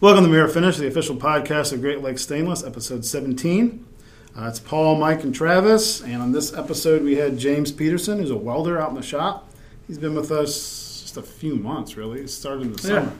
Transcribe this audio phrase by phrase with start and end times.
[0.00, 3.86] Welcome to Mirror Finish, the official podcast of Great Lakes Stainless, episode 17.
[4.38, 8.30] Uh, it's Paul, Mike, and Travis, and on this episode we had James Peterson, who's
[8.30, 9.50] a welder out in the shop.
[9.86, 12.20] He's been with us just a few months, really.
[12.20, 13.00] It started in the Yeah.
[13.00, 13.12] summer.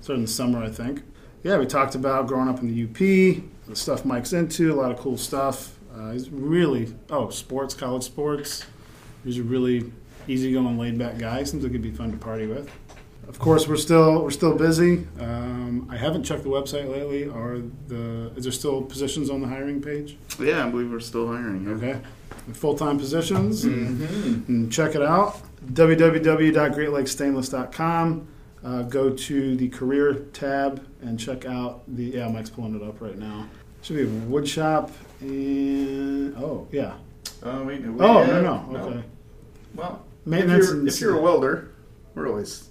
[0.00, 1.02] Started in the summer, I think.
[1.44, 4.90] Yeah, we talked about growing up in the UP, the stuff Mike's into, a lot
[4.90, 5.78] of cool stuff.
[5.96, 8.64] Uh, he's really, oh, sports, college sports.
[9.24, 9.92] He's a really
[10.26, 11.44] easygoing, laid-back guy.
[11.44, 12.68] Seems like he'd be fun to party with.
[13.30, 15.06] Of course, we're still we're still busy.
[15.20, 17.28] Um, I haven't checked the website lately.
[17.28, 17.58] Are
[17.88, 20.16] the is there still positions on the hiring page?
[20.38, 21.64] Yeah, I believe we're still hiring.
[21.64, 21.70] yeah.
[21.74, 22.00] Okay,
[22.54, 23.64] full time positions.
[23.64, 24.48] Mhm.
[24.48, 25.38] And check it out.
[25.72, 28.26] www.greatlakesstainless.com.
[28.62, 32.04] Uh, go to the career tab and check out the.
[32.04, 33.46] Yeah, Mike's pulling it up right now.
[33.82, 36.94] Should be a wood shop and oh yeah.
[37.42, 39.02] Oh, wait, we Oh have- no no okay.
[39.74, 41.70] Well, Maintenance If you're, and- if you're a welder,
[42.14, 42.68] we're always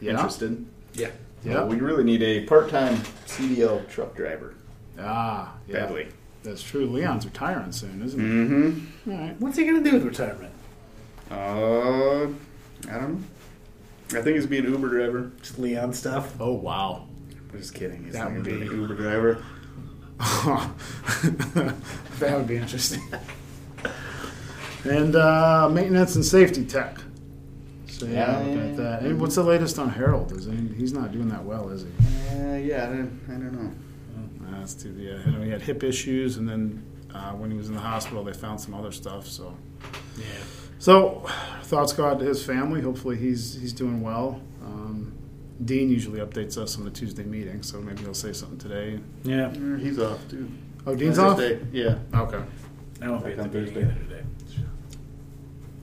[0.00, 0.12] Yeah.
[0.12, 0.64] interested.
[0.94, 1.10] Yeah.
[1.44, 1.64] Yeah.
[1.64, 2.96] We really need a part-time
[3.26, 4.54] CDL truck driver.
[4.98, 5.80] Ah yeah.
[5.86, 6.08] Badly.
[6.42, 6.86] That's true.
[6.86, 8.26] Leon's retiring soon, isn't he?
[8.26, 9.10] Mm-hmm.
[9.12, 9.40] All right.
[9.40, 10.52] What's he gonna do with retirement?
[11.30, 12.24] Uh,
[12.88, 14.18] I don't know.
[14.18, 15.30] I think he's be an Uber driver.
[15.42, 16.34] Just Leon stuff.
[16.40, 17.06] Oh wow.
[17.52, 18.04] I'm just kidding.
[18.04, 19.44] He's That not would going to be be- an Uber driver.
[22.18, 23.02] that would be interesting.
[24.84, 26.98] and uh, maintenance and safety tech.
[27.90, 28.54] So yeah, Yeah.
[28.54, 29.02] look at that.
[29.02, 30.32] And what's the latest on Harold?
[30.32, 31.88] Is he, he's not doing that well, is he?
[32.38, 33.72] Uh, yeah, I don't, I don't know.
[34.46, 34.92] Uh, That's too.
[34.98, 36.82] Yeah, I know he had hip issues, and then
[37.14, 39.26] uh, when he was in the hospital, they found some other stuff.
[39.26, 39.54] So,
[40.16, 40.24] Yeah.
[40.78, 41.26] so
[41.64, 42.80] thoughts go out to his family.
[42.80, 44.40] Hopefully, he's he's doing well.
[44.64, 45.12] Um,
[45.64, 48.98] Dean usually updates us on the Tuesday meeting, so maybe he'll say something today.
[49.24, 49.48] Yeah.
[49.48, 50.48] Uh, He's off, too.
[50.86, 51.36] Oh, Dean's off.
[51.38, 51.66] Thursday.
[51.72, 51.98] Yeah.
[52.14, 52.40] Okay.
[53.02, 53.94] I won't be at the On meeting Thursday.
[54.08, 54.22] today.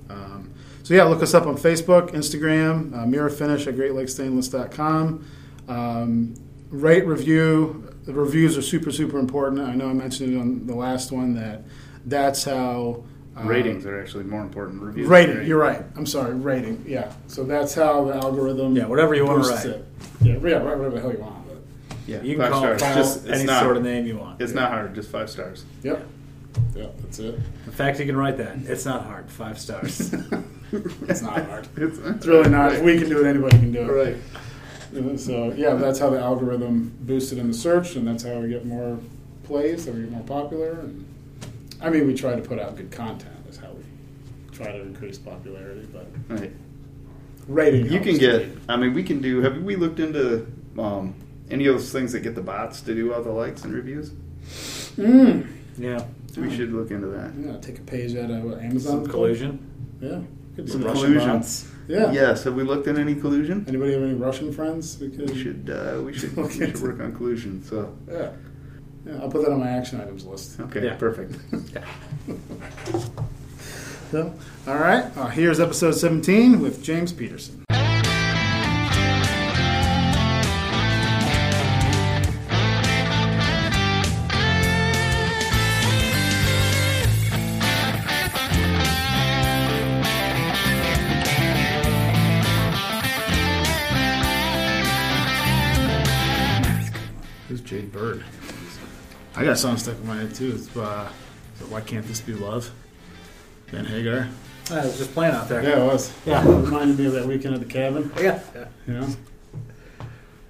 [0.09, 0.52] Um,
[0.88, 5.25] so yeah, look us up on Facebook, Instagram, uh, Mirror Finish at GreatLakesStainless.com.
[5.67, 6.33] Um,
[6.69, 7.94] rate, review.
[8.05, 9.59] The reviews are super, super important.
[9.67, 11.63] I know I mentioned it on the last one that
[12.05, 13.03] that's how
[13.38, 14.79] uh, Ratings are actually more important.
[14.79, 15.09] than Reviews.
[15.09, 15.38] Rating.
[15.39, 15.45] right?
[15.45, 15.84] You're right.
[15.97, 16.34] I'm sorry.
[16.35, 16.85] Rating.
[16.88, 17.12] Yeah.
[17.28, 18.73] So that's how the algorithm.
[18.78, 19.75] Yeah, whatever you wanna boosts write.
[19.75, 19.85] it.
[20.22, 20.33] Yeah.
[20.35, 20.53] Yeah.
[20.56, 21.45] Write whatever the hell you want.
[21.50, 21.57] But
[22.07, 22.81] Yeah, You can five call stars.
[22.81, 24.41] Paul Just, it's any not, sort of name you want.
[24.41, 24.95] It's not hard.
[24.95, 25.66] Just five stars.
[25.83, 26.07] yep.
[26.73, 26.88] Yeah.
[27.01, 27.35] That's it.
[27.66, 28.56] In fact, you can write that.
[28.59, 29.29] It's not hard.
[29.29, 30.16] Five stars.
[30.72, 31.67] It's not hard.
[31.78, 32.73] It's, It's really not.
[32.73, 33.85] If we can do it, anybody can do it.
[34.05, 34.17] Right.
[35.13, 38.50] Uh, So yeah, that's how the algorithm boosted in the search, and that's how we
[38.50, 39.00] get more
[39.44, 40.72] plays, so we get more popular.
[40.72, 41.06] And
[41.81, 43.33] I mean, we try to put out good content.
[43.50, 43.83] Is how we
[44.56, 45.88] try to increase popularity.
[45.94, 46.51] But Right.
[47.47, 48.19] rating, You can helps.
[48.19, 48.47] get.
[48.69, 49.41] I mean, we can do.
[49.41, 51.13] Have we looked into um,
[51.50, 54.11] any of those things that get the bots to do all the likes and reviews?
[54.97, 55.45] Mm.
[55.77, 56.03] yeah.
[56.35, 57.31] We should look into that.
[57.39, 59.03] Yeah, take a page out of what, Amazon.
[59.03, 59.59] Some collusion.
[60.01, 61.28] Yeah, could do Some Russian collusion.
[61.38, 61.68] bots.
[61.88, 62.12] Yeah.
[62.12, 62.44] Yes.
[62.44, 63.63] Have we looked at any collusion?
[63.68, 64.97] Anybody have any Russian friends?
[65.00, 65.29] We could.
[65.29, 65.69] We should.
[65.69, 66.35] Uh, we should.
[66.35, 67.63] we should work on collusion.
[67.63, 67.95] So.
[68.09, 68.31] Yeah.
[69.06, 70.59] Yeah, I'll put that on my action items list.
[70.59, 70.84] Okay.
[70.84, 70.95] Yeah.
[70.95, 71.35] Perfect.
[71.73, 71.85] yeah.
[74.12, 74.34] So,
[74.66, 75.03] all right.
[75.18, 77.66] Uh, here's episode 17 with James Peterson.
[99.38, 100.53] I got a song stuck in my head too.
[100.56, 101.09] It's uh,
[101.56, 102.72] is it Why Can't This Be Love?
[103.68, 104.28] Van Hagar.
[104.72, 105.62] I was just playing out there.
[105.64, 106.12] Yeah, it was.
[106.25, 106.42] Yeah.
[106.44, 108.12] It reminded me of that weekend at the cabin.
[108.18, 108.40] Yeah.
[108.56, 108.66] yeah.
[108.88, 109.08] You know?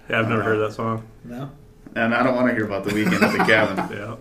[0.09, 1.05] Yeah, I've never heard that song.
[1.25, 1.51] No.
[1.95, 3.77] And I don't want to hear about the weekend at the cabin.
[3.97, 4.15] Yeah.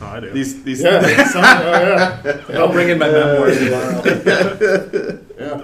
[0.00, 0.30] Oh, I do.
[0.32, 0.64] These.
[0.64, 0.82] These.
[0.82, 1.24] Yeah.
[1.28, 2.58] some- oh, yeah.
[2.58, 4.02] I'll bring in my memoirs tomorrow.
[5.38, 5.60] Yeah.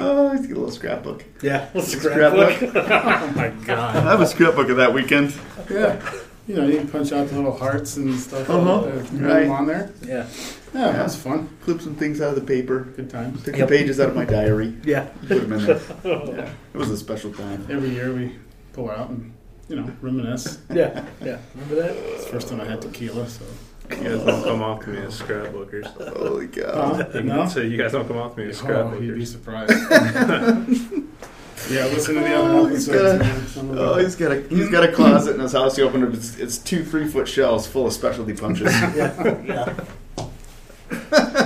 [0.00, 1.24] Oh, let's get a little scrapbook.
[1.42, 1.68] yeah.
[1.74, 2.62] Let's Scrapbook.
[2.62, 3.96] Oh my god.
[3.96, 5.34] I have a scrapbook of that weekend.
[5.68, 6.00] Yeah.
[6.48, 8.48] You know, you punch out the little hearts and stuff.
[8.48, 8.76] Uh-huh.
[8.80, 9.48] Uh, put them Right.
[9.48, 9.90] on there.
[10.02, 10.26] Yeah.
[10.74, 11.48] Yeah, that was fun.
[11.64, 12.80] Clip some things out of the paper.
[12.96, 13.42] Good times.
[13.44, 13.68] Took Yep.
[13.68, 14.74] the pages out of my diary.
[14.84, 15.08] Yeah.
[15.28, 15.80] Put them in there.
[16.04, 16.48] Yeah.
[16.74, 17.66] It was a special time.
[17.70, 18.36] Every year we
[18.72, 19.32] pull out and,
[19.68, 20.58] you know, reminisce.
[20.72, 21.04] Yeah.
[21.22, 21.38] Yeah.
[21.54, 21.96] Remember that?
[21.96, 23.44] It's the first time I had tequila, so.
[23.90, 25.86] You guys don't come off to me as scrapbookers.
[26.16, 26.94] Holy cow.
[27.12, 27.20] Huh?
[27.20, 27.46] No?
[27.46, 28.96] So you guys don't come off to me as scrapbookers.
[28.98, 29.72] Oh, you'd be surprised.
[31.70, 33.54] yeah, listen to the other Oh, he's episodes.
[33.54, 35.76] got a, oh, he's got a he's got a closet in his house.
[35.76, 38.66] He opened it, it's, it's two three foot shelves full of specialty punches.
[38.96, 39.42] Yeah.
[39.44, 39.74] Yeah.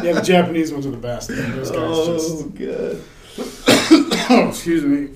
[0.02, 1.30] yeah, the Japanese ones are the best.
[1.30, 1.56] man.
[1.56, 2.54] Those guys oh, just.
[2.54, 3.02] good.
[4.30, 5.10] Oh, excuse me.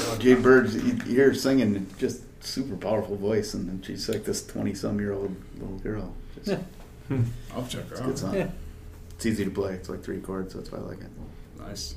[0.00, 4.08] Oh, Jay Bird, you you hear her singing, just super powerful voice, and then she's
[4.08, 6.12] like this twenty some year old little girl.
[6.36, 6.58] Just, Yeah.
[7.08, 7.22] Hmm.
[7.54, 8.18] I'll check her It's good out.
[8.18, 8.34] song.
[8.34, 8.50] Yeah.
[9.16, 9.72] It's easy to play.
[9.74, 11.10] It's like three chords, so that's why I like it.
[11.58, 11.96] Nice.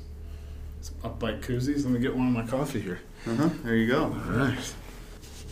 [0.82, 1.84] Some Upbite koozies.
[1.84, 3.00] Let me get one of my coffee here.
[3.26, 3.48] Uh huh.
[3.64, 4.04] There you go.
[4.04, 4.74] All right.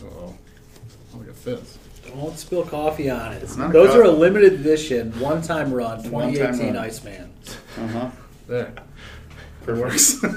[0.03, 0.35] Uh-oh.
[1.13, 1.77] Oh, look at this.
[2.07, 3.41] Don't spill coffee on it.
[3.43, 6.83] It's not a Those are a limited edition, one time run, One-time 2018 run.
[6.85, 7.33] Iceman.
[7.77, 8.09] Uh huh.
[8.47, 8.73] There.
[9.67, 10.23] It works.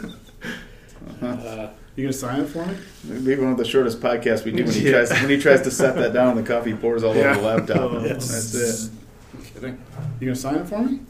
[1.23, 2.75] Uh, you gonna sign it for me?
[3.11, 5.05] It'd one of the shortest podcasts we do when he Yeah.
[5.05, 7.31] tries when he tries to set that down and the coffee pours all Yeah.
[7.32, 7.79] over the laptop.
[7.93, 8.91] Oh, That's it.
[9.55, 9.79] Kidding.
[10.20, 11.00] You gonna sign it for me?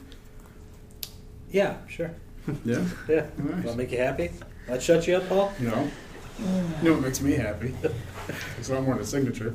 [1.51, 2.11] yeah, sure.
[2.64, 2.85] Yeah.
[3.08, 3.26] Yeah.
[3.38, 3.64] Nice.
[3.64, 4.31] Will make you happy?
[4.67, 5.52] That shut you up, Paul?
[5.61, 5.70] No.
[5.70, 5.91] know.
[6.38, 7.75] You know what makes me happy?
[8.62, 9.55] so I'm wearing a signature.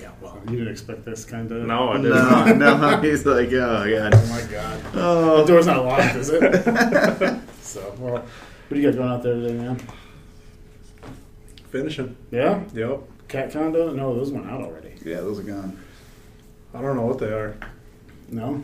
[0.00, 0.40] Yeah, well.
[0.46, 1.66] You didn't expect this kind of.
[1.66, 2.58] No, I didn't.
[2.58, 4.14] No, no, he's like, oh god.
[4.14, 4.80] Oh my god.
[4.94, 5.36] Oh.
[5.38, 7.40] The door's not locked, is it?
[7.62, 8.26] so, well, what
[8.70, 9.80] do you got going out there today, man?
[11.70, 12.16] Finishing.
[12.30, 12.62] Yeah?
[12.74, 13.00] Yep.
[13.28, 13.92] Cat condo?
[13.92, 14.92] No, those went out already.
[15.04, 15.82] yeah, those are gone.
[16.74, 17.56] I don't know what they are.
[18.30, 18.62] No?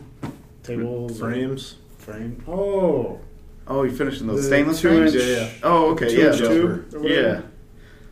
[0.63, 1.19] Tables?
[1.19, 1.75] Frames.
[1.97, 2.43] Frame?
[2.47, 3.19] Oh.
[3.67, 5.15] Oh, you finishing those The stainless two frames?
[5.15, 5.49] inch- Yeah, yeah.
[5.63, 7.41] Oh, okay, Two yeah, inch those were- yeah.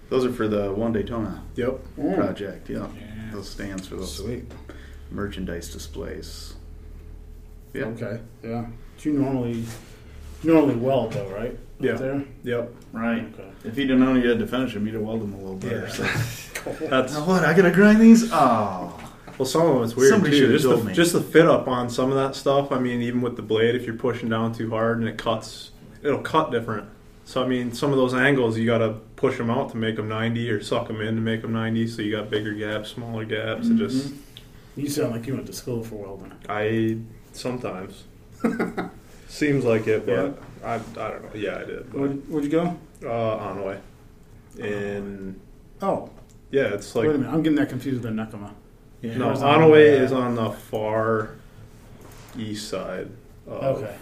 [0.09, 1.79] Those are for the one Daytona Yep.
[1.99, 2.15] Mm.
[2.15, 2.69] project.
[2.69, 3.31] Yeah, Yeah.
[3.33, 4.51] those stands for those Sweet.
[5.11, 6.53] merchandise displays.
[7.73, 7.85] Yeah.
[7.85, 8.19] Okay.
[8.43, 8.65] Yeah.
[8.99, 9.63] Do you normally
[10.43, 11.57] you normally weld though, right?
[11.79, 11.93] Yeah.
[11.93, 12.23] There?
[12.43, 12.73] Yep.
[12.91, 13.25] Right.
[13.33, 13.49] Okay.
[13.65, 15.55] If you'd have known you had to finish them, you'd have welded them a little
[15.55, 15.81] better.
[15.87, 15.87] Yeah.
[15.89, 16.05] So.
[16.89, 17.43] That's Now what?
[17.45, 18.29] I gotta grind these?
[18.31, 18.99] Oh.
[19.37, 19.45] Well.
[19.45, 20.51] Some of them it's weird Somebody too.
[20.51, 20.93] Just the, me.
[20.93, 22.71] just the fit up on some of that stuff.
[22.71, 25.71] I mean, even with the blade, if you're pushing down too hard and it cuts,
[26.01, 26.87] it'll cut different.
[27.25, 29.95] So I mean, some of those angles you got to push them out to make
[29.95, 31.87] them 90, or suck them in to make them 90.
[31.87, 33.67] So you got bigger gaps, smaller gaps.
[33.67, 34.13] It just.
[34.75, 36.33] You sound like you went to school for welding.
[36.49, 36.97] I
[37.31, 38.03] sometimes
[39.27, 41.29] seems like it, but I I don't know.
[41.35, 41.91] Yeah, I did.
[41.91, 42.77] But, Where'd, where'd you go?
[43.03, 43.07] uh,
[43.53, 43.79] Onaway.
[44.57, 45.39] In
[45.81, 46.09] Oh,
[46.51, 47.33] yeah, it's like wait a minute.
[47.33, 48.51] I'm getting that confused with Nekoma.
[49.03, 49.17] Yeah.
[49.17, 51.35] no Where's Onaway Onaway is on the far
[52.37, 53.09] east side.
[53.45, 53.95] Of, Okay.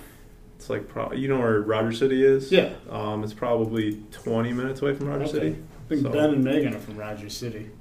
[0.58, 2.52] It's like pro- you know where Rogers City is.
[2.52, 2.70] Yeah.
[2.90, 5.32] Um, it's probably 20 minutes away from Roger Okay.
[5.32, 5.56] City.
[5.58, 7.72] I think So- Ben and Megan are from Rogers City.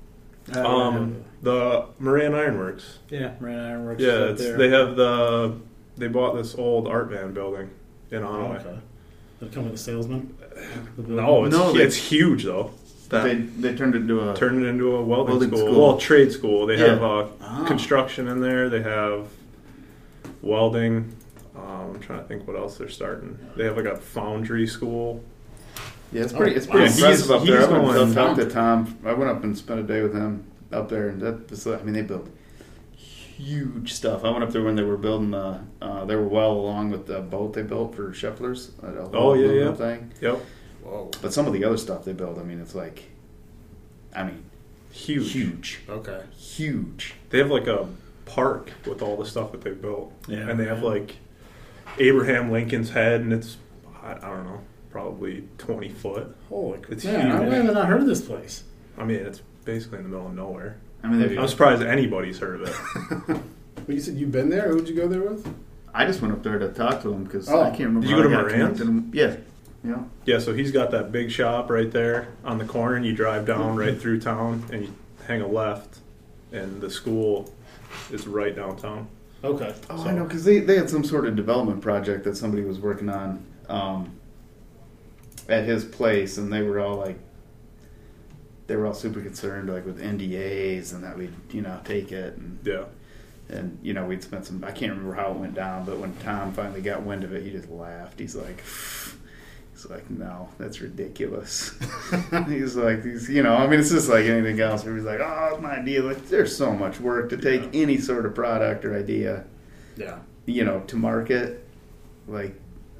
[0.54, 2.98] Um, the Moran Ironworks.
[3.10, 4.02] yeah, Ran Ironworks.
[4.02, 4.56] Yeah, it's, there.
[4.56, 5.56] they have the
[5.98, 7.68] they bought this old Art Van building
[8.10, 8.60] in Onaway.
[8.66, 8.78] Okay.
[9.38, 10.34] Did it come with a salesman?
[10.96, 11.02] The?
[11.02, 12.70] No, it's No, it's huge though.
[13.10, 15.60] That They they turned it into a turned it into a welding, Welding school.
[15.72, 15.88] school.
[15.88, 16.66] Well, trade school.
[16.66, 16.86] They Yeah.
[16.94, 17.64] have uh, Ah.
[17.66, 18.68] construction in there.
[18.70, 19.26] They have
[20.42, 21.12] welding.
[21.56, 23.38] Um, I'm trying to think what else they're starting.
[23.56, 25.22] They have like a foundry school.
[26.12, 26.52] Yeah, it's pretty.
[26.54, 26.92] Oh, It's pretty wow.
[26.94, 27.58] impressive He's- up there.
[27.58, 28.46] he's I went going and talked to.
[28.48, 28.96] Tom.
[29.04, 31.66] I went up and spent a day with him up there, and that was.
[31.66, 32.28] I mean, they built
[32.96, 34.24] huge stuff.
[34.24, 35.60] I went up there when they were building the.
[35.82, 38.70] Uh, they were well along with the boat they built for Shepler's.
[39.12, 39.72] Oh, yeah, yeah.
[39.72, 40.12] Thing.
[40.20, 40.40] Yep,
[40.90, 41.10] Whoa.
[41.22, 43.04] But some of the other stuff they built, I mean, it's like,
[44.14, 44.42] I mean,
[44.90, 45.32] huge.
[45.32, 46.20] huge, Okay.
[46.36, 47.14] huge.
[47.30, 47.86] They have like a
[48.26, 50.48] park with all the stuff that they built, Yeah.
[50.48, 51.16] and they have like
[51.98, 53.56] Abraham Lincoln's head, and it's
[54.02, 54.60] I, I don't know,
[54.90, 56.34] probably 20 foot.
[56.48, 56.92] Holy crap.
[56.92, 58.64] It's Man, I have not heard of this place.
[58.98, 60.78] I mean, it's basically in the middle of nowhere.
[61.04, 62.68] I mean, I'm surprised anybody's heard of
[63.28, 63.40] it.
[63.86, 64.68] But you said you've been there?
[64.68, 65.52] Who'd you go there with?
[65.94, 67.60] I just went up there to talk to him because Oh.
[67.62, 68.02] I can't remember.
[68.02, 69.14] Did you how go to I got Moran's?
[69.14, 69.36] Yeah,
[69.84, 70.02] yeah.
[70.26, 73.46] Yeah, so he's got that big shop right there on the corner, and you drive
[73.46, 74.94] down right through town, and you
[75.26, 75.98] hang a left,
[76.52, 77.52] and the school
[78.10, 79.08] is right downtown.
[79.42, 79.74] Okay.
[79.88, 82.62] Oh, So- I know because they, they had some sort of development project that somebody
[82.62, 84.12] was working on um,
[85.48, 87.18] at his place, and they were all like,
[88.66, 92.36] they were all super concerned, like with NDAs, and that we'd you know take it,
[92.36, 92.84] and Yeah,
[93.48, 94.62] and you know we'd spent some.
[94.62, 97.42] I can't remember how it went down, but when Tom finally got wind of it,
[97.42, 98.20] he just laughed.
[98.20, 98.62] He's like.
[99.82, 101.72] He's like, no, that's ridiculous.
[102.48, 104.84] he's like, he's, you know, I mean, it's just like anything else.
[104.84, 106.02] Where he's like, oh, it's my idea.
[106.02, 107.80] Like, there's so much work to take Yeah.
[107.82, 109.44] any sort of product or idea
[109.96, 110.18] Yeah.
[110.44, 111.64] you know, to market,
[112.28, 112.54] like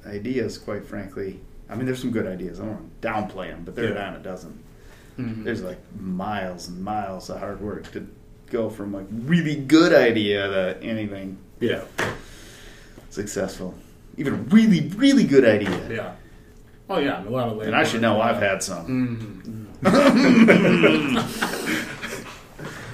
[0.07, 1.39] ideas, quite frankly.
[1.69, 2.59] I mean, there's some good ideas.
[2.59, 3.93] I don't want to downplay them, but they're Yeah.
[3.95, 4.57] down a dozen.
[5.19, 5.43] Mhm.
[5.43, 8.07] There's like miles and miles of hard work to
[8.49, 11.81] go from like really good idea to anything yeah.
[13.09, 13.75] successful.
[14.17, 15.89] Even really, really good idea.
[15.89, 16.11] Yeah.
[16.89, 17.67] Oh yeah, a lot of labor.
[17.67, 19.77] And I should know I've had some.
[19.83, 21.17] Mm-hmm.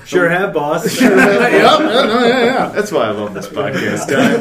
[0.07, 0.85] Sure have, boss.
[1.01, 1.11] yep.
[1.11, 2.69] Yeah, no, yeah, yeah.
[2.69, 4.37] That's why I love this podcast, guy.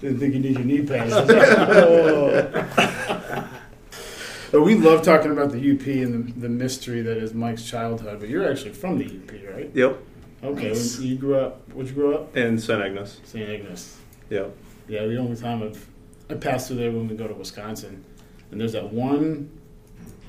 [0.00, 1.12] Didn't think you need your knee pads.
[4.50, 8.18] but we love talking about the UP and the, the mystery that is Mike's childhood.
[8.18, 9.70] But you're actually from the UP, right?
[9.72, 9.98] Yep.
[10.42, 10.68] Okay.
[10.68, 10.98] Nice.
[10.98, 11.60] You grew up.
[11.72, 12.36] Where'd you grow up?
[12.36, 12.82] In St.
[12.82, 13.20] Ignace.
[13.22, 13.48] St.
[13.48, 13.98] Ignace.
[14.30, 14.52] Yep.
[14.88, 15.86] Yeah, the only time I've
[16.32, 18.04] I pass through there when we go to Wisconsin,
[18.50, 19.50] and there's that one.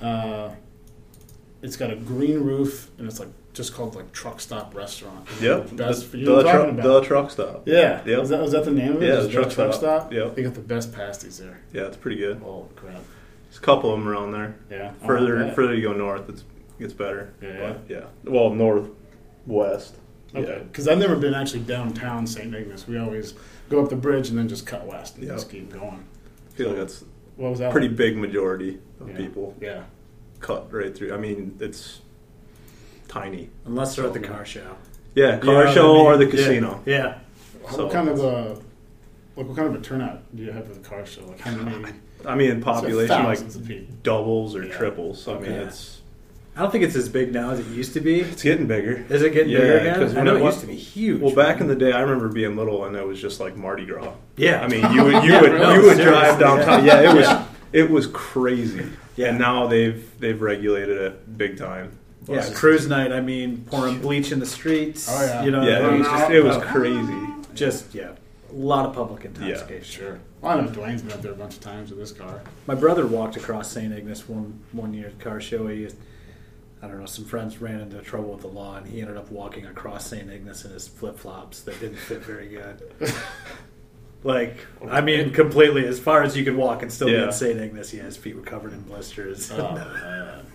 [0.01, 0.51] Uh,
[1.61, 5.27] it's got a green roof and it's like just called like Truck Stop Restaurant.
[5.41, 5.69] Yep.
[5.71, 7.01] that's the, you the, know what I'm talking about.
[7.01, 7.67] the truck stop.
[7.67, 8.01] Yeah.
[8.05, 8.19] Yep.
[8.19, 9.07] Was that, was that the name of it?
[9.07, 10.03] Yeah, the truck truck stop.
[10.03, 10.13] stop.
[10.13, 10.35] Yep.
[10.35, 11.61] They got the best pasties there.
[11.73, 12.41] Yeah, it's pretty good.
[12.43, 13.01] Oh crap.
[13.45, 14.55] There's a couple of them around there.
[14.69, 14.93] Yeah.
[15.05, 15.53] Further, yeah.
[15.53, 17.33] further you go north, it's, it gets better.
[17.41, 17.59] Yeah.
[17.59, 18.05] But, yeah.
[18.23, 19.95] Well, northwest.
[20.33, 20.63] Okay.
[20.63, 22.55] Because I've never been actually downtown St.
[22.55, 22.87] Ignace.
[22.87, 23.33] We always
[23.71, 25.35] go up the bridge and then just cut west and Yep.
[25.35, 26.03] just keep going.
[26.49, 27.03] I feel like that's
[27.37, 27.71] What was that?
[27.71, 27.97] pretty like?
[27.97, 29.17] big majority of Yeah.
[29.17, 29.83] people Yeah.
[30.39, 31.13] cut right through.
[31.13, 32.01] I mean, it's
[33.07, 33.49] tiny.
[33.65, 34.75] Unless they're at the car show.
[35.15, 36.05] Yeah, car know what show I mean?
[36.05, 36.81] or the casino.
[36.85, 37.17] Yeah.
[37.71, 38.57] So- what kind of a
[39.37, 41.25] like what kind of a turnout do you have for the car show?
[41.25, 41.85] Like how many
[42.25, 43.95] I mean, population like thousands of people.
[44.03, 44.77] doubles or Yeah.
[44.77, 45.23] triples.
[45.23, 45.61] So I mean, Okay.
[45.63, 46.00] it's
[46.55, 48.19] I don't think it's as big now as it used to be.
[48.21, 49.05] it's getting bigger.
[49.09, 49.99] Is it getting Yeah, bigger again?
[49.99, 51.21] 'cause I when know it it wa- used to be huge.
[51.21, 53.85] Well, back in the day, I remember being little and it was just like Mardi
[53.85, 54.11] Gras.
[54.35, 56.83] yeah, I mean, you would you Yeah, would no, you would drive downtown.
[56.85, 57.01] yeah.
[57.01, 57.45] Yeah, it was Yeah.
[57.73, 58.85] it was crazy.
[59.15, 59.27] Yeah.
[59.27, 61.91] And now they've they've regulated it big time.
[62.27, 63.11] yeah, cruise night.
[63.13, 65.07] I mean, pouring bleach in the streets.
[65.09, 65.43] Oh, yeah.
[65.43, 66.63] you know, Yeah, it was just, it was no.
[66.63, 67.27] crazy.
[67.55, 68.11] just yeah,
[68.51, 69.83] a lot of public intoxication.
[69.83, 70.19] Sure.
[70.41, 72.41] Well, I know Dwayne's been up there a bunch of times with this car.
[72.67, 73.93] My brother walked across St.
[73.93, 75.67] Ignace one one year at car show.
[75.67, 75.87] He,
[76.81, 79.29] I don't know, some friends ran into trouble with the law, and he ended up
[79.31, 80.29] walking across St.
[80.29, 82.81] Ignace in his flip flops that didn't fit very good.
[84.23, 84.57] like,
[84.89, 87.59] I mean, completely as far as you could walk and still be in St.
[87.59, 87.93] Ignace.
[87.93, 89.51] Yeah, his feet were covered in blisters.
[89.51, 90.45] Oh, man.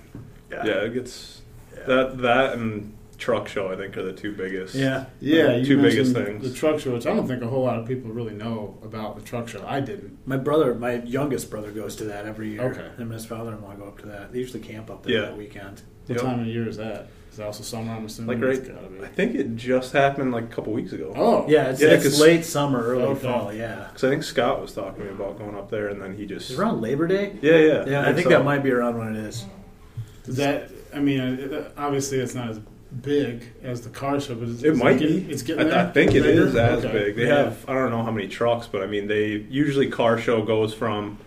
[0.51, 1.43] Yeah, it gets
[1.87, 3.73] that that and truck show.
[3.73, 4.75] I think are the two biggest.
[4.75, 5.07] yeah.
[5.21, 6.43] Yeah, you Two biggest things.
[6.49, 9.17] The truck show, which I don't think a whole lot of people really know about
[9.17, 9.65] the truck show.
[9.67, 10.19] I didn't.
[10.27, 12.63] My brother, my youngest brother, goes to that every year.
[12.71, 12.83] Okay.
[12.83, 14.33] Him and his father-in-law go up to that.
[14.33, 15.21] They usually camp up there Yeah.
[15.23, 15.83] that weekend.
[16.07, 16.25] What Yep.
[16.25, 17.09] time of year is that?
[17.31, 17.93] Is that also summer?
[17.93, 18.41] I'm assuming.
[18.41, 19.05] Like right, It's be.
[19.05, 21.13] I think it just happened like a couple weeks ago.
[21.17, 23.21] Oh, Yeah, it's, Yeah, it's 'cause- late summer, early Okay.
[23.27, 23.53] fall.
[23.53, 26.17] Yeah, Because I think Scott was talking to me about going up there, and then
[26.17, 27.33] he just is it around Labor Day?
[27.43, 28.31] yeah yeah Yeah, I think so.
[28.31, 29.45] that might be around when it is.
[30.25, 30.71] Does that?
[30.95, 32.61] I mean, uh, obviously it's not as
[33.03, 35.33] big as the car show, but it's, It it's might getting, be.
[35.33, 35.79] It's getting I, there.
[35.81, 36.47] I think it Bigger?
[36.47, 36.93] is as Okay.
[37.07, 37.17] big.
[37.17, 37.37] They Yeah.
[37.45, 40.73] have I don't know how many trucks, but I mean they usually car show goes
[40.73, 41.19] from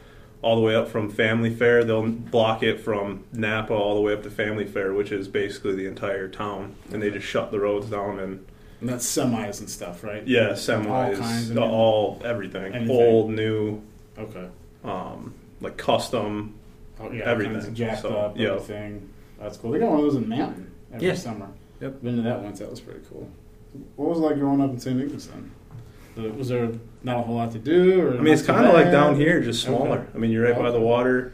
[0.42, 1.84] all the way up from Family Fair.
[1.84, 5.76] They'll block it from Napa all the way up to Family Fair, which is basically
[5.76, 8.46] the entire town, and they just shut the roads down and
[8.82, 10.26] And that's semis and stuff, right?
[10.26, 12.96] yeah, All semis, kinds of the- all everything, Anything.
[12.96, 13.82] old, new,
[14.18, 14.48] Okay.
[14.86, 16.54] um, like custom.
[17.02, 17.56] Oh yeah, Everything.
[17.56, 18.50] everything jacked So, up, yeah.
[18.56, 19.10] everything.
[19.40, 19.72] That's cool.
[19.72, 21.14] They got one of those in Mountain every Yeah.
[21.16, 21.48] summer.
[21.82, 22.02] Yep.
[22.04, 22.60] Been to that once.
[22.60, 23.30] That was pretty cool.
[23.96, 25.00] What was it like growing up in St.
[25.00, 25.52] Ignace then?
[26.18, 26.70] Uh, Was there
[27.04, 28.02] not a whole lot to do?
[28.02, 30.00] Or I mean, it's kind of like down here, just smaller.
[30.00, 30.08] Okay.
[30.16, 31.34] I mean, you're right by the water.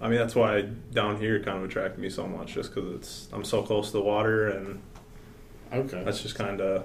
[0.00, 3.28] I mean, that's why down here kind of attracted me so much, just because it's
[3.32, 4.80] I'm so close to the water, and
[5.72, 6.02] Okay.
[6.04, 6.84] that's just kind of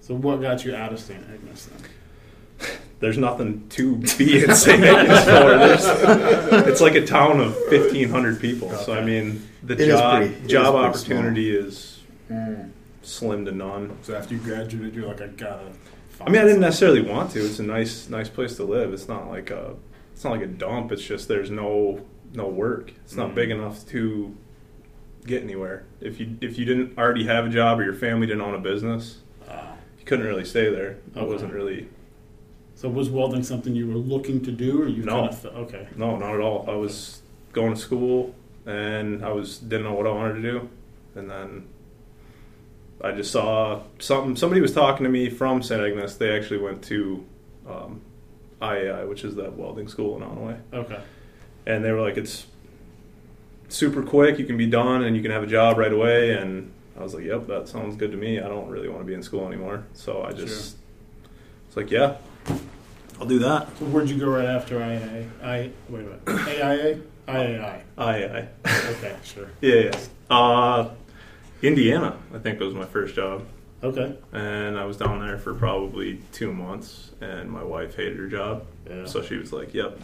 [0.00, 1.22] so what got you out of St.
[1.22, 2.70] Ignace then?
[3.00, 4.82] there's nothing to be in St.
[4.82, 5.58] Ignace for.
[5.58, 8.70] There's, it's like a town of 1,500 people.
[8.72, 12.70] So I mean, the It is job pretty- job pretty opportunity is hmm.
[13.02, 13.98] slim to none.
[14.02, 15.72] So after you graduated, you're like, I gotta.
[16.20, 17.44] I mean, I didn't necessarily want to.
[17.44, 18.92] It's a nice nice place to live.
[18.92, 19.74] It's not like a
[20.12, 20.90] it's not like a dump.
[20.92, 22.00] It's just there's no
[22.34, 22.92] no work.
[23.04, 23.34] It's not Mhm.
[23.34, 24.34] big enough to
[25.26, 25.84] get anywhere.
[26.00, 28.58] If you if you didn't already have a job or your family didn't own a
[28.60, 29.74] business, Ah.
[29.98, 30.98] you couldn't really stay there.
[31.16, 31.88] It wasn't really
[32.74, 35.12] So was welding something you were looking to do, or you No.
[35.22, 35.88] kind of fe- okay?
[35.96, 36.64] no, not at all.
[36.68, 37.22] I was
[37.52, 38.34] going to school
[38.66, 40.68] and I was didn't know what I wanted to do,
[41.16, 41.64] and then
[43.02, 44.34] I just saw something.
[44.36, 45.80] Somebody was talking to me from St.
[45.80, 46.16] Ignace.
[46.16, 47.24] They actually went to
[47.68, 48.00] um,
[48.60, 50.56] IAI, which is that welding school in Illinois.
[50.72, 51.00] Okay.
[51.66, 52.46] and they were like, "It's
[53.68, 54.38] super quick.
[54.38, 57.14] You can be done, and you can have a job right away." And I was
[57.14, 58.40] like, "Yep, that sounds good to me.
[58.40, 60.76] I don't really want to be in school anymore." So I just
[61.68, 62.16] it's like, "Yeah,
[63.20, 65.28] I'll do that." So where'd you go right after IA?
[65.42, 66.48] I wait a minute.
[66.48, 67.00] AIA.
[67.28, 67.82] IAI.
[67.98, 68.48] I, I
[68.90, 69.50] Okay, sure.
[69.60, 70.00] yeah, yeah.
[70.34, 70.90] Uh,
[71.62, 73.44] Indiana, I think was my first job,
[73.82, 74.16] Okay.
[74.32, 78.64] and I was down there for probably two months, and my wife hated her job,
[78.88, 79.04] Yeah.
[79.06, 79.98] so she was like, "Yep."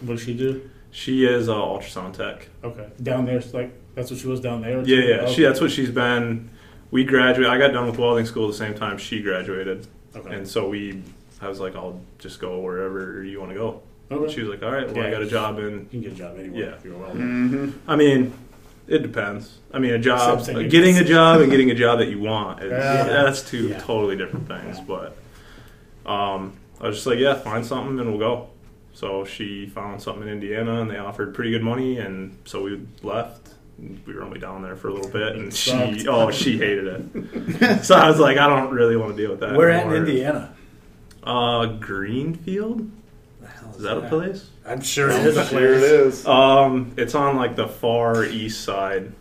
[0.00, 0.60] what does she do?
[0.90, 2.48] She is uh, ultrasound tech.
[2.62, 2.86] Okay.
[3.02, 4.82] Down there, like that's what she was down there.
[4.82, 5.14] Yeah, yeah.
[5.22, 5.32] Okay.
[5.34, 6.50] She that's what she's been.
[6.90, 7.50] We graduated.
[7.52, 10.34] I got done with welding school the same time she graduated, Okay.
[10.34, 11.02] and so we.
[11.40, 13.82] I was like, I'll just go wherever you want to go.
[14.10, 14.32] okay.
[14.32, 15.64] She was like, All right, well, I got a job in.
[15.64, 16.74] you can get a job anywhere Yeah.
[16.76, 17.18] if you're a welder.
[17.18, 17.90] Mm-hmm.
[17.90, 18.32] I mean,
[18.86, 19.58] it depends.
[19.72, 22.20] I mean, a job, Except saying- getting a job and getting a job that you
[22.20, 23.04] want, is, Yeah.
[23.04, 23.78] that's two Yeah.
[23.80, 24.78] totally different things.
[24.78, 24.84] Yeah.
[26.04, 28.48] But um, I was just like, yeah, find something and we'll go.
[28.92, 32.80] So she found something in Indiana and they offered pretty good money, and so we
[33.02, 33.48] left.
[34.06, 37.84] We were only down there for a little bit, and she, oh, she hated it.
[37.84, 39.56] so I was like, I don't really want to deal with that.
[39.56, 39.94] Where at in.
[39.94, 40.54] Indiana?
[41.24, 42.88] Uh, Greenfield.
[43.40, 44.48] The hell Is that a place?
[44.66, 45.90] I'm sure it is a Here it place.
[46.20, 46.26] is.
[46.26, 49.12] Um, it's on like the far east side.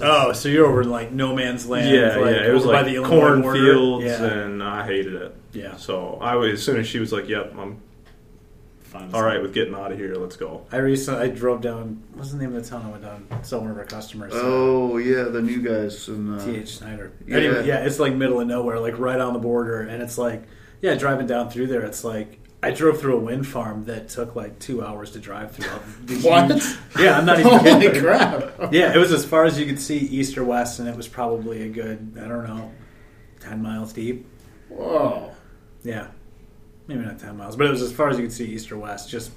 [0.00, 1.90] Oh, so you're over in like no man's land.
[1.94, 2.46] yeah, like, yeah.
[2.48, 3.42] It was like the Illinois border.
[3.42, 4.24] cornfields, Yeah.
[4.24, 5.34] and I hated it.
[5.52, 5.76] yeah.
[5.76, 7.76] So I was as soon as she was like, "Yep, I'm
[8.80, 9.10] Fine.
[9.12, 10.14] all right with getting out of here.
[10.14, 12.02] Let's go." I recently I drove down.
[12.14, 13.26] What's the name of the town I went down?
[13.42, 14.32] Saw one of our customers.
[14.34, 17.12] Oh yeah, the new guys and uh, Th Snyder.
[17.26, 17.36] yeah.
[17.36, 20.44] Anyway, yeah, it's like middle of nowhere, like right on the border, and it's like,
[20.80, 24.36] yeah, driving down through there, it's like I drove through a wind farm that took
[24.36, 25.66] like two hours to drive through.
[26.22, 26.52] What?
[26.52, 28.02] huge- yeah, I'm not even Holy kidding.
[28.02, 28.72] crap!
[28.72, 31.08] Yeah, it was as far as you could see east or west, and it was
[31.08, 32.70] probably a good, I don't know,
[33.40, 34.26] ten miles deep.
[34.68, 35.32] Whoa.
[35.82, 36.08] Yeah,
[36.86, 38.78] maybe not ten miles, but it was as far as you could see east or
[38.78, 39.08] west.
[39.10, 39.32] Just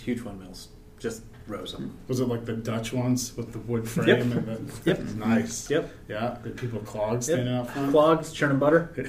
[0.00, 1.96] huge windmills, just rows of them.
[2.08, 4.08] Was it like the Dutch ones with the wood frame?
[4.08, 4.20] Yep.
[4.22, 4.60] And the,
[4.90, 4.98] Yep.
[5.16, 5.70] Nice.
[5.70, 6.38] Yep, Yeah.
[6.42, 7.90] Did people clogs standing out front?
[7.92, 8.92] clogs, churning butter,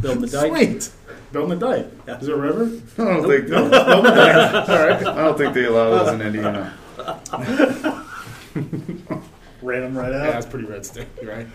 [0.00, 0.50] building the dike.
[0.52, 0.90] Sweet.
[1.32, 1.86] Building a dike.
[2.08, 2.18] Yeah.
[2.18, 2.64] Is it a river?
[2.98, 3.68] I don't think No.
[3.70, 4.64] Building a.
[4.68, 5.06] All right.
[5.06, 6.74] I don't think they allow those in Indiana.
[9.62, 10.12] Ran them right out.
[10.12, 10.32] Yeah, out.
[10.32, 11.46] that's pretty red stick, right?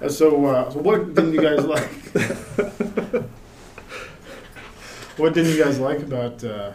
[0.00, 1.88] Uh, so, uh, so what didn't you guys like?
[5.16, 6.72] what didn't you guys like about uh,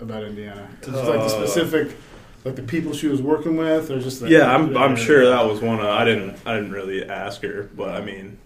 [0.00, 0.68] about Indiana?
[0.82, 1.96] Just like the Uh, specific,
[2.44, 5.46] like the people she was working with, or just like Yeah, I'm I'm sure that
[5.46, 8.38] was one of I didn't I didn't really ask her, but I mean,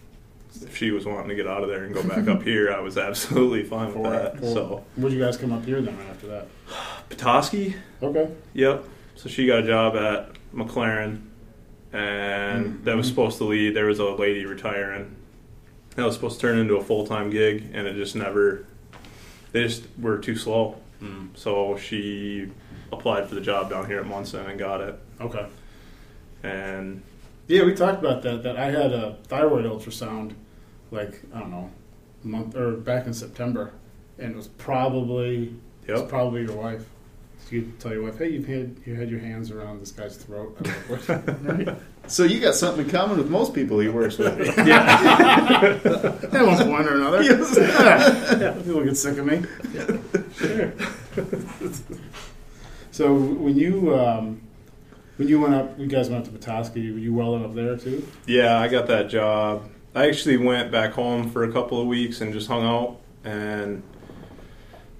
[0.62, 2.80] if she was wanting to get out of there and go back up here, I
[2.80, 4.40] was absolutely fine with that.
[4.40, 5.96] So Where'd you guys come up here then?
[5.98, 6.46] Right after that?
[7.08, 8.30] Petoskey, Okay.
[8.54, 8.84] yep.
[9.16, 11.22] So she got a job at McLaren,
[11.92, 12.84] and mm-hmm.
[12.84, 13.74] that was supposed to lead.
[13.74, 15.16] There was a lady retiring.
[15.96, 18.64] That was supposed to turn into a full time gig, and it just never.
[19.50, 20.76] They just were too slow.
[21.02, 21.36] Mm.
[21.36, 22.50] So she
[22.92, 24.98] applied for the job down here at Munson and got it.
[25.20, 25.46] Okay.
[26.42, 27.02] And
[27.46, 28.42] Yeah, we talked about that.
[28.42, 30.34] That I had a thyroid ultrasound,
[30.90, 31.70] like I don't know,
[32.22, 33.72] month or back in September,
[34.18, 35.54] and it was probably
[35.86, 36.84] it was probably your wife.
[37.44, 40.16] So you tell your wife, hey, you've had you had your hands around this guy's
[40.16, 40.56] throat.
[40.60, 40.70] I'm
[41.56, 41.78] like, "What?"
[42.08, 44.38] So you got something in common with most people he works with.
[44.66, 47.22] Yeah, at one point or another.
[47.22, 47.56] Yes.
[47.58, 48.38] Yeah.
[48.38, 48.62] yeah.
[48.62, 49.42] People get sick of me.
[50.36, 50.72] Sure.
[52.98, 54.40] So when you um,
[55.18, 56.90] when you went up, you guys went up to Petoskey.
[56.90, 58.04] Were you welding up there too?
[58.26, 59.70] Yeah, I got that job.
[59.94, 63.84] I actually went back home for a couple of weeks and just hung out and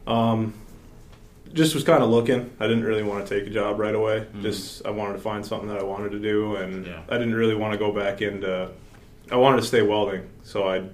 [0.07, 0.55] um,
[1.53, 2.51] just was kind of looking.
[2.61, 4.27] I didn't really want to take a job right away.
[4.33, 4.43] Mhm.
[4.43, 7.01] Just I wanted to find something that I wanted to do, and Yeah.
[7.09, 8.69] I didn't really want to go back into.
[9.29, 10.85] I wanted to stay welding, so I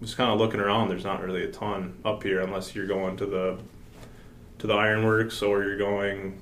[0.00, 0.88] was kind of looking around.
[0.88, 3.58] There's not really a ton up here unless you're going to the
[4.62, 6.40] to the ironworks or you're going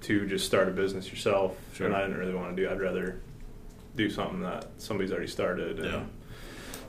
[0.00, 1.56] to just start a business yourself.
[1.72, 1.86] Sure.
[1.86, 2.68] And I didn't really want to do.
[2.68, 3.20] I'd rather
[3.94, 5.78] do something that somebody's already started.
[5.78, 6.02] And Yeah.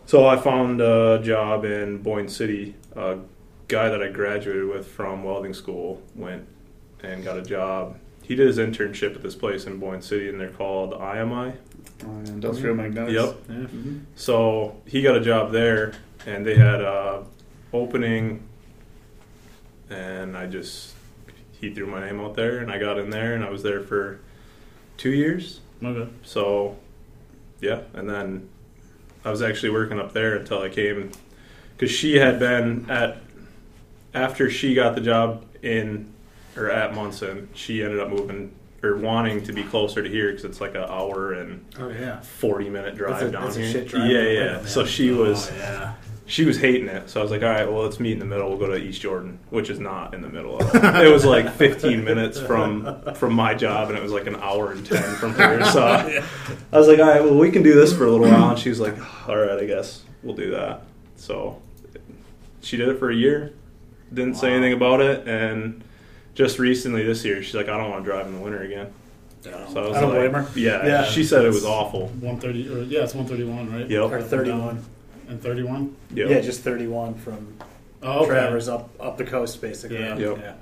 [0.07, 2.75] So I found a job in Boyne City.
[2.95, 3.19] A
[3.67, 6.47] guy that I graduated with from welding school went
[7.03, 7.99] and got a job.
[8.23, 11.55] He did his internship at this place in Boyne City, and they're called IMI.
[12.03, 13.13] Oh, Industrial magnetics.
[13.13, 13.35] Yep.
[13.47, 13.55] Yeah.
[13.55, 13.97] Mm-hmm.
[14.15, 15.93] So he got a job there,
[16.25, 17.23] and they had a
[17.71, 18.48] opening,
[19.89, 20.93] and I just
[21.59, 23.81] he threw my name out there, and I got in there, and I was there
[23.81, 24.19] for
[24.97, 25.59] two years.
[25.83, 26.09] Okay.
[26.23, 26.77] So,
[27.61, 28.49] yeah, and then
[29.25, 31.11] I was actually working up there until I came
[31.75, 33.17] because she had been at
[34.13, 36.11] after she got the job in
[36.55, 40.45] or at Munson, she ended up moving or wanting to be closer to here because
[40.45, 42.21] it's like an hour and Oh yeah.
[42.21, 43.71] forty minute drive That's a- down that's a here.
[43.71, 44.09] shit drive.
[44.09, 44.57] Yeah, yeah.
[44.59, 45.93] on So she was Oh, yeah.
[46.29, 47.09] She was hating it.
[47.09, 48.47] So I was like, all right, well, let's meet in the middle.
[48.49, 51.01] We'll go to East Jordan, which is not in the middle at all.
[51.01, 54.71] it was like 15 minutes from from my job, and it was like an hour
[54.71, 55.63] and 10 from here.
[55.71, 58.51] So I was like, all right, well, we can do this for a little while.
[58.51, 58.95] And she was like,
[59.27, 60.83] all right, I guess we'll do that.
[61.15, 61.61] So
[62.61, 63.53] she did it for a year,
[64.13, 65.83] didn't say anything about it, and
[66.35, 68.93] just recently this year, she's like, I don't want to drive in the winter again.
[69.41, 70.47] So I was I don't like, blame her.
[70.59, 71.03] Yeah, Yeah.
[71.05, 72.07] she said it was awful.
[72.19, 73.89] One thirty, or yeah, it's one thirty one, right?
[73.89, 74.11] Yep.
[74.11, 74.83] Or thirty-one.
[75.29, 75.95] And thirty one.
[76.13, 76.29] Yep.
[76.29, 77.55] Yeah, just thirty-one from
[78.01, 78.29] Oh, okay.
[78.31, 79.99] Traverse up up the coast, basically.
[79.99, 80.17] Yeah.
[80.17, 80.37] Yep.
[80.39, 80.53] Yeah.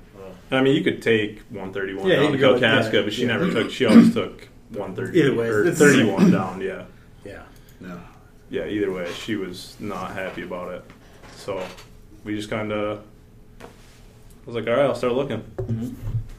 [0.50, 3.12] I mean, you could take 131 Yeah, you down to could go- Kalkaska, yeah, but
[3.12, 3.28] she yeah.
[3.28, 3.70] never took.
[3.70, 6.60] She always took 130 Either way, or it's- 31 down.
[6.60, 6.84] Yeah,
[7.24, 7.42] Yeah.
[7.80, 8.00] No.
[8.50, 8.66] yeah.
[8.66, 10.84] Either way, she was not happy about it.
[11.36, 11.62] So
[12.24, 13.00] we just kind of.
[13.60, 13.64] I
[14.46, 15.44] was like, all right, I'll start looking.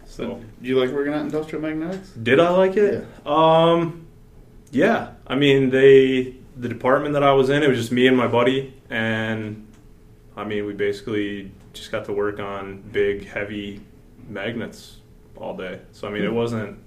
[0.06, 2.10] So So, do you like working at Industrial Magnetics?
[2.12, 3.06] did I like it?
[3.26, 4.08] Um,
[4.72, 5.12] yeah.
[5.28, 8.28] I mean, they the department that I was in, it was just me and my
[8.28, 9.65] buddy, and
[10.36, 13.82] I mean, we basically just got to work on big, heavy
[14.28, 14.98] magnets
[15.38, 15.80] all day.
[15.93, 16.36] So I mean, it hmm.
[16.36, 16.80] wasn't.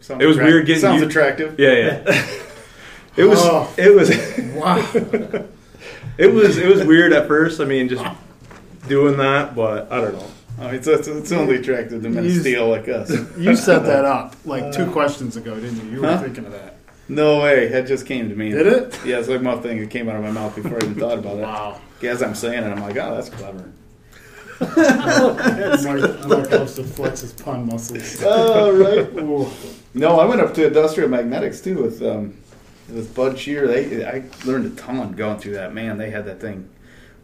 [0.00, 1.58] Sounds It was attract- weird getting Sounds you- attractive.
[1.58, 2.26] Yeah, yeah.
[3.16, 3.38] it was.
[3.42, 3.72] Oh.
[3.76, 4.10] It was.
[4.54, 5.46] Wow.
[6.18, 6.56] It was.
[6.56, 7.60] It was weird at first.
[7.60, 8.02] I mean, just
[8.88, 10.26] doing that, but I don't know.
[10.58, 13.10] I mean, it's, it's, it's only attracted to men of You- steel like us.
[13.36, 14.92] You set that up like two uh.
[14.92, 15.96] questions ago, didn't you?
[15.96, 16.22] You were Huh?
[16.22, 16.75] thinking of that.
[17.08, 17.66] No way.
[17.66, 18.50] It just came to me.
[18.50, 19.00] Did it?
[19.04, 21.18] Yeah, it's like my thing that came out of my mouth before I even thought
[21.18, 21.42] about it.
[21.42, 21.80] Wow.
[22.02, 23.72] As I'm saying it, I'm like, oh, that's clever.
[24.60, 28.20] Mark, Mark loves to flex his pun muscles.
[28.24, 29.06] Oh, right.
[29.22, 29.48] Ooh.
[29.94, 32.36] No, I went up to Industrial Magnetics too with um,
[32.88, 33.66] with Bud Shear.
[33.66, 35.74] They I learned a ton going through that.
[35.74, 36.68] Man, they had that thing,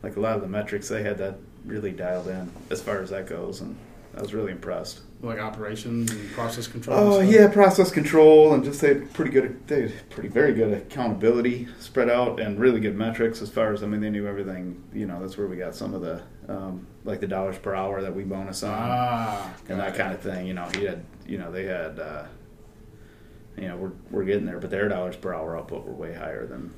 [0.03, 3.11] like a lot of the metrics, they had that really dialed in as far as
[3.11, 3.77] that goes, and
[4.17, 5.01] I was really impressed.
[5.23, 6.99] Like operations and process control.
[7.15, 10.73] Oh yeah, process control and just they had pretty good, they had pretty very good
[10.73, 14.83] accountability spread out and really good metrics as far as I mean they knew everything.
[14.93, 18.03] You know that's where we got some of the um, like the dollars per hour
[18.03, 19.55] that we bonus on Ah.
[19.69, 20.47] and that kind of thing.
[20.47, 22.25] You know he had you know they had uh,
[23.57, 26.47] you know we're we're getting there, but their dollars per hour output were way higher
[26.47, 26.75] than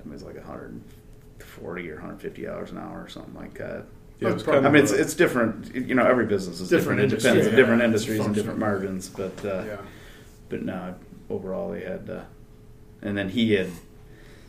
[0.00, 3.86] I mean it's like 140 or 150 dollars an hour or something like that.
[4.20, 5.74] Yeah, it was I I mean, it's, it's different.
[5.74, 7.00] You know, every business is different.
[7.00, 7.86] Different It depends industry, on different yeah.
[7.86, 9.08] industries and different margins.
[9.08, 9.76] But uh, Yeah.
[10.48, 10.94] but no,
[11.30, 12.10] overall they had.
[12.10, 12.22] Uh,
[13.00, 13.68] and then he had,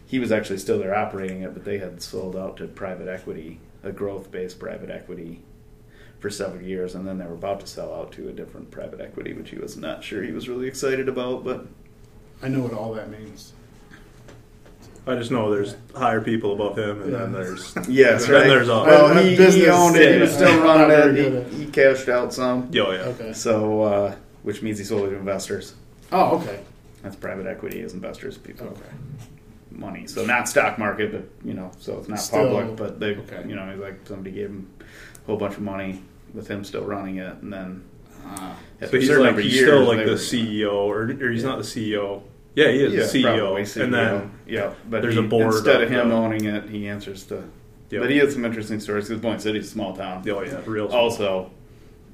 [0.08, 3.60] he was actually still there operating it, but they had sold out to private equity,
[3.84, 5.43] a growth-based private equity,
[6.19, 8.99] for several years, and then they were about to sell out to a different private
[8.99, 11.43] equity, which he was not sure he was really excited about.
[11.43, 11.67] But
[12.41, 13.53] I know what all that means.
[15.10, 18.48] I just know there's higher people above him, and then there's yes, Then right.
[18.48, 18.86] there's us.
[18.86, 20.15] well, That he, he owned it.
[20.15, 21.48] He was still running it.
[21.52, 22.69] He, he cashed out some.
[22.72, 23.00] yo yeah.
[23.02, 23.34] Okay.
[23.34, 25.74] So, uh, which means he sold it to investors.
[26.12, 26.60] Oh, okay.
[27.02, 28.82] That's private equity as investors, people Okay.
[29.72, 30.06] money.
[30.08, 32.76] So not stock market, but you know, so it's not Still, public.
[32.76, 33.48] But they, okay.
[33.48, 36.02] you know, he's like somebody gave him a whole bunch of money
[36.34, 37.84] with him still running it, and then
[38.82, 41.50] after So he's like he's years, still like the CEO, or, or he's Yeah.
[41.50, 42.22] not the CEO.
[42.56, 43.84] Yeah, he is yeah, the CEO, probably CEO.
[43.84, 46.70] and then yeah, but there's he- a board instead of of him the- owning it,
[46.70, 47.44] he answers to.
[47.90, 50.24] yeah, But he had some interesting stories because Boyne City's a small town.
[50.30, 50.90] oh yeah, real.
[50.90, 51.00] Small.
[51.02, 51.52] also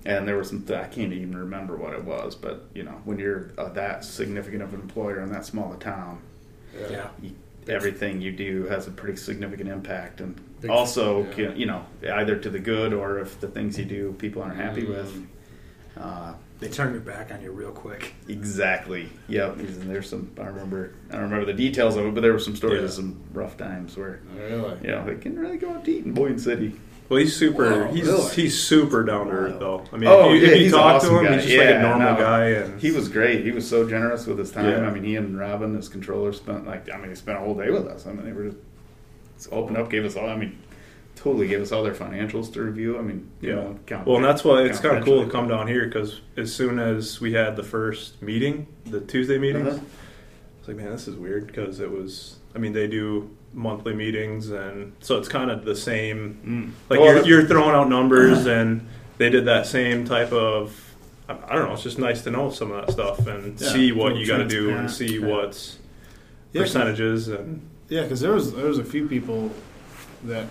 [0.07, 3.17] and there was some i can't even remember what it was but you know when
[3.17, 6.19] you're uh, that significant of an employer in that small a town
[6.91, 7.07] Yeah.
[7.23, 7.31] you,
[7.67, 11.31] everything you do has a pretty significant impact and Big- also yeah.
[11.33, 14.57] can, you know either to the good or if the things you do people aren't
[14.57, 14.89] happy Mm.
[14.89, 15.27] with
[15.99, 18.13] uh, They turn your back on you real quick.
[18.29, 22.21] exactly yep and there's some i remember i don't remember the details of it but
[22.21, 22.85] there were some stories Yeah.
[22.85, 24.77] of some rough times where Really?
[24.81, 26.73] you know they can really go out to eat in boyne city
[27.09, 27.85] Well, he's super.
[27.85, 28.33] Wow, he's really?
[28.33, 29.83] he's super down to earth, though.
[29.93, 31.33] I mean, Oh, if you, yeah, if you talk awesome to him, guy.
[31.35, 32.17] he's just like a normal no.
[32.17, 33.45] guy, and He was great.
[33.45, 34.65] He was so generous with his time.
[34.71, 34.87] Yeah.
[34.87, 37.53] I mean, he and Robin, his controller, spent like I mean, he spent a whole
[37.53, 38.07] day with us.
[38.07, 38.57] I mean, they were just,
[39.37, 40.27] just opened up, gave us all.
[40.27, 40.57] I mean,
[41.15, 42.97] totally gave us all their financials to review.
[42.97, 43.55] I mean, you Yeah.
[43.55, 46.21] know, count- Well, and that's why it's kind of cool to come down here because
[46.37, 49.79] as soon as we had the first meeting, the Tuesday meetings, Uh-huh.
[50.59, 52.35] it's like, man, this is weird because it was.
[52.53, 56.37] I mean, they do monthly meetings, and so it's kind of the same.
[56.45, 56.89] Mm.
[56.89, 58.85] Like Well, you're, you're throwing out numbers, and
[59.17, 60.81] they did that same type of.
[61.29, 61.73] I I don't know.
[61.73, 64.37] It's just nice to know some of that stuff and Yeah, see what you got
[64.37, 65.25] to do and see Yeah.
[65.27, 65.77] what's
[66.53, 69.51] Yeah, 'cause- percentages and Yeah, because there was there was a few people
[70.25, 70.45] that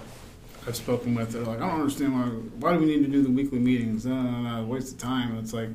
[0.67, 1.33] I've spoken with.
[1.33, 2.23] They're like, I don't understand why
[2.59, 4.07] why do we need to do the weekly meetings?
[4.07, 5.31] No, waste of time.
[5.31, 5.69] And it's like,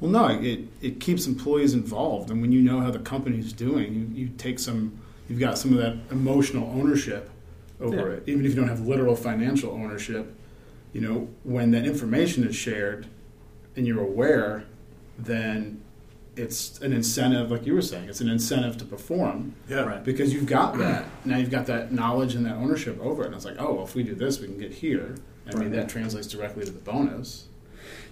[0.00, 3.94] well, no, it it keeps employees involved, and when you know how the company's doing,
[4.14, 7.30] you, you take some, you've got some of that emotional ownership
[7.80, 8.16] over Yeah.
[8.16, 10.34] it, even if you don't have literal financial ownership.
[10.92, 13.06] You know, when that information is shared,
[13.76, 14.64] and you're aware,
[15.18, 15.82] then
[16.36, 19.80] it's an incentive, like you were saying, it's an incentive to perform yeah.
[19.80, 20.04] Right.
[20.04, 23.34] because you've got that now you've got that knowledge and that ownership over it and
[23.34, 25.16] it's like oh well, if we do this we can get here
[25.50, 27.46] i mean that translates directly to the bonus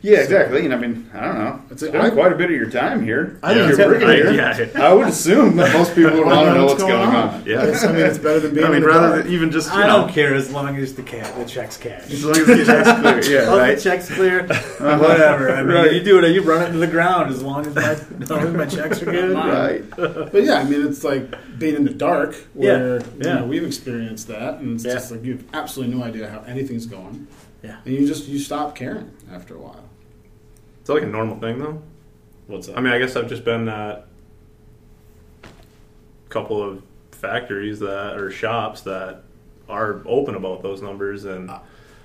[0.02, 0.64] Yeah, exactly.
[0.64, 1.60] And I mean, I don't know.
[1.70, 3.38] It's It's a- I- been quite a bit of your time here.
[3.42, 4.32] I think If you're working I- here.
[4.32, 4.68] yeah.
[4.88, 7.44] I would assume that most people would want to know what's going on.
[7.46, 7.62] Yeah.
[7.62, 9.24] It's- i mean it's better than being I mean, in rather dark.
[9.24, 11.76] than even just you I know, don't care as long as the cat the check's
[11.76, 12.10] cash.
[12.10, 13.40] as long as the check's clear.
[13.42, 13.76] Yeah, right.
[13.76, 14.48] the check's clear.
[14.82, 14.98] Uh-huh.
[14.98, 15.50] Whatever.
[15.54, 15.92] I mean, Right.
[15.92, 16.34] you do it.
[16.34, 19.00] You run it to the ground as long as my, as long as my checks
[19.02, 19.36] are good.
[19.36, 19.84] Right.
[19.96, 23.62] but yeah i mean it's like being in the dark where Yeah, you know we've
[23.64, 24.94] experienced that and it's Yeah.
[24.94, 27.28] just like you have absolutely no idea how anything's going
[27.62, 27.76] Yeah.
[27.84, 29.84] and you just you stop caring after a while
[30.82, 31.80] It's like a normal thing, though.
[32.48, 34.04] what's up I mean, I guess I've just been at
[35.44, 35.48] a
[36.28, 39.22] couple of factories that or shops that
[39.68, 41.50] are open about those numbers, and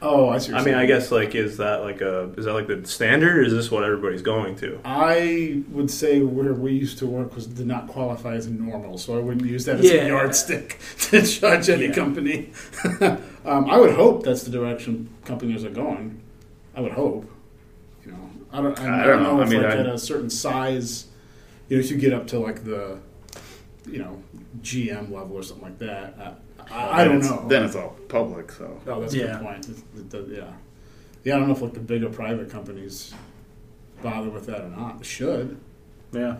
[0.01, 2.67] oh i see I mean, I guess like is that like a is that like
[2.67, 4.79] the standard, or is this what everybody's going to?
[4.85, 9.17] I would say where we used to work was did not qualify as normal, so
[9.17, 10.03] I wouldn't use that as Yeah.
[10.03, 10.77] a yardstick
[11.09, 11.93] to judge any Yeah.
[11.93, 12.51] company.
[13.43, 16.21] um, I would hope that's the direction companies are going.
[16.75, 17.27] I would hope.
[18.53, 18.79] You know, I don't.
[18.79, 19.33] I, I I don't don't know.
[19.35, 21.07] know I if mean, like I- at a certain size,
[21.69, 22.97] you know, if you get up to like the,
[23.89, 24.21] you know,
[24.61, 26.15] GM level or something like that.
[26.19, 26.33] I,
[26.73, 27.45] I, I don't know.
[27.47, 29.69] Then it's all public, so Oh, that's a good point.
[29.69, 30.51] It- it does- yeah.
[31.23, 33.13] Yeah, I don't know if like the bigger private companies
[34.01, 34.99] bother with that or not.
[34.99, 35.57] They should.
[36.13, 36.37] Yeah.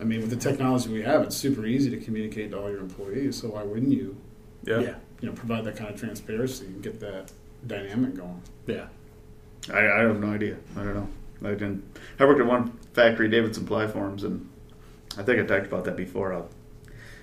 [0.00, 2.80] I mean, with the technology we have, it's super easy to communicate to all your
[2.80, 3.40] employees.
[3.40, 4.16] So why wouldn't you,
[4.64, 4.80] Yeah.
[4.80, 4.94] Yeah.
[5.20, 7.32] you know, provide that kind of transparency and get that
[7.66, 8.42] dynamic going?
[8.66, 8.86] Yeah.
[9.72, 10.56] I, I have no idea.
[10.76, 11.08] I don't know.
[11.46, 11.98] I didn't.
[12.18, 14.48] I worked at one factory, Davidson Plyforms, and
[15.18, 16.46] I think I talked about that before.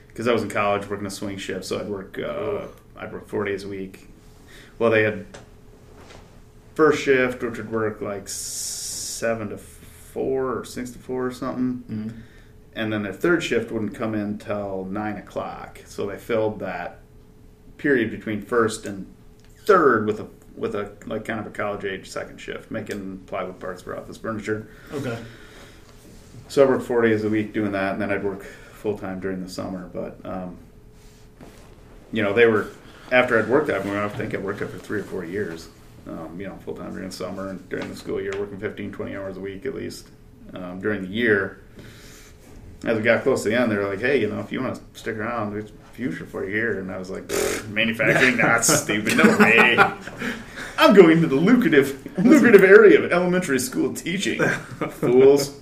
[0.07, 2.19] Because I was in college working a swing shift, so I'd work.
[2.19, 4.07] Uh, I'd work four days a week.
[4.77, 5.25] Well, they had
[6.75, 11.83] first shift, which would work like seven to four or six to four or something,
[11.89, 12.19] Mm-hmm.
[12.75, 15.79] and then their third shift wouldn't come in till nine o'clock.
[15.85, 16.99] So they filled that
[17.77, 19.07] period between first and
[19.65, 23.59] third with a with a like kind of a college age second shift, making plywood
[23.59, 24.67] parts for office furniture.
[24.93, 25.17] Okay.
[26.47, 29.19] So I worked four days a week doing that, and then I'd work full time
[29.19, 29.89] during the summer.
[29.93, 30.57] But um,
[32.11, 32.67] you know, they were
[33.11, 33.85] after I'd worked that.
[33.85, 35.69] I think I worked there for three or four years.
[36.07, 38.91] Um, you know, full time during the summer and during the school year, working 15,
[38.91, 40.07] 20 hours a week at least
[40.53, 41.61] um, during the year.
[42.83, 44.61] As we got close to the end, they were like, "Hey, you know, if you
[44.61, 47.23] want to stick around, future for here." And I was like,
[47.69, 48.37] "Manufacturing?
[48.37, 49.17] That's stupid.
[49.17, 49.77] No way.
[50.77, 54.41] I'm going to the lucrative, lucrative area of elementary school teaching.
[54.41, 55.53] Fools."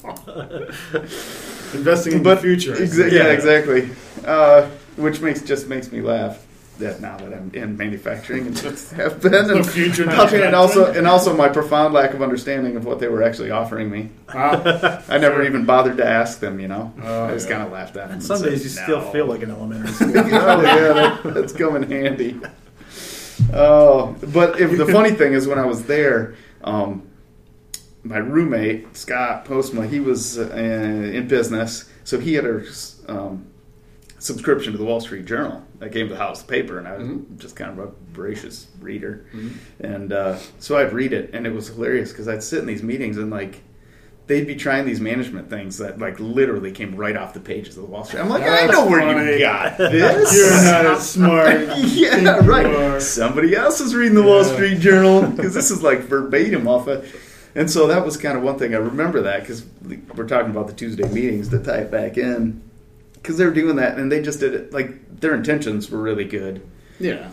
[1.74, 2.74] Investing in but the future.
[2.76, 3.90] exa- yeah, exactly.
[4.26, 6.46] Uh, which makes just makes me laugh.
[6.80, 10.92] That now that I'm in manufacturing and just have been, and, The future and also
[10.92, 14.10] and also my profound lack of understanding of what they were actually offering me.
[14.34, 15.02] Wow.
[15.10, 16.60] I never even bothered to ask them.
[16.60, 17.56] You know, Oh, I just yeah.
[17.56, 18.04] kind of laughed at them.
[18.06, 20.12] And and some said, days you still feel like an elementary school.
[20.18, 22.40] oh yeah, that, that's come in handy.
[23.54, 27.08] Oh, but if, the funny thing is, when I was there, um,
[28.04, 32.64] my roommate Scott Postma, he was uh, in business, so he had a
[33.08, 33.46] um,
[34.20, 36.98] subscription to the Wall Street Journal that came to the house the paper, and I
[36.98, 37.38] was Mhm.
[37.38, 39.52] just kind of a voracious reader, Mhm.
[39.80, 42.84] and uh, so I'd read it, and it was hilarious because I'd sit in these
[42.84, 43.62] meetings and like.
[44.28, 47.82] They'd be trying these management things that, like, literally came right off the pages of
[47.86, 48.20] the Wall Street.
[48.20, 49.34] I'm like, I That's know where funny.
[49.34, 50.38] you got this.
[50.38, 51.60] You're not as smart.
[51.78, 53.02] yeah, right.
[53.02, 57.12] Somebody else is reading the Wall Street Journal because this is like verbatim off of.
[57.56, 59.66] And so that was kind of one thing I remember that because
[60.16, 62.62] we're talking about the Tuesday meetings to tie it back in
[63.22, 66.26] because they were doing that and they just did it like their intentions were really
[66.26, 66.62] good,
[67.00, 67.32] Yeah.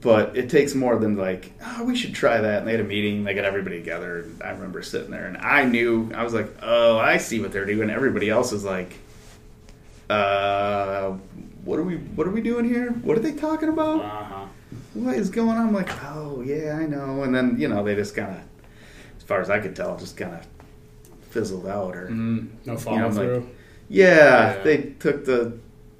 [0.00, 2.58] but it takes more than like oh we should try that.
[2.58, 4.20] And they had a meeting, they got everybody together.
[4.20, 7.52] And I remember sitting there and I knew I was like oh I see what
[7.52, 7.90] they're doing.
[7.90, 8.92] Everybody else is like.
[10.10, 11.12] Uh,
[11.64, 11.96] what are we?
[11.96, 12.90] What are we doing here?
[12.90, 14.04] What are they talking about?
[14.04, 14.44] Uh-huh.
[14.94, 15.68] what is going on?
[15.68, 17.22] I'm like, oh yeah, I know.
[17.22, 18.40] And then you know they just kind of,
[19.16, 20.46] as far as I could tell, just kind of
[21.30, 21.96] fizzled out.
[21.96, 23.48] Or Mm, no follow You know, like- through.
[23.92, 24.62] Yeah, Yeah.
[24.62, 25.52] they took the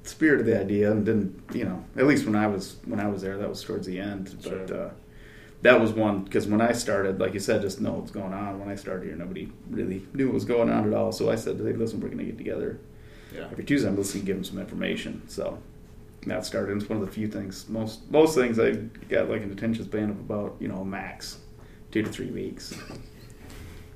[0.03, 1.41] spirit of the idea and didn't.
[1.53, 3.99] You know, at least when I was when I was there, that was towards the
[3.99, 4.35] end.
[4.43, 4.77] But Sure.
[4.87, 4.89] uh,
[5.61, 8.59] that was one because when I started, like you said, just know what's going on.
[8.59, 11.11] When I started here, nobody really knew what was going on at all.
[11.11, 12.79] So I said, hey, listen, we're going to get together
[13.33, 13.47] yeah.
[13.51, 13.87] every Tuesday.
[13.87, 15.21] I'm listening, give them some information.
[15.27, 15.59] So
[16.27, 16.75] that started.
[16.77, 17.67] It's one of the few things.
[17.69, 18.71] Most most things I
[19.09, 21.37] got like an attention span of about you know max
[21.91, 22.73] two to three weeks.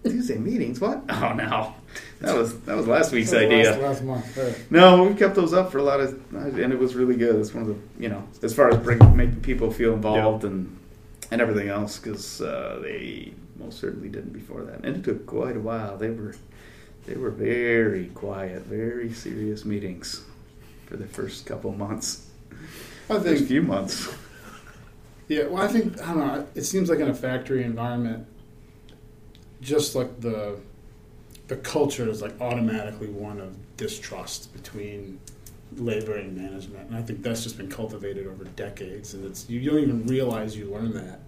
[0.10, 0.80] Tuesday meetings?
[0.80, 1.04] What?
[1.10, 1.74] Oh no,
[2.22, 3.72] that was that was last week's idea.
[3.72, 4.38] Last, last month.
[4.38, 4.72] Right.
[4.72, 7.36] No, we kept those up for a lot of, and it was really good.
[7.38, 10.78] It's one of the you know as far as bring, making people feel involved and
[11.32, 15.56] and everything else because uh, they most certainly didn't before that, and it took quite
[15.58, 15.98] a while.
[15.98, 16.36] They were
[17.06, 20.24] they were very quiet, very serious meetings
[20.86, 22.28] for the first couple months,
[23.10, 23.48] I first think.
[23.48, 24.14] few months.
[25.28, 25.46] Yeah.
[25.46, 26.48] Well, I think I don't know.
[26.56, 28.28] It seems like in a factory environment,
[29.62, 30.60] just like the
[31.48, 35.20] the culture is like automatically one of distrust between
[35.76, 39.70] labor and management, and I think that's just been cultivated over decades, and it's you
[39.70, 41.20] don't even realize you learn that,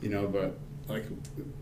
[0.00, 0.26] you know.
[0.26, 0.56] But
[0.88, 1.04] like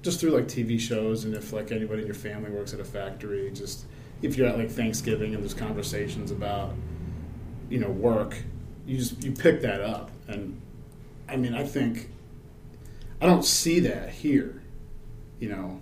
[0.02, 2.84] just through like TV shows, and if like anybody in your family works at a
[2.84, 3.84] factory, just
[4.22, 6.74] if you're at like Thanksgiving and there's conversations about
[7.68, 8.36] you know work,
[8.86, 10.60] you just you pick that up, and
[11.28, 12.10] I mean I think
[13.20, 14.62] I don't see that here,
[15.38, 15.80] you know.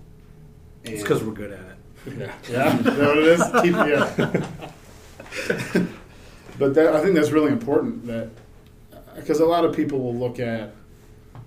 [0.84, 1.76] It's because we're good at it.
[2.18, 3.42] yeah, yeah, is that what it is?
[3.62, 4.46] Keep, yeah.
[6.58, 8.06] but that, I think that's really important.
[8.06, 8.30] That
[9.14, 10.74] because a lot of people will look at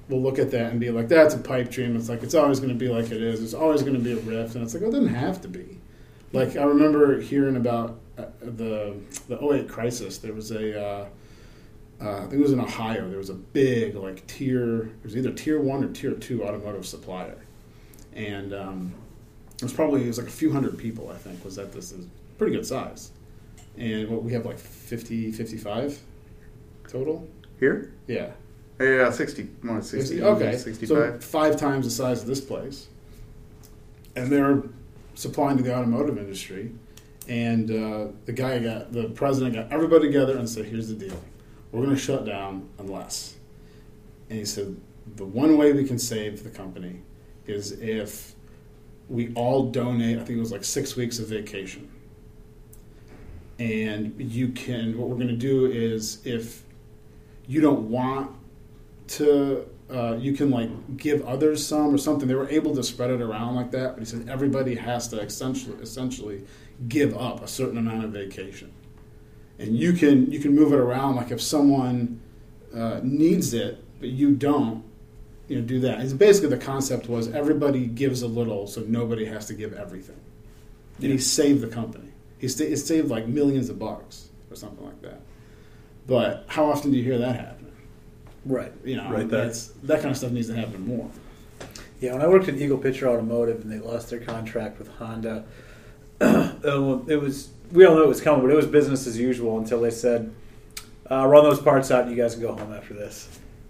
[0.08, 2.60] will look at that and be like, "That's a pipe dream." It's like it's always
[2.60, 3.44] going to be like it is.
[3.44, 5.48] It's always going to be a rift, and it's like, well, it doesn't have to
[5.48, 5.80] be.
[6.32, 8.96] Like I remember hearing about uh, the
[9.28, 10.18] the 08 crisis.
[10.18, 11.06] There was a uh,
[12.02, 13.08] uh, I think it was in Ohio.
[13.10, 14.88] There was a big like tier.
[14.88, 17.38] It was either tier one or tier two automotive supplier,
[18.14, 18.94] and um,
[19.58, 21.10] it was probably it was like a few hundred people.
[21.10, 22.06] I think was at this is
[22.38, 23.12] pretty good size,
[23.78, 26.00] and what we have like 50, 55
[26.88, 27.28] total.
[27.60, 28.32] Here, Yeah,
[28.80, 30.88] Yeah, 60, more 60, okay, 65.
[30.88, 32.88] so five times the size of this place,
[34.16, 34.64] and they're
[35.14, 36.72] supplying to the automotive industry.
[37.28, 41.20] And uh, the guy got the president got everybody together and said, "Here's the deal:
[41.72, 43.36] we're going to shut down unless."
[44.30, 44.76] And he said,
[45.16, 47.02] "The one way we can save the company
[47.48, 48.35] is if
[49.10, 50.18] we all donate.
[50.18, 51.90] I think it was like six weeks of vacation."
[53.58, 54.98] And you can.
[54.98, 56.64] What we're going to do is if
[57.48, 58.32] you don't want
[59.08, 62.28] to uh, you can like give others some or something.
[62.28, 65.20] They were able to spread it around like that, but he said everybody has to
[65.20, 66.44] essentially essentially
[66.88, 68.74] give up a certain amount of vacation,
[69.60, 71.16] and you can you can move it around.
[71.16, 72.20] Like if someone
[72.76, 74.84] uh, needs it but you don't,
[75.48, 76.02] you know, do that.
[76.02, 80.20] It's basically the concept was everybody gives a little, so nobody has to give everything,
[81.02, 82.10] and he saved the company.
[82.40, 85.22] He it saved like millions of bucks or something like that.
[86.08, 87.72] But how often do you hear that happen?
[88.46, 88.72] Right.
[88.84, 91.10] You know, Right that's, that kind of stuff needs to happen more.
[92.00, 95.46] Yeah, when I worked at Eagle-Picher Automotive and they lost their contract with Honda,
[96.22, 96.52] uh,
[97.08, 99.82] it was we all knew it was coming, but it was business as usual until
[99.82, 100.34] they said,
[101.10, 103.28] uh, "Run those parts out, and you guys can go home after this."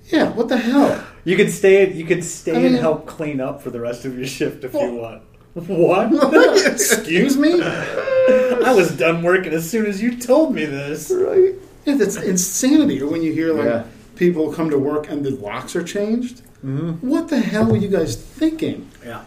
[0.08, 1.04] Yeah, what the hell?
[1.24, 1.92] You could stay.
[1.92, 4.64] You could stay I mean- and help clean up for the rest of your shift
[4.64, 5.22] if Well- you want.
[5.54, 6.12] What?
[6.68, 7.62] Excuse me?
[7.64, 11.10] I was done working as soon as you told me this.
[11.16, 11.54] right.
[11.86, 13.02] Yeah, that's insanity.
[13.02, 13.84] Or when you hear like Yeah.
[14.16, 16.42] people come to work and the locks are changed.
[16.66, 17.08] Mm-hmm.
[17.08, 18.90] What the hell were you guys thinking?
[19.06, 19.22] Yeah,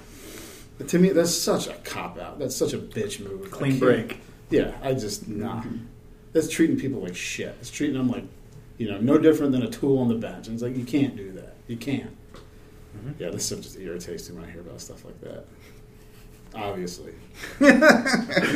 [0.89, 2.39] To me, that's such a cop out.
[2.39, 3.51] That's such a bitch move.
[3.51, 4.21] Clean break.
[4.51, 5.63] Yeah, I just nah.
[6.35, 7.57] That's treating people like shit.
[7.61, 8.25] It's treating them like,
[8.79, 10.47] you know, no different than a tool on the bench.
[10.47, 11.57] And it's like you can't do that.
[11.67, 12.17] You can't.
[12.97, 13.23] Mm-hmm.
[13.23, 15.45] Yeah, this stuff just irritates me when I hear about stuff like that.
[16.55, 17.13] Obviously,
[17.61, 17.79] you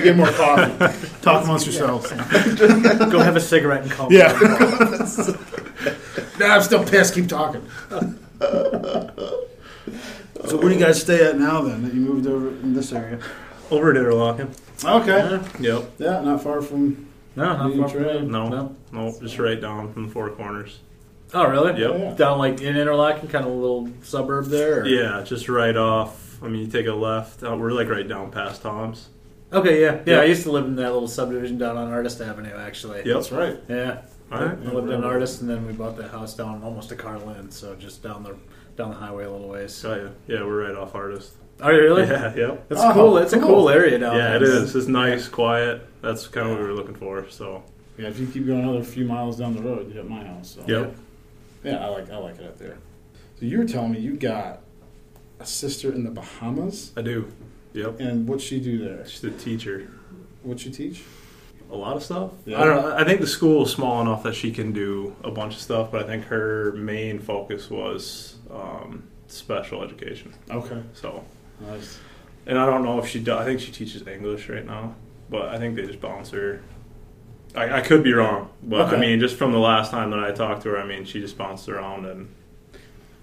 [0.02, 1.08] get more coffee.
[1.20, 2.10] Talk amongst yourselves.
[2.10, 4.08] Go have a cigarette and call.
[4.08, 4.16] me.
[4.16, 4.32] Yeah.
[6.38, 7.14] nah, I'm still pissed.
[7.14, 7.68] Keep talking.
[8.00, 9.46] so
[10.56, 11.82] where do you guys stay at now then?
[11.82, 13.20] That you moved over in this area?
[13.70, 14.48] Over at Interlochen.
[14.82, 15.62] Okay.
[15.62, 15.90] Yep.
[15.98, 17.11] Yeah, not far from.
[17.36, 18.12] No, not Union far from Trail.
[18.20, 18.22] there.
[18.28, 18.76] No.
[18.92, 20.80] No, just right down from the four corners.
[21.34, 21.80] Oh, really?
[21.80, 21.98] Yep.
[21.98, 22.14] Yeah.
[22.14, 24.80] Down like in Interlochen, kind of a little suburb there.
[24.82, 24.86] Or?
[24.86, 26.42] Yeah, just right off.
[26.42, 27.42] I mean, you take a left.
[27.42, 29.08] Uh, we're like right down past Tom's.
[29.52, 29.80] Okay.
[29.80, 29.92] Yeah.
[29.94, 30.02] Yeah.
[30.16, 30.20] Yep.
[30.22, 32.98] I used to live in that little subdivision down on Artist Avenue, actually.
[32.98, 33.14] Yep.
[33.14, 33.58] That's right.
[33.68, 34.02] Yeah.
[34.30, 34.58] All right.
[34.66, 37.74] I lived in Artist, and then we bought that house down almost to Karlin, so
[37.76, 38.36] just down the
[38.76, 39.84] down the highway a little ways.
[39.84, 40.36] Oh, yeah.
[40.36, 41.32] Yeah, we're right off Artist.
[41.62, 42.02] Are you really?
[42.02, 42.68] Yeah, yep.
[42.68, 43.18] That's Oh, cool.
[43.18, 43.48] It's a cool.
[43.48, 44.30] cool area down there.
[44.30, 44.74] Yeah, it is.
[44.74, 45.86] It's nice, quiet.
[46.02, 47.28] That's kind of what we were looking for.
[47.30, 47.62] So,
[47.98, 50.56] Yeah, if you keep going another few miles down the road, you hit my house.
[50.58, 50.64] So.
[50.66, 50.94] yep.
[51.62, 52.76] Yeah, I like I like it up there.
[53.38, 54.60] So you were telling me you got
[55.38, 57.30] a sister in the Bahamas, I do.
[57.74, 58.00] Yep.
[58.00, 59.06] and what'd she do there?
[59.06, 59.88] She's a teacher.
[60.42, 61.02] What'd she teach?
[61.70, 62.32] A lot of stuff.
[62.44, 62.60] Yeah.
[62.60, 62.96] I don't know.
[62.96, 65.90] I think the school is small enough that she can do a bunch of stuff,
[65.90, 70.34] but I think her main focus was um, special education.
[70.50, 71.24] Okay, So,
[71.68, 71.98] nice.
[72.46, 73.20] and I don't know if she.
[73.20, 74.94] Do, I think she teaches English right now,
[75.30, 76.62] but I think they just bounce her.
[77.54, 78.96] I, I could be wrong, but Okay.
[78.96, 81.20] I mean, just from the last time that I talked to her, I mean, she
[81.20, 82.34] just bounced around and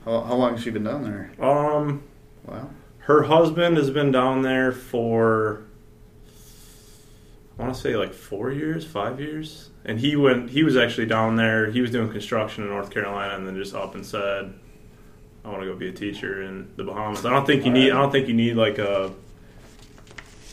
[0.06, 1.32] How, how long has she been down there?
[1.44, 2.04] um,
[2.46, 2.70] Wow.
[3.00, 5.64] her husband has been down there for
[7.58, 10.52] I want to say like four years, five years, and he went.
[10.52, 11.70] He was actually down there.
[11.72, 14.54] He was doing construction in North Carolina, and then just up and said,
[15.50, 17.92] "I want to go be a teacher in the Bahamas." I don't think you need.
[17.92, 19.12] I don't think you need like a.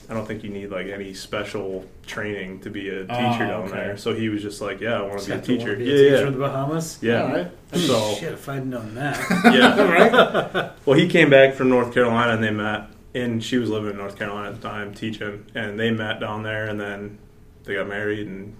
[0.08, 3.62] I don't think you need like any special training to be a teacher Ah, down
[3.64, 3.72] okay.
[3.72, 3.96] there.
[3.96, 5.94] So he was just like, "Yeah, I want to be a teacher." wanna be a
[5.94, 6.98] yeah, teacher yeah, in the Bahamas.
[7.02, 7.22] yeah.
[7.22, 7.50] All right.
[7.74, 9.18] So Shit, if I'd known that.
[9.52, 9.82] yeah.
[9.82, 10.72] right.
[10.86, 13.96] Well, he came back from North Carolina and they met, and she was living in
[13.96, 17.18] North Carolina at the time teaching, and they met down there, and then
[17.64, 18.54] they got married, and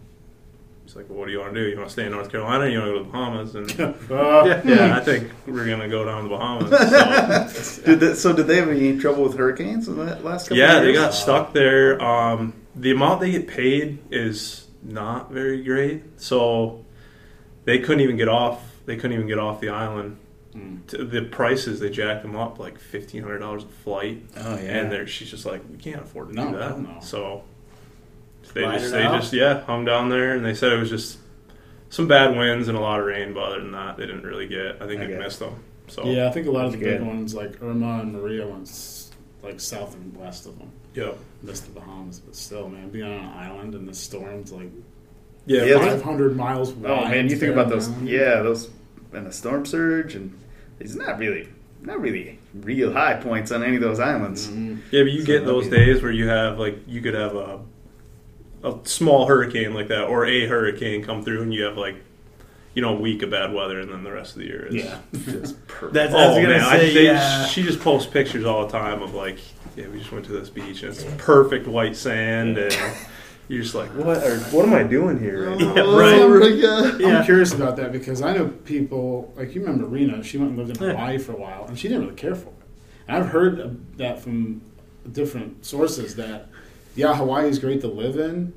[0.86, 1.68] he's like, well, "What do you want to do?
[1.68, 3.54] You want to stay in North Carolina, or you want to go to the Bahamas?"
[3.54, 3.70] And
[4.10, 6.70] Uh, yeah, I think we're gonna go down to the Bahamas.
[7.56, 7.82] So.
[7.84, 10.78] Did they, so did they have any trouble with hurricanes in the last couple yeah,
[10.78, 12.00] of they got stuck there.
[12.02, 16.84] Um, the amount they get paid is not very great, so
[17.64, 18.62] they couldn't even get off.
[18.86, 20.18] They couldn't even get off the island.
[20.54, 20.86] Mm.
[20.88, 24.22] To the prices they jacked them up like fifteen hundred dollars a flight.
[24.36, 26.98] Oh yeah, and there she's just like we can't afford to No, do that no.
[27.00, 27.42] so
[28.54, 29.20] they Ride just they out.
[29.20, 31.18] just yeah hung down there and they said it was just
[31.90, 34.46] some bad winds and a lot of rain but other than that they didn't really
[34.48, 35.54] get i think I they get missed them
[35.88, 37.06] so Yeah, I think a lot of the big Good.
[37.06, 39.10] ones like Irma and Maria went s-
[39.42, 40.70] like south and west of them.
[40.94, 41.12] yeah
[41.44, 44.68] Missed the Bahamas, but still, man, being on an island and the storms like
[45.46, 45.90] yeah, Yeah, fine.
[46.00, 46.90] 500 miles wide.
[46.90, 47.86] Oh man, you think about those?
[47.86, 48.04] down.
[48.04, 48.68] Yeah, those
[49.12, 50.36] and the storm surge, and
[50.80, 51.48] it's not really,
[51.82, 54.48] not really real high points on any of those islands.
[54.48, 54.78] Mhm.
[54.90, 57.60] yeah but you So get those days where you have like you could have a
[58.66, 61.96] a small hurricane like that or a hurricane come through and you have like
[62.76, 64.74] you know, a week of bad weather, and then the rest of the year is
[64.74, 64.98] Yeah.
[65.12, 65.94] Just perfect.
[65.94, 67.46] That's, I was oh gonna man, I, they, yeah.
[67.46, 69.38] she just posts pictures all the time of like,
[69.76, 72.76] yeah, we just went to this beach and it's perfect white sand, and
[73.48, 74.18] you're just like, what?
[74.18, 75.48] Or, what am I doing here?
[75.56, 75.74] Right now?
[75.74, 76.20] Yeah, right.
[76.20, 76.98] Oh.
[76.98, 77.18] Yeah.
[77.20, 80.22] I'm curious about that because I know people like you remember Rena.
[80.22, 82.48] She went and lived in Hawaii for a while, and she didn't really care for
[82.48, 82.54] it.
[83.08, 84.60] And I've heard that from
[85.12, 86.50] different sources that
[86.96, 88.52] yeah, Hawaii is great to live in,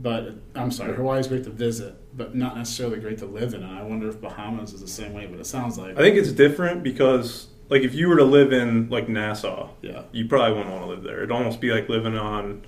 [0.00, 3.62] but I'm sorry, Hawaii is great to visit, but not necessarily great to live in.
[3.62, 5.26] And I wonder if Bahamas is the same way.
[5.26, 8.52] But it sounds like I think it's different because, like, if you were to live
[8.52, 11.18] in like Nassau, yeah, you probably wouldn't want to live there.
[11.18, 12.64] It'd almost be like living on,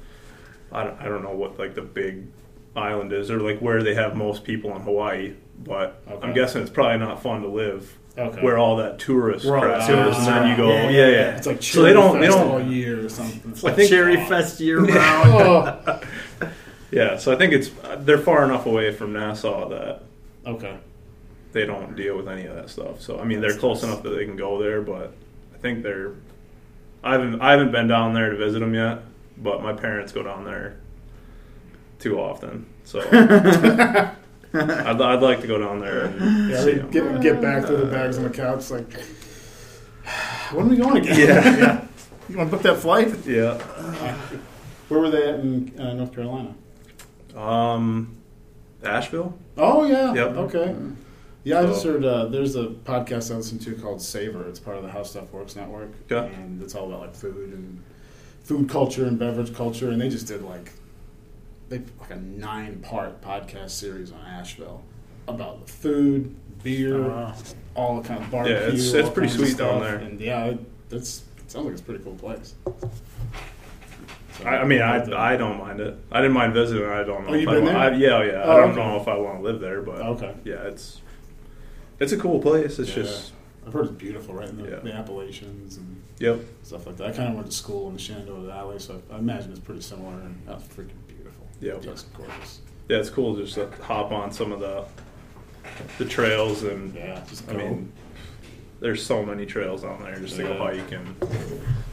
[0.73, 2.27] I don't, I don't know what like the big
[2.77, 5.35] island is, or like where they have most people in Hawaii.
[5.63, 6.27] But Okay.
[6.27, 8.41] I'm guessing it's probably not fun to live okay.
[8.43, 11.01] where all that tourist Where all crap the is, and then you go, tourists yeah,
[11.01, 11.13] Yeah, yeah.
[11.31, 11.37] yeah.
[11.37, 13.53] it's like So they don't- they don't- all year or something.
[13.69, 15.31] I think- Cherry Fest year round.
[15.33, 16.01] oh,
[16.91, 20.03] Yeah, so I think it's they're far enough away from Nassau that
[20.45, 20.77] okay.
[21.53, 23.01] they don't deal with any of that stuff.
[23.01, 25.13] So I mean, they're close enough that they can go there, but
[25.55, 26.15] I think they're.
[27.05, 29.03] I haven't I haven't been down there to visit them yet,
[29.39, 30.81] but my parents go down there
[32.01, 32.67] too often.
[32.83, 32.99] So
[34.55, 36.91] I'd, I'd like to go down there and Yeah, see they 'em.
[36.91, 38.87] get get back through the bags on the couch like.
[40.53, 41.19] When are we going again?
[41.19, 41.57] Yeah.
[41.59, 41.87] yeah.
[42.29, 43.15] You want to book that flight?
[43.27, 43.59] Yeah.
[44.89, 46.55] Where were they at in uh, North Carolina?
[47.37, 48.17] Um,
[48.83, 49.39] Asheville.
[49.57, 50.13] Oh yeah.
[50.15, 50.37] Yep.
[50.37, 50.75] Okay.
[51.45, 54.47] Yeah, I just heard uh, there's a podcast I listen to called Savor.
[54.49, 56.25] It's part of the How Stuff Works network, Yeah.
[56.25, 57.83] and it's all about like food and
[58.43, 59.89] food culture and beverage culture.
[59.91, 60.73] And they just did like
[61.71, 64.83] they like a nine part podcast series on Asheville
[65.29, 67.35] about the food, beer, Wow.
[67.75, 68.57] all the kind of barbecue.
[68.57, 69.97] it's- it's pretty sweet down there.
[69.97, 70.59] And yeah, it,
[70.91, 72.55] it's it sounds like it's a pretty cool place.
[74.39, 75.97] So, I, I mean, I'd I don't mind it.
[76.11, 76.85] I didn't mind visiting.
[76.87, 77.31] I don't know.
[77.31, 78.13] Oh, if you've I been want, there?
[78.17, 78.43] I, yeah, yeah.
[78.45, 78.77] Oh, I don't okay.
[78.89, 80.35] know if I want to live there, but Okay.
[80.45, 81.01] yeah, it's
[82.01, 82.79] it's a cool place.
[82.79, 82.95] It's Yeah.
[83.05, 83.33] just
[83.67, 84.49] I've heard it's beautiful, right?
[84.49, 84.77] In the, Yeah.
[84.81, 86.41] the Appalachians and yep.
[86.65, 87.09] stuff like that.
[87.09, 89.83] I kind of went to school in the Shenandoah Valley, so I imagine it's pretty
[89.83, 90.15] similar.
[90.15, 90.97] And that's freaking
[91.61, 91.85] beautiful.
[91.85, 91.95] Yep.
[91.95, 92.61] just gorgeous.
[92.89, 94.85] Yeah, it's cool to just to hop on some of the
[95.99, 97.59] the trails and Yeah, just I go.
[97.59, 97.93] mean,
[98.81, 100.59] there's so many trails down there just to go Yeah.
[100.59, 101.15] hike and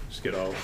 [0.10, 0.56] just get out.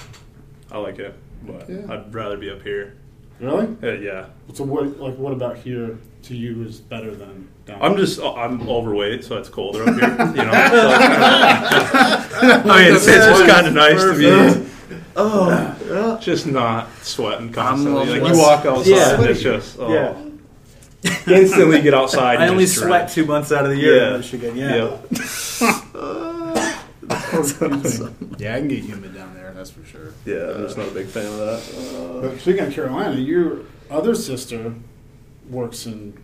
[0.72, 1.14] I like it,
[1.46, 1.82] but Yeah.
[1.90, 2.96] I'd rather be up here.
[3.40, 3.68] really?
[3.84, 4.98] Uh, yeah, So what?
[5.00, 7.80] Like, what about here to you is better than down?
[7.82, 10.10] I'm just I'm overweight, so it's colder up here.
[10.10, 10.90] You know, so
[12.42, 14.70] I mean, it's, it's just kind of nice to be
[15.16, 16.18] Oh, yeah.
[16.22, 18.08] just not sweating constantly.
[18.08, 19.16] Like less- you walk outside, Yeah.
[19.16, 19.94] and it's just oh.
[19.94, 20.16] Yeah.
[21.36, 22.38] instantly get outside.
[22.40, 23.10] I and only just sweat dread.
[23.10, 24.12] two months out of the year Yeah.
[24.16, 24.56] in Michigan.
[24.58, 24.76] Yeah.
[24.76, 25.08] Yep.
[28.38, 29.52] yeah, I can get humid down there.
[29.54, 30.14] That's for sure.
[30.26, 32.22] Yeah, I'm just not a big fan of that.
[32.22, 34.74] But speaking of Carolina, your other sister
[35.50, 36.22] works in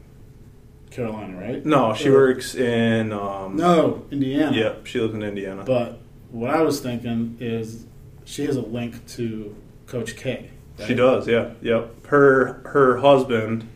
[0.91, 1.65] Carolina, right?
[1.65, 3.11] No, she Or- works in.
[3.11, 4.55] Um, No, Indiana.
[4.55, 5.63] Yep, she lives in Indiana.
[5.65, 5.99] But
[6.32, 7.86] what I was thinking is
[8.30, 9.55] she has a link to
[9.88, 10.51] Coach K.
[10.77, 10.88] right?
[10.88, 12.05] She does, yeah, yep.
[12.07, 13.67] Her her husband,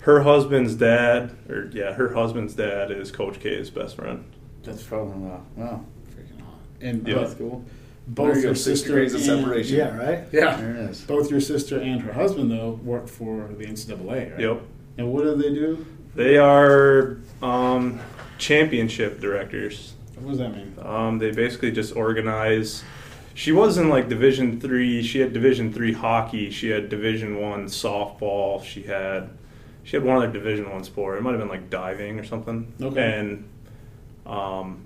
[0.00, 4.24] her husband's dad, or yeah, her husband's dad is Coach K's best friend.
[4.62, 5.42] That's Probably wow.
[5.56, 5.84] Wow.
[6.10, 6.54] freaking hot.
[6.80, 7.14] And Yeah.
[7.14, 7.64] but cool.
[8.08, 9.76] both There your sister degrees of and- separation.
[9.78, 10.20] Yeah, right?
[10.32, 11.00] Yeah, There it is.
[11.02, 14.40] both your sister and her husband though work for the NCAA, right?
[14.40, 14.62] Yep,
[14.98, 15.84] And what do they do?
[16.14, 17.98] they are um,
[18.38, 19.94] championship directors.
[20.16, 20.76] What does that mean?
[20.82, 22.82] Um, they basically just organize.
[23.34, 25.02] She was in like Division three.
[25.02, 26.50] She had Division three hockey.
[26.50, 28.64] She had Division one softball.
[28.64, 29.30] She had
[29.84, 31.18] she had one other Division one sport.
[31.18, 32.72] It might have been like diving or something.
[32.80, 33.18] Okay.
[33.18, 33.48] And
[34.24, 34.84] um,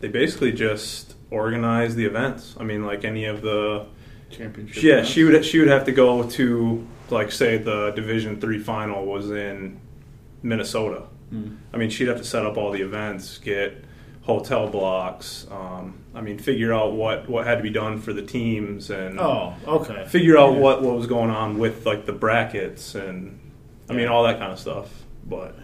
[0.00, 2.54] they basically just organize the events.
[2.58, 3.86] I mean, like any of the
[4.30, 4.82] Championship.
[4.82, 5.10] yeah, events.
[5.10, 9.30] she would she would have to go to like say the Division three final was
[9.30, 9.78] in
[10.42, 11.04] Minnesota.
[11.28, 11.56] Hmm.
[11.72, 13.84] I mean, she'd have to set up all the events, get
[14.24, 15.46] hotel blocks.
[15.50, 19.18] Um, I mean, figure out what what had to be done for the teams, and
[19.20, 20.04] Oh, okay.
[20.08, 20.58] figure out Yeah.
[20.60, 23.38] what what was going on with like the brackets, and
[23.88, 24.88] I mean all that kind of stuff.
[25.26, 25.56] But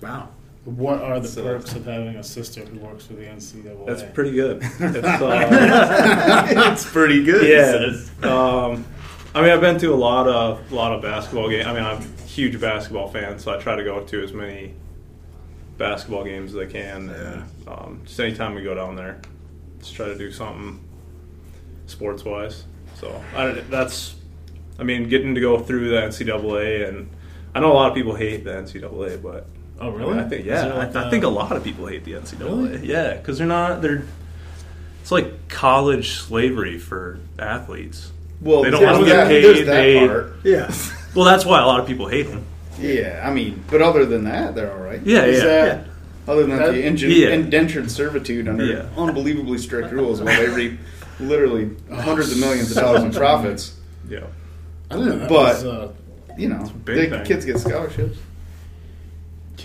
[0.00, 0.28] Wow.
[0.64, 3.84] What are the So- perks of having a sister who works for the NCAA?
[3.86, 4.62] that's pretty good.
[4.62, 7.48] It's, uh, it's pretty good.
[8.22, 8.28] yeah.
[8.30, 8.84] Um,
[9.34, 11.66] I mean, I've been to a lot of a lot of basketball games.
[11.66, 14.74] I mean, I'm a huge basketball fan, so I try to go to as many
[15.86, 17.10] basketball games as I can.
[17.10, 19.20] And, um, just anytime we go down there,
[19.80, 20.80] just try to do something
[21.86, 22.64] sports wise.
[23.00, 24.14] So I, don't- that's,
[24.78, 27.10] I mean, getting to go through the NCAA, and
[27.54, 29.46] I know a lot of people hate the NCAA, but
[29.80, 30.16] Oh, really?
[30.20, 32.12] I think yeah, there like I, I a- think a lot of people hate the
[32.12, 32.38] NCAA.
[32.40, 32.86] Really?
[32.86, 34.04] Yeah, because they're not they're.
[35.00, 38.12] It's like college slavery for athletes.
[38.40, 40.36] Well, They don't wanna get paid, that they- part.
[40.44, 40.72] Yeah.
[41.16, 42.44] Well, that's why a lot of people hate them.
[42.80, 45.00] Yeah, I mean, but other than that, they're all right.
[45.04, 45.86] Yeah, Is yeah, that-
[46.28, 47.30] Other than That- the engine, yeah.
[47.30, 48.84] indentured servitude under Yeah.
[48.96, 50.78] unbelievably strict rules, while they reap
[51.18, 53.74] literally hundreds of millions of dollars in profits.
[54.08, 54.20] yeah.
[54.90, 55.88] I didn't know But- was, uh,
[56.38, 57.26] You know, big the thing.
[57.26, 58.18] kids get scholarships.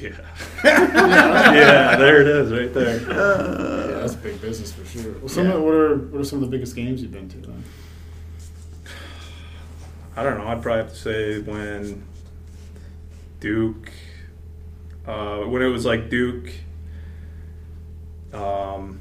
[0.01, 0.09] Yeah.
[0.63, 2.99] yeah, there it is, right there.
[3.01, 5.13] yeah, that's big business for sure.
[5.19, 5.53] Well, some Yeah.
[5.53, 7.37] of, what are what are some of the biggest games you've been to?
[7.37, 7.63] Then?
[10.15, 10.47] I don't know.
[10.47, 12.03] I'd probably have to say when
[13.39, 13.91] Duke,
[15.05, 16.49] uh, when it was like Duke,
[18.33, 18.99] um,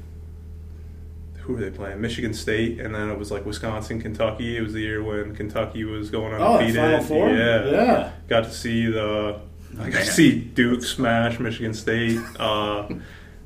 [1.35, 2.01] who were they playing?
[2.01, 4.57] Michigan State, and then it was like Wisconsin, Kentucky.
[4.57, 6.77] It was the year when Kentucky was going undefeated.
[6.77, 6.81] Oh, undefeated.
[6.81, 7.29] Final Four.
[7.29, 8.11] Yeah, yeah.
[8.27, 9.39] got to see the.
[9.79, 12.19] I got to see Duke smash Michigan State.
[12.39, 12.87] Uh,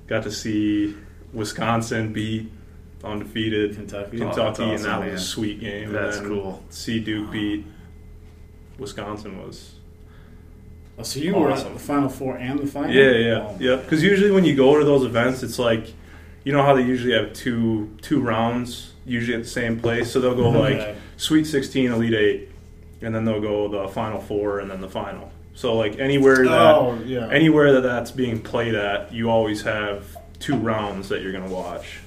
[0.08, 0.96] got to see
[1.34, 2.52] Wisconsin beat
[3.04, 4.22] undefeated Kentucky.
[4.22, 5.12] Oh, Kentucky, that's and awesome, that man.
[5.14, 5.88] was a sweet game.
[5.88, 6.64] And That's then cool.
[6.70, 7.66] See Duke beat
[8.78, 9.76] Wisconsin was.
[10.98, 12.92] Oh, so you oh, were at the Final Four and the final.
[12.92, 13.58] Yeah, yeah, Oh.
[13.60, 13.76] yeah.
[13.78, 15.94] Because usually when you go to those events, it's like,
[16.44, 20.12] you know how they usually have two two rounds, usually at the same place.
[20.12, 20.96] So they'll go like.
[21.18, 22.50] Sweet Sixteen, Elite Eight,
[23.02, 25.32] and then they'll go the Final Four, and then the final.
[25.54, 27.30] So like anywhere that Oh, yeah.
[27.30, 30.06] anywhere that that's being played at, you always have
[30.39, 32.00] two rounds that you're gonna watch.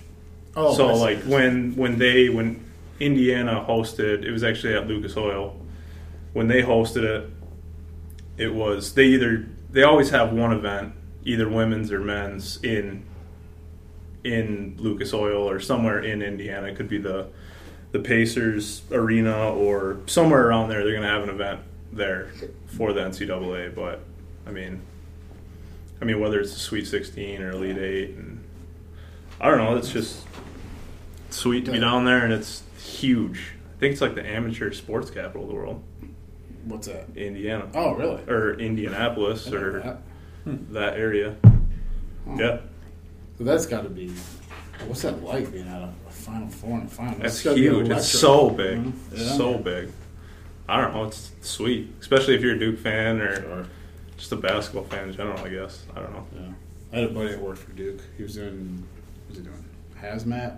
[0.56, 2.64] oh, so like when when they when
[2.98, 5.54] Indiana hosted, it was actually at Lucas Oil.
[6.32, 7.33] When they hosted it,
[8.36, 13.04] it was they either they always have one event, either women's or men's in
[14.22, 16.68] in Lucas Oil or somewhere in Indiana.
[16.68, 17.28] It could be the
[17.92, 20.82] the Pacers arena or somewhere around there.
[20.82, 21.60] They're going to have an event
[21.92, 22.32] there
[22.66, 23.72] for the NCAA.
[23.74, 24.00] But
[24.46, 24.80] I mean,
[26.00, 28.42] I mean whether it's the Sweet 16 or Elite Eight, and
[29.40, 29.76] I don't know.
[29.76, 30.26] It's just
[31.30, 33.52] sweet to be down there, and it's huge.
[33.76, 35.82] I think it's like the amateur sports capital of the world,
[36.64, 37.06] What's that?
[37.16, 38.22] Indiana Oh, really?
[38.28, 40.72] or Indianapolis I didn't know or that.
[40.72, 41.36] that area.
[42.36, 42.58] Yeah,
[43.38, 44.10] So that's got to be.
[44.86, 47.18] What's that like being at a, a Final Four and a final?
[47.18, 47.58] that's huge.
[47.58, 47.98] electric.
[47.98, 48.92] It's so big, Mhm.
[49.12, 49.36] It's Yeah.
[49.36, 49.90] so big.
[50.68, 51.04] I don't know.
[51.04, 53.66] It's sweet, especially if you're a Duke fan or Sure.
[54.16, 55.38] just a basketball fan in general.
[55.38, 56.26] I guess I don't know.
[56.34, 56.52] Yeah.
[56.92, 58.00] I had a buddy that worked for Duke.
[58.16, 58.84] He was doing,
[59.26, 59.64] what was he doing?
[60.00, 60.56] Hazmat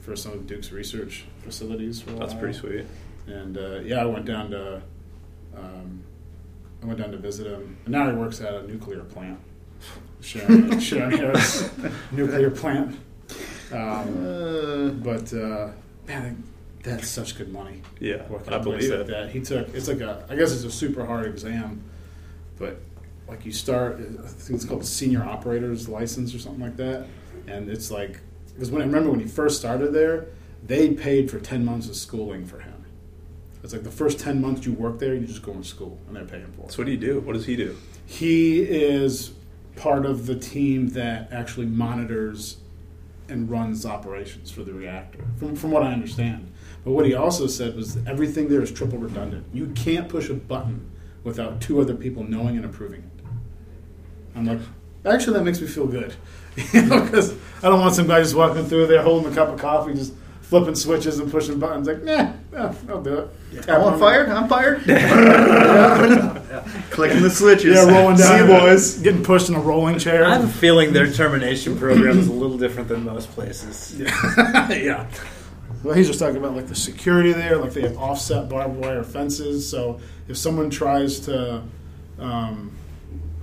[0.00, 2.40] for some of Duke's research facilities for a That's while.
[2.42, 2.84] pretty sweet.
[3.26, 4.82] And uh, yeah, I went down to,
[5.56, 6.02] um,
[6.82, 7.76] I went down to visit him.
[7.84, 9.38] And now he works at a nuclear plant,
[10.22, 11.70] Shearon, Shearon Harris
[12.12, 12.96] nuclear plant.
[13.72, 13.78] Um,
[14.26, 15.70] Uh, but uh,
[16.08, 16.42] man,
[16.82, 17.82] that's such good money.
[18.00, 19.12] Yeah, working I at a place believe like it.
[19.12, 19.30] that.
[19.30, 21.82] He took it's like a I guess it's a super hard exam,
[22.58, 22.80] but
[23.28, 27.06] like you start I think it's called a senior operator's license or something like that,
[27.46, 28.20] and it's like
[28.54, 30.26] because when I remember when he first started there,
[30.66, 32.79] they paid for ten months of schooling for him.
[33.62, 36.16] It's like the first ten months you work there, you just go in school and
[36.16, 36.72] they're paying for it.
[36.72, 37.20] So what do you do?
[37.20, 37.76] What does he do?
[38.06, 39.32] He is
[39.76, 42.58] part of the team that actually monitors
[43.28, 46.52] and runs operations for the reactor, from, from what I understand.
[46.84, 49.46] But what he also said was everything there is triple redundant.
[49.52, 50.90] You can't push a button
[51.22, 53.24] without two other people knowing and approving it.
[54.34, 54.60] I'm like,
[55.04, 56.14] actually, that makes me feel good.
[56.72, 59.48] you know, because I don't want some guy just walking through there holding a cup
[59.48, 60.14] of coffee, just
[60.50, 61.86] flipping switches and pushing buttons.
[61.86, 63.62] Like, nah, yeah, I'll do it.
[63.62, 63.98] Tap I'm on on it.
[64.00, 64.26] fire.
[64.26, 64.82] I'm fired.
[66.90, 67.76] Clicking the switches.
[67.76, 68.36] Yeah, rolling down.
[68.36, 68.98] See you, boys.
[68.98, 70.24] Getting pushed in a rolling chair.
[70.24, 73.94] I have a feeling their termination program is a little different than most places.
[74.00, 75.06] yeah.
[75.84, 79.04] Well, he's just talking about like the security there, like they have offset barbed wire
[79.04, 79.68] fences.
[79.68, 81.62] So if someone tries to
[82.18, 82.72] um,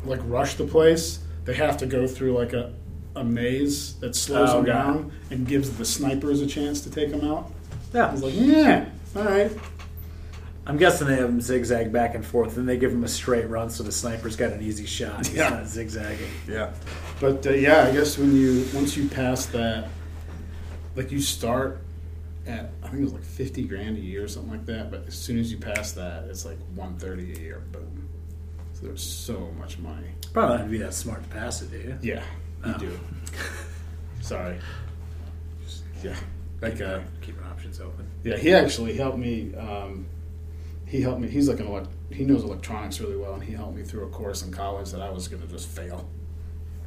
[0.04, 2.74] like rush the place, they have to go through like a,
[3.18, 4.74] a maze that slows Oh, them God.
[4.74, 7.52] down and gives the snipers a chance to take them out.
[7.94, 9.52] Yeah, I Yeah, was like, yeah, all right.
[10.66, 13.48] I'm guessing they have them zigzag back and forth, and they give him a straight
[13.50, 15.26] run, so the sniper's got an easy shot.
[15.26, 15.50] He's Yeah.
[15.50, 16.28] not zigzagging.
[16.48, 16.72] Yeah.
[17.22, 19.88] But uh, yeah, I guess when you once you pass that,
[20.96, 21.80] like you start
[22.46, 24.92] at I think it was like fifty grand a year or something like that.
[24.92, 27.64] But as soon as you pass that, it's like one thirty a year.
[27.72, 28.10] Boom.
[28.74, 30.08] So there's so much money.
[30.34, 31.98] Probably not to be that smart to pass it, do you?
[32.02, 32.24] Yeah,
[32.66, 32.78] you Oh.
[32.78, 33.00] do.
[34.22, 34.58] Sorry.
[36.04, 36.16] Yeah,
[36.60, 37.04] that guy.
[37.22, 38.06] Keep your options open.
[38.24, 39.54] Yeah, he actually helped me.
[39.56, 40.06] Um,
[40.86, 41.28] he helped me.
[41.28, 44.10] He's like an elect, he knows electronics really well, and he helped me through a
[44.10, 46.08] course in college that I was going to just fail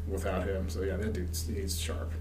[0.07, 0.69] without him.
[0.71, 2.13] So yeah, that dude's he's sharp,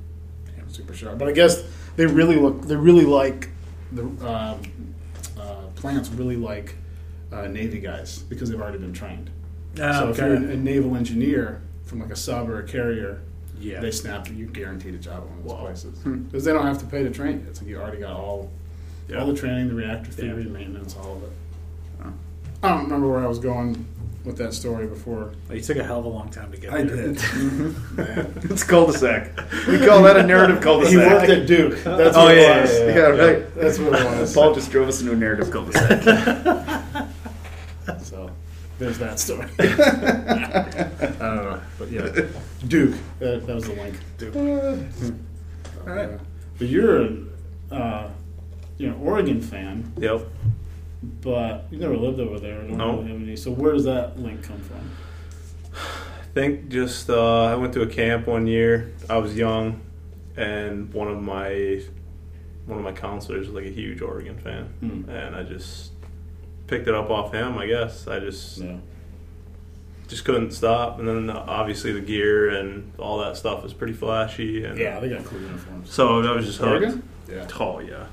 [0.58, 1.18] yeah, super sharp.
[1.20, 1.64] But I guess
[1.95, 2.64] they really look.
[2.64, 3.50] They really like
[3.91, 4.62] the um,
[5.39, 6.10] uh, plants.
[6.10, 6.76] Really like
[7.32, 9.30] uh, Navy guys because they've already been trained.
[9.76, 13.22] so if you're a naval engineer from like a sub or a carrier,
[13.60, 13.80] yeah.
[13.80, 14.45] they snap you.
[14.45, 15.60] Guaranteed a job at one of those Wow.
[15.62, 16.16] places Hmm.
[16.24, 17.45] because they don't have to pay to train you.
[17.49, 18.49] It's like you already got all
[19.07, 19.18] Yeah.
[19.20, 20.16] all the training, the reactor Yeah.
[20.34, 21.30] theory, maintenance, all of it.
[22.03, 22.14] Wow.
[22.64, 23.86] I don't remember where I was going
[24.26, 25.32] with that story before.
[25.51, 26.95] You took a hell of a long time to get I there.
[27.14, 27.22] did.
[27.97, 28.34] Man.
[28.43, 29.32] It's cul-de-sac.
[29.68, 30.91] We call that a narrative cul-de-sac.
[30.91, 31.80] He worked at Duke.
[31.84, 32.72] That's Oh, it yeah, was.
[32.72, 33.55] yeah, yeah, yeah, right.
[33.55, 34.34] That's what it was.
[34.34, 36.84] Paul just drove us into a narrative cul-de-sac.
[38.80, 39.46] So there's that story.
[39.60, 42.08] I don't know, but yeah,
[42.68, 42.96] Duke.
[43.20, 43.96] That, that was the link.
[44.18, 44.36] Duke.
[45.86, 46.20] All right.
[46.58, 47.10] But you're, a,
[47.72, 48.10] uh,
[48.78, 50.22] you know, Oregon fan, Yep.
[51.22, 52.60] but you never lived over there.
[52.64, 52.98] Don't No.
[53.00, 53.36] really have any.
[53.36, 54.92] So where does that link come from?
[55.74, 58.94] I think just uh, I went to a camp one year.
[59.10, 59.82] I was young,
[60.38, 61.82] and one of my
[62.66, 65.10] one of my counselors was like a huge Oregon fan, Hmm.
[65.10, 65.92] and I just
[66.70, 67.58] picked it up off him.
[67.58, 68.80] I guess I just No.
[70.08, 71.00] just couldn't stop.
[71.00, 75.10] And then obviously the gear and all that stuff is pretty flashy, and Yeah, they
[75.10, 75.92] got cool uniforms.
[75.92, 76.72] So I was just hooked.
[76.72, 77.04] Oregon?
[77.30, 77.48] Yeah.
[77.60, 78.06] Oh yeah,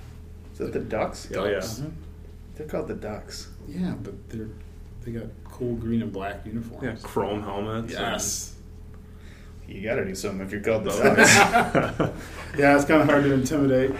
[0.52, 1.28] Is that the Ducks?
[1.36, 1.52] oh yeah.
[1.54, 1.74] Ducks.
[1.80, 1.88] Mm-hmm.
[2.56, 3.48] They're called the Ducks.
[3.68, 4.48] Yeah, but they're
[5.04, 6.82] they got cool green and black uniforms.
[6.82, 7.92] Yeah, chrome helmets.
[7.92, 8.52] Yes.
[9.68, 12.12] You got to do something if you're called the Oh, Ducks.
[12.58, 13.90] Yeah, it's kind of hard to intimidate.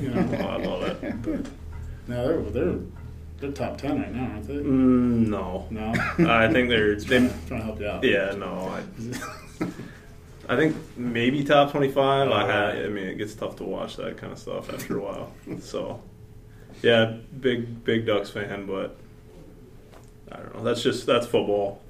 [0.00, 0.38] You Oh, know.
[0.48, 1.22] I love it.
[1.22, 1.46] But
[2.08, 2.78] no, they're they're
[3.44, 4.54] they're top ten right now, aren't they?
[4.54, 5.92] Mm, no, No.
[6.30, 8.04] I think they're they, trying, trying to help you out.
[8.04, 8.46] yeah no.
[9.60, 9.66] I,
[10.52, 12.28] I think maybe top twenty-five.
[12.30, 12.84] I, Oh, ha- yeah.
[12.84, 15.32] I mean, it gets tough to watch that kind of stuff after a while.
[15.60, 16.02] So,
[16.82, 18.96] yeah, big big Ducks fan, but
[20.30, 20.62] I don't know.
[20.64, 21.80] That's just that's football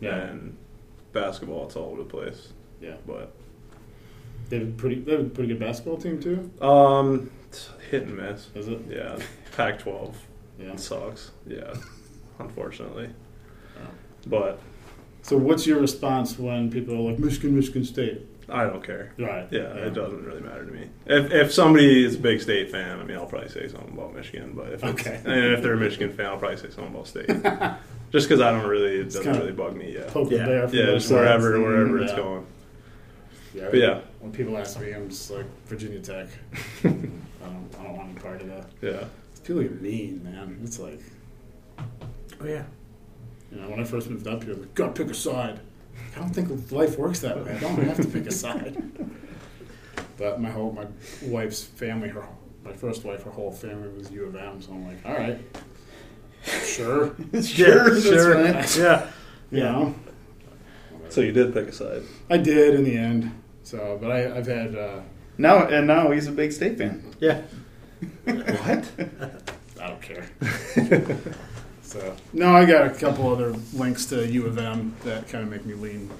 [0.00, 0.14] Yeah.
[0.16, 0.56] and
[1.12, 1.66] basketball.
[1.66, 2.48] It's all over the place.
[2.82, 2.96] Yeah.
[3.06, 3.32] But
[4.50, 6.50] They have a pretty they have a pretty good basketball team too.
[6.64, 8.48] um, it's hit and miss.
[8.54, 8.80] Is it?
[8.90, 9.18] Yeah,
[9.56, 10.12] Pac-12
[10.62, 10.76] Yeah.
[10.76, 11.30] sucks.
[11.46, 11.74] Yeah,
[12.38, 13.10] unfortunately.
[13.78, 13.86] Oh.
[14.26, 14.58] But
[15.22, 18.26] So what's your response when people are like Michigan, Michigan State?
[18.48, 19.12] I don't care.
[19.18, 19.46] Right.
[19.50, 20.88] Yeah, it doesn't really matter to me.
[21.06, 24.14] If if somebody is a big state fan, I mean, I'll probably say something about
[24.14, 24.52] Michigan.
[24.54, 25.20] But if Okay.
[25.24, 27.28] and if they're a Michigan fan, I'll probably say something about state.
[28.12, 29.94] Just because I don't really, it doesn't really bug me.
[29.94, 30.38] Yeah, Poke Yeah.
[30.38, 30.68] the bear.
[30.68, 31.18] from yeah, both just sides.
[31.20, 32.04] wherever wherever Yeah.
[32.04, 32.46] it's going.
[33.54, 33.68] Yeah.
[33.70, 36.26] But yeah, When people ask me, I'm just like Virginia Tech.
[36.84, 37.20] I don't
[37.80, 38.66] I don't want any part of that.
[38.82, 39.04] yeah,
[39.44, 40.60] People get mean, man.
[40.62, 41.00] It's like
[42.40, 42.64] Oh yeah.
[43.50, 45.60] you know when I first moved up here, like, gotta pick a side.
[46.16, 47.54] I don't think life works that way.
[47.56, 48.76] I don't have to pick a side.
[50.18, 50.86] But my whole my
[51.22, 52.24] wife's family, her
[52.64, 54.60] my first wife, her whole family was U of M.
[54.62, 55.40] So I'm like, all right,
[56.44, 58.34] sure, sure, that's sure.
[58.34, 58.76] right.
[58.76, 59.10] Yeah.
[59.50, 59.94] you know.
[61.08, 62.02] So you did pick a side.
[62.30, 63.32] I did in the end.
[63.64, 65.00] So, but I, I've had uh,
[65.38, 67.02] Now and now he's a big state fan.
[67.18, 67.42] Yeah.
[68.24, 68.90] What?
[69.80, 70.26] I don't care.
[71.82, 75.50] so no, I got a couple other links to U of M that kind of
[75.50, 76.10] make me lean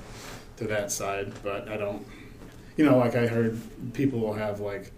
[0.57, 2.05] to that side, but I don't.
[2.77, 3.59] You know, like I heard
[3.93, 4.93] people will have like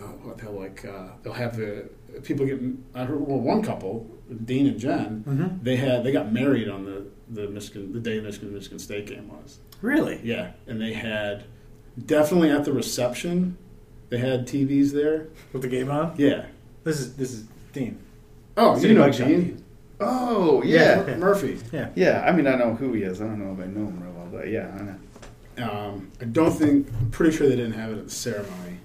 [0.00, 1.88] uh, what they'll like uh, they'll have the
[2.22, 2.60] people get.
[2.94, 4.08] I heard well, one couple,
[4.44, 5.62] Dean and Jen, Mm-hmm.
[5.64, 9.28] they had they got married on the the Michigan the day Michigan Michigan State game
[9.28, 9.58] was.
[9.80, 10.20] Really?
[10.22, 11.44] Yeah, and they had
[12.06, 13.58] definitely at the reception.
[14.12, 15.28] They had TVs there.
[15.54, 16.12] With the game on?
[16.18, 16.44] Yeah.
[16.84, 17.98] This is this is Dean.
[18.58, 19.26] Oh, City you know Bike Shop.
[19.26, 19.64] Dean.
[20.00, 21.06] Oh yeah.
[21.06, 21.16] Yeah.
[21.16, 21.58] Murphy.
[21.72, 21.88] Yeah.
[21.94, 23.22] Yeah, I mean, I know who he is.
[23.22, 24.82] I don't know if I know him real well, but yeah, I
[25.62, 25.70] know.
[25.70, 26.88] Um, I don't think.
[27.00, 28.76] I'm pretty sure they didn't have it at the ceremony,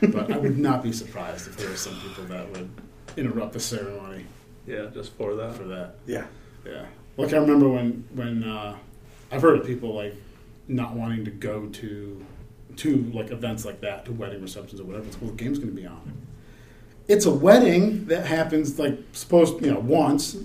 [0.00, 2.70] but I would not be surprised if there were some people that would
[3.18, 4.24] interrupt the ceremony
[4.66, 5.56] Yeah, just for that.
[5.56, 5.96] for that.
[6.06, 6.24] Yeah.
[6.64, 6.86] Yeah.
[7.18, 8.78] Like I remember when when uh,
[9.30, 10.14] I've heard of people like
[10.68, 12.24] not wanting to go to
[12.76, 15.06] to like events like that, to wedding receptions or whatever.
[15.06, 16.12] It's well, the game's going to be on.
[17.06, 20.36] It's a wedding that happens like supposed you know once.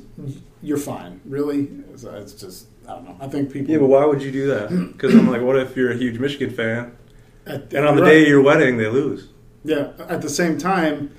[0.62, 1.70] You're fine, really.
[1.94, 3.18] It's, it's just I don't know.
[3.20, 3.72] I think people.
[3.72, 4.70] Yeah, but why would you do that?
[4.92, 6.98] Because I'm like, what if you're a huge Michigan fan
[7.46, 8.10] at, and on the right.
[8.10, 9.30] day of your wedding they lose?
[9.64, 11.16] Yeah, at the same time,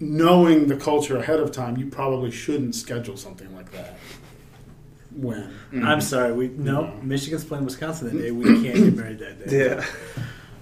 [0.00, 3.57] knowing the culture ahead of time, you probably shouldn't schedule something like
[5.20, 5.26] that.
[5.72, 5.84] When?
[5.84, 6.32] I'm sorry.
[6.32, 6.82] We no.
[6.82, 6.92] No.
[7.02, 8.30] Michigan's playing Wisconsin that day.
[8.30, 9.66] We can't get married that day.
[9.66, 9.84] Yeah.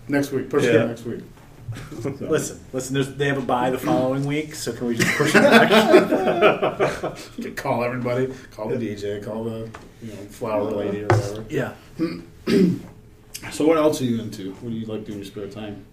[0.09, 0.48] Next week.
[0.50, 0.82] Push it Yeah.
[0.82, 1.20] out next week.
[2.00, 2.94] So- Listen, listen.
[2.94, 7.18] There's, they have a bye the following week, so can we just push it back?
[7.36, 8.32] You can call everybody.
[8.52, 9.22] Call the DJ.
[9.22, 9.68] Call the
[10.02, 11.44] you know flower lady or whatever.
[11.50, 11.72] yeah.
[13.52, 14.52] So what else are you into?
[14.54, 15.84] What do you like doing in your spare time?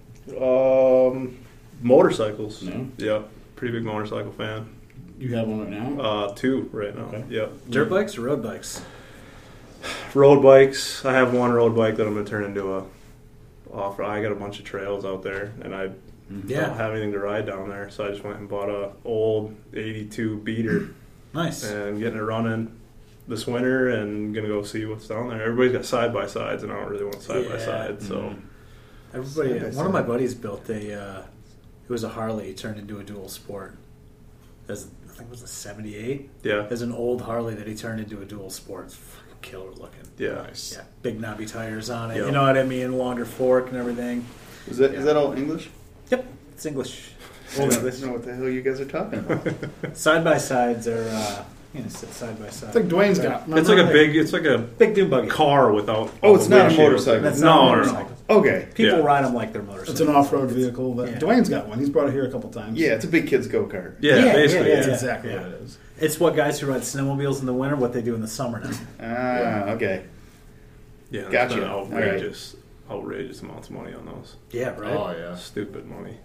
[0.42, 1.38] Um,
[1.82, 2.64] motorcycles.
[2.64, 2.88] No?
[2.98, 3.24] Yeah,
[3.58, 4.74] pretty big motorcycle fan.
[5.20, 6.02] You have one right now.
[6.02, 7.04] Uh, two right now.
[7.06, 7.24] Okay.
[7.30, 7.52] Yep.
[7.70, 8.82] Dirt bikes or road bikes?
[10.14, 11.04] Road bikes.
[11.06, 12.86] I have one road bike that I'm gonna turn into a
[13.72, 14.00] off.
[14.00, 15.90] I got a bunch of trails out there, and I
[16.30, 19.56] don't have anything to ride down there, so I just went and bought a old
[19.74, 20.90] '82 beater
[21.34, 21.64] Nice.
[21.64, 22.80] and getting it running
[23.28, 25.42] this winter, and gonna go see what's down there.
[25.42, 28.02] Everybody's got side by sides, and I don't really want side by side.
[28.02, 28.36] so
[29.14, 29.60] Everybody.
[29.60, 30.94] Side by One of my buddies built a.
[31.02, 31.22] Uh,
[31.88, 33.74] it was a Harley turned into a dual sport.
[33.74, 36.30] It There's, I think it was a '78.
[36.44, 38.96] Yeah, There's an old Harley that he turned into a dual sports.
[38.96, 40.08] Fucking killer looking.
[40.18, 40.34] yeah.
[40.34, 40.74] Nice.
[40.78, 42.18] Yeah, big knobby tires on it.
[42.18, 42.26] Yeah.
[42.26, 42.98] You know what I mean?
[42.98, 44.26] Longer fork and everything.
[44.68, 45.70] Is that is that all English?
[46.10, 47.12] Yep, it's English.
[47.56, 48.02] I Old don't English.
[48.02, 49.48] know what the hell you guys are talking about.
[49.98, 51.44] Side by sides are, uh,
[51.76, 52.70] you know, sit side by side.
[52.70, 53.48] It's like Dwayne's got.
[53.50, 54.16] It's like a big.
[54.16, 55.28] It's like a big dune buggy.
[55.28, 56.12] car without.
[56.24, 57.22] Oh, it's not a motorcycle.
[57.22, 57.76] That's no, not a no, no.
[57.94, 58.13] motorcycle.
[58.30, 58.68] Okay.
[58.76, 59.04] People Yeah.
[59.06, 60.00] ride them like they're motorcycles.
[60.02, 60.94] It's an off-road vehicle.
[60.96, 61.20] That Yeah.
[61.20, 61.80] Dwayne's got one.
[61.80, 62.78] He's brought it here a couple times.
[62.80, 63.96] Yeah, it's a big kid's go kart.
[64.00, 64.70] Yeah, Yeah, basically.
[64.70, 64.94] yeah, that's yeah.
[64.94, 65.42] exactly yeah.
[65.42, 65.78] what it is.
[66.00, 68.60] It's what guys who ride snowmobiles in the winter, what they do in the summer
[68.64, 68.72] now.
[69.02, 70.04] Ah, okay.
[71.12, 71.56] Yeah, Gotcha.
[71.60, 71.72] Gotcha.
[71.72, 72.04] All right.
[72.04, 72.56] outrageous,
[72.90, 74.36] outrageous amounts of money on those.
[74.52, 74.94] Yeah, right.
[74.96, 75.36] Oh yeah.
[75.36, 76.18] Stupid money.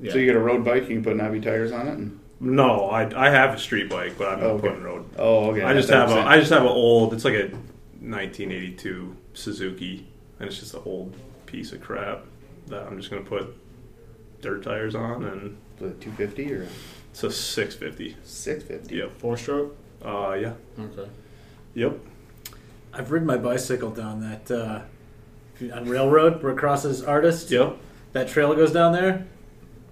[0.00, 0.12] yeah.
[0.12, 1.94] So you get a road bike, you can put knobby tires on it.
[1.98, 4.68] And, No, I, I have a street bike, but I'm not Oh, okay.
[4.68, 5.04] putting road.
[5.18, 5.62] oh, okay.
[5.62, 7.12] I just have you a said- I just have an old.
[7.14, 7.50] It's like a
[8.00, 10.06] 1982 Suzuki,
[10.38, 11.14] and it's just an old
[11.56, 12.22] piece of crap
[12.66, 13.56] that I'm just gonna put
[14.42, 16.68] dirt tires on, and Was it 250 or
[17.10, 18.14] it's a 650.
[18.24, 18.96] 650.
[18.96, 19.18] Yep.
[19.18, 19.74] Four-stroke.
[20.04, 20.52] Uh, yeah.
[20.78, 21.08] Okay.
[21.72, 21.98] Yep.
[22.92, 24.82] I've ridden my bicycle down that uh,
[25.74, 27.50] on railroad where it crosses Artist.
[27.50, 27.78] Yep.
[28.12, 29.26] That trail goes down there.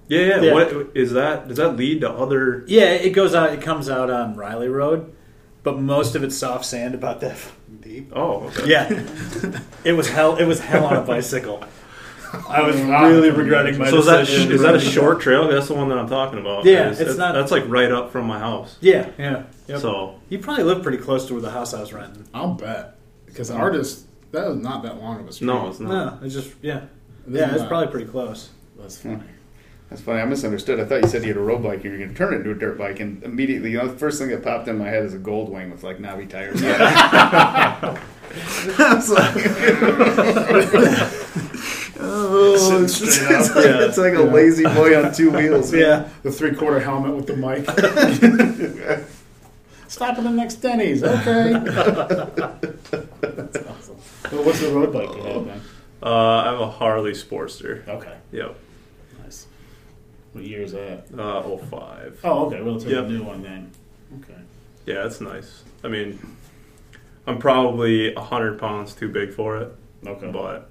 [0.08, 0.40] Yeah, yeah.
[0.42, 0.52] Yeah.
[0.52, 1.48] What is that?
[1.48, 2.64] Does that lead to other?
[2.66, 3.54] Yeah, it goes out.
[3.54, 5.16] It comes out on Riley Road,
[5.64, 7.36] but most of it's soft sand about that
[7.80, 8.12] deep.
[8.14, 8.68] Oh, okay.
[8.68, 8.88] Yeah,
[9.84, 10.36] it was hell.
[10.36, 11.64] It was hell on a bicycle.
[12.48, 13.08] I was Wow.
[13.08, 13.90] really regretting my decision.
[13.90, 14.52] So is that decision.
[14.52, 15.46] is that a short trail?
[15.48, 16.64] That's the one that I'm talking about.
[16.64, 18.76] Yeah, It's- it's that's, not- That's like right up from my house.
[18.80, 19.44] Yeah, yeah.
[19.68, 19.80] Yep.
[19.80, 22.24] So you probably live pretty close to where the house I was renting.
[22.34, 22.96] I'll bet
[23.26, 25.46] because artist that was not that long of a street.
[25.46, 26.20] no, it's not.
[26.20, 26.84] No, it's just yeah, It
[27.30, 27.54] yeah.
[27.54, 28.50] It's probably pretty close.
[28.78, 29.20] That's funny.
[29.90, 30.20] That's funny.
[30.20, 30.80] I misunderstood.
[30.80, 32.38] I thought you said you had a road bike and you're going to turn it
[32.38, 34.88] into a dirt bike, and immediately, you know, the first thing that popped in my
[34.88, 36.60] head is a gold wing with like knobby tires.
[36.64, 37.98] I
[38.94, 39.34] was like,
[42.00, 43.54] oh, it's, it's, Straight up.
[43.54, 45.70] like, it's like a lazy boy on two wheels.
[45.72, 45.80] man.
[45.80, 47.64] Yeah, The three-quarter helmet with the mic.
[49.88, 51.02] Stop at the next Denny's.
[51.04, 51.52] Okay.
[53.20, 53.96] That's awesome.
[54.32, 55.60] Well, what's the road bike you have then?
[56.02, 56.08] Uh,
[56.38, 57.86] I have a Harley Sportster.
[57.86, 58.16] Okay.
[58.32, 58.56] Yep.
[60.34, 61.06] What year is that?
[61.16, 62.20] Uh, 05.
[62.24, 62.60] Oh, okay.
[62.60, 63.06] Relatively Yep.
[63.08, 63.70] new one then.
[64.20, 64.38] Okay.
[64.84, 65.62] Yeah, it's nice.
[65.84, 66.18] I mean,
[67.26, 69.72] I'm probably hundred pounds too big for it,
[70.06, 70.30] Okay.
[70.30, 70.68] but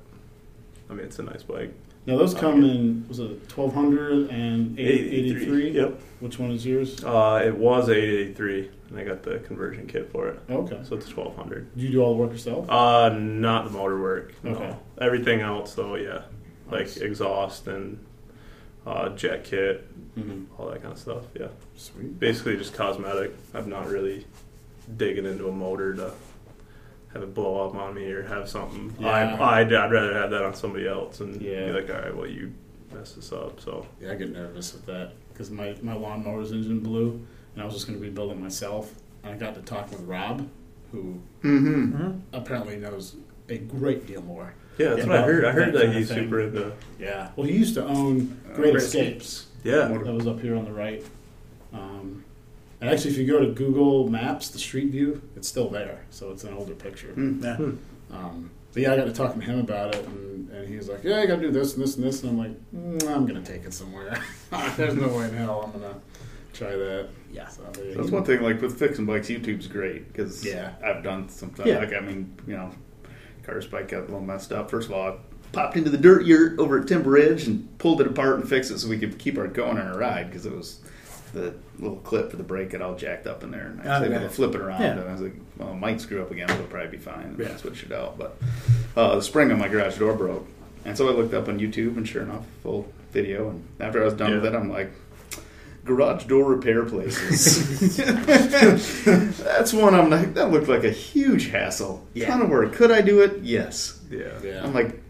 [0.89, 1.74] I mean, it's a nice bike.
[2.05, 5.72] Now those come in was it twelve hundred and eighty three?
[5.72, 5.99] Yep.
[6.20, 7.01] Which one is yours?
[7.03, 10.80] Uh, it was 883, and I got the conversion kit for it, Okay.
[10.84, 11.74] so it's 1200.
[11.76, 12.70] Did you do all the work yourself?
[12.70, 14.34] Uh, not the motor work.
[14.43, 14.51] No.
[14.51, 14.74] Okay.
[15.01, 16.22] Everything else, though, yeah,
[16.70, 16.97] like Nice.
[16.97, 17.97] exhaust and
[18.86, 19.88] uh, jet kit,
[20.19, 20.43] Mm-hmm.
[20.61, 21.23] all that kind of stuff.
[21.34, 22.19] Yeah, Sweet.
[22.19, 23.34] basically just cosmetic.
[23.55, 24.27] I'm not really
[24.97, 26.11] digging into a motor to
[27.13, 28.93] have it blow up on me or have something.
[28.99, 29.07] Yeah.
[29.07, 31.65] I, I'd, I'd rather have that on somebody else and Yeah.
[31.67, 32.53] be like, all right, well, you
[32.93, 33.59] messed this up.
[33.59, 37.25] So Yeah, I get nervous with that because my my lawnmower's engine blew,
[37.55, 38.93] and I was just going to rebuild it myself.
[39.23, 40.47] And I got to talk with Rob,
[40.91, 41.95] who Mm-hmm.
[41.95, 42.21] Mhm.
[42.34, 43.15] apparently knows
[43.49, 44.53] a great deal more.
[44.78, 45.45] Yeah, that's Yeah, what I heard.
[45.45, 46.24] I that heard that, kind of he's thing.
[46.26, 46.71] super into.
[46.99, 47.30] Yeah.
[47.36, 49.47] Well, he used to own Great Great Escapes.
[49.63, 51.05] Yeah, That was up here on the right.
[51.74, 52.24] Um,
[52.82, 56.03] and actually, if you go to Google Maps, the Street View, it's still there.
[56.09, 57.13] So it's an older picture.
[57.15, 57.41] Mm.
[57.41, 58.15] Yeah.
[58.17, 60.89] Um, but yeah, I got to talking to him about it, and, and he was
[60.89, 63.07] like, "Yeah, I got to do this and this and this," and I'm like, mm,
[63.15, 64.19] "I'm gonna take it somewhere.
[64.78, 65.95] There's no way in hell I'm gonna
[66.53, 67.47] try that." Yeah.
[67.47, 68.41] So, there That's one thing.
[68.41, 70.74] Like with fixing bikes, YouTube's great because Yeah.
[70.84, 71.65] I've done some stuff.
[71.67, 71.78] Yeah.
[71.80, 72.71] Like I mean, you know,
[73.43, 74.69] car's bike got a little messed up.
[74.69, 75.15] First of all, I
[75.51, 78.71] popped into the dirt yurt over at Timber Ridge and pulled it apart and fixed
[78.71, 80.79] it so we could keep our going on our ride because it was
[81.33, 84.07] the little clip for the brake got all jacked up in there, and I was
[84.07, 84.15] Okay.
[84.15, 84.81] able to flip it around.
[84.81, 84.91] Yeah.
[84.91, 87.25] And I was like, "Well, it might screw up again, but it'll probably be fine."
[87.25, 87.53] And Yeah.
[87.53, 88.37] I switched it out, but
[88.95, 90.47] uh, the spring on my garage door broke,
[90.85, 93.49] and so I looked up on YouTube, and sure enough, full video.
[93.49, 94.91] And after I was done with it, I'm like,
[95.86, 97.97] garage door repair places.
[99.38, 102.05] That's one I'm like, that looked like a huge hassle.
[102.13, 102.27] Yeah.
[102.27, 102.73] Ton of work.
[102.73, 103.41] Could I do it?
[103.41, 103.99] Yes.
[104.09, 104.39] yeah.
[104.43, 104.63] Yeah.
[104.63, 105.01] I'm like,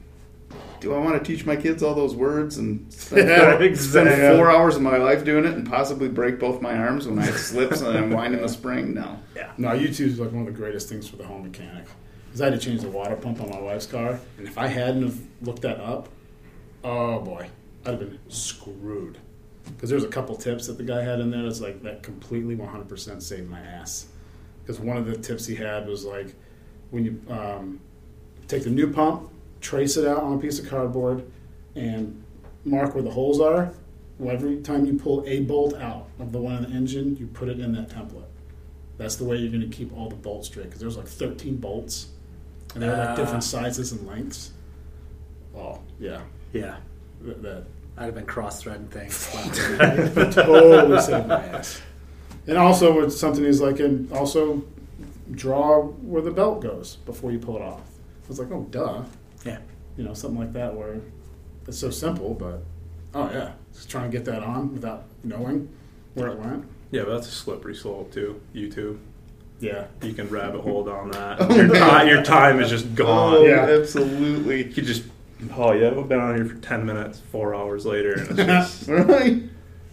[0.80, 4.12] do I want to teach my kids all those words and spend, Yeah, four, exactly.
[4.12, 7.20] spend four hours of my life doing it and possibly break both my arms when
[7.20, 8.94] I slips and I'm winding the spring?
[8.94, 9.18] No.
[9.36, 9.52] Yeah.
[9.58, 11.86] No, YouTube is like one of the greatest things for the home mechanic.
[12.26, 14.66] Because I had to change the water pump on my wife's car, and if I
[14.68, 16.10] hadn't have looked that up,
[16.84, 17.48] oh boy,
[17.86, 19.20] I'd have been screwed.
[19.66, 22.56] Because there's a couple tips that the guy had in there that's like that completely
[22.56, 24.08] 100% saved my ass.
[24.62, 26.34] Because one of the tips he had was like
[26.92, 27.80] when you um,
[28.48, 29.30] take the new pump,
[29.62, 31.26] trace it out on a piece of cardboard,
[31.76, 32.24] and
[32.66, 33.74] mark where the holes are.
[34.20, 37.28] Well, every time you pull a bolt out of the one in the engine, you
[37.28, 38.26] put it in that template.
[38.98, 40.66] That's the way you're going to keep all the bolts straight.
[40.66, 42.10] Because there's like 13 bolts,
[42.74, 43.16] and they're like Ah.
[43.16, 44.52] different sizes and lengths.
[45.56, 46.22] Oh yeah,
[46.54, 46.78] Yeah.
[47.24, 47.64] that, that
[47.98, 49.30] I'd have been cross threading things.
[50.36, 51.82] totally saved my ass.
[52.48, 54.64] And also, it's something he's like, and also
[55.32, 57.80] draw where the belt goes before you pull it off.
[57.80, 59.04] I was like, oh, duh.
[59.46, 59.60] Yeah.
[59.98, 61.00] You know, something like that where
[61.68, 62.64] it's so simple, but
[63.14, 63.52] oh, yeah.
[63.74, 65.70] Just trying to get that on without knowing
[66.16, 66.66] where it went.
[66.92, 68.42] Yeah, but that's a slippery slope too.
[68.54, 69.00] YouTube,
[69.60, 69.86] Yeah.
[70.02, 71.38] you can rabbit hole down that.
[71.42, 73.36] Oh, your, ti- your time is just gone.
[73.38, 73.68] Oh, Yeah.
[73.80, 74.64] absolutely.
[74.66, 75.04] You just,
[75.56, 77.20] oh yeah, we've been on here for ten minutes.
[77.32, 79.44] Four hours later, and it's just Right?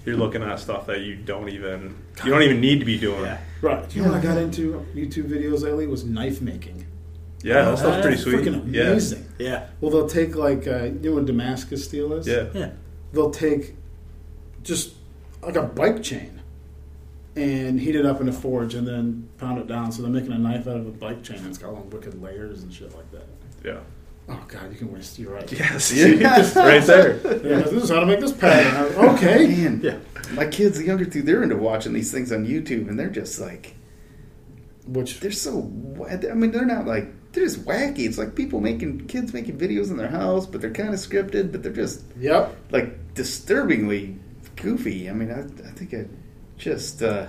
[0.06, 1.94] you're looking at stuff that you don't even
[2.24, 3.22] you don't even need to be doing.
[3.22, 3.38] Yeah.
[3.62, 3.88] Right.
[3.88, 5.86] Do you know what I got into YouTube videos lately?
[5.86, 6.86] Was knife making.
[7.42, 8.36] Yeah, that stuff's Oh, pretty sweet.
[8.36, 8.82] Freaking Yeah.
[8.90, 9.24] amazing.
[9.38, 9.66] Yeah.
[9.80, 12.26] Well, they'll take like uh, you know what Damascus steel is.
[12.26, 12.46] Yeah.
[12.54, 12.70] Yeah.
[13.12, 13.74] They'll take
[14.62, 14.94] just
[15.42, 16.40] like a bike chain
[17.36, 19.90] and heat it up in a forge and then pound it down.
[19.92, 21.38] So they're making a knife out of a bike chain.
[21.38, 23.26] and It's got all wicked layers and shit like that.
[23.64, 23.78] Yeah.
[24.32, 25.18] Oh god, you can waste.
[25.18, 25.50] You're right.
[25.50, 25.92] Yes.
[25.94, 26.54] Yes.
[26.56, 27.16] right there.
[27.16, 28.94] Yeah, this is how to make this pattern.
[29.14, 29.46] Okay.
[29.46, 29.98] Man, Yeah.
[30.32, 33.40] my kids, the younger two, they're into watching these things on YouTube, and they're just
[33.40, 33.74] like,
[34.86, 35.56] Which they're so.
[35.56, 38.00] wa- I mean, they're not like they're just wacky.
[38.06, 41.52] It's like people making kids making videos in their house, but they're kind of scripted,
[41.52, 42.56] but they're just yep.
[42.70, 44.16] like disturbingly
[44.56, 45.08] goofy.
[45.08, 46.06] I mean, I, I think I
[46.56, 47.26] just uh,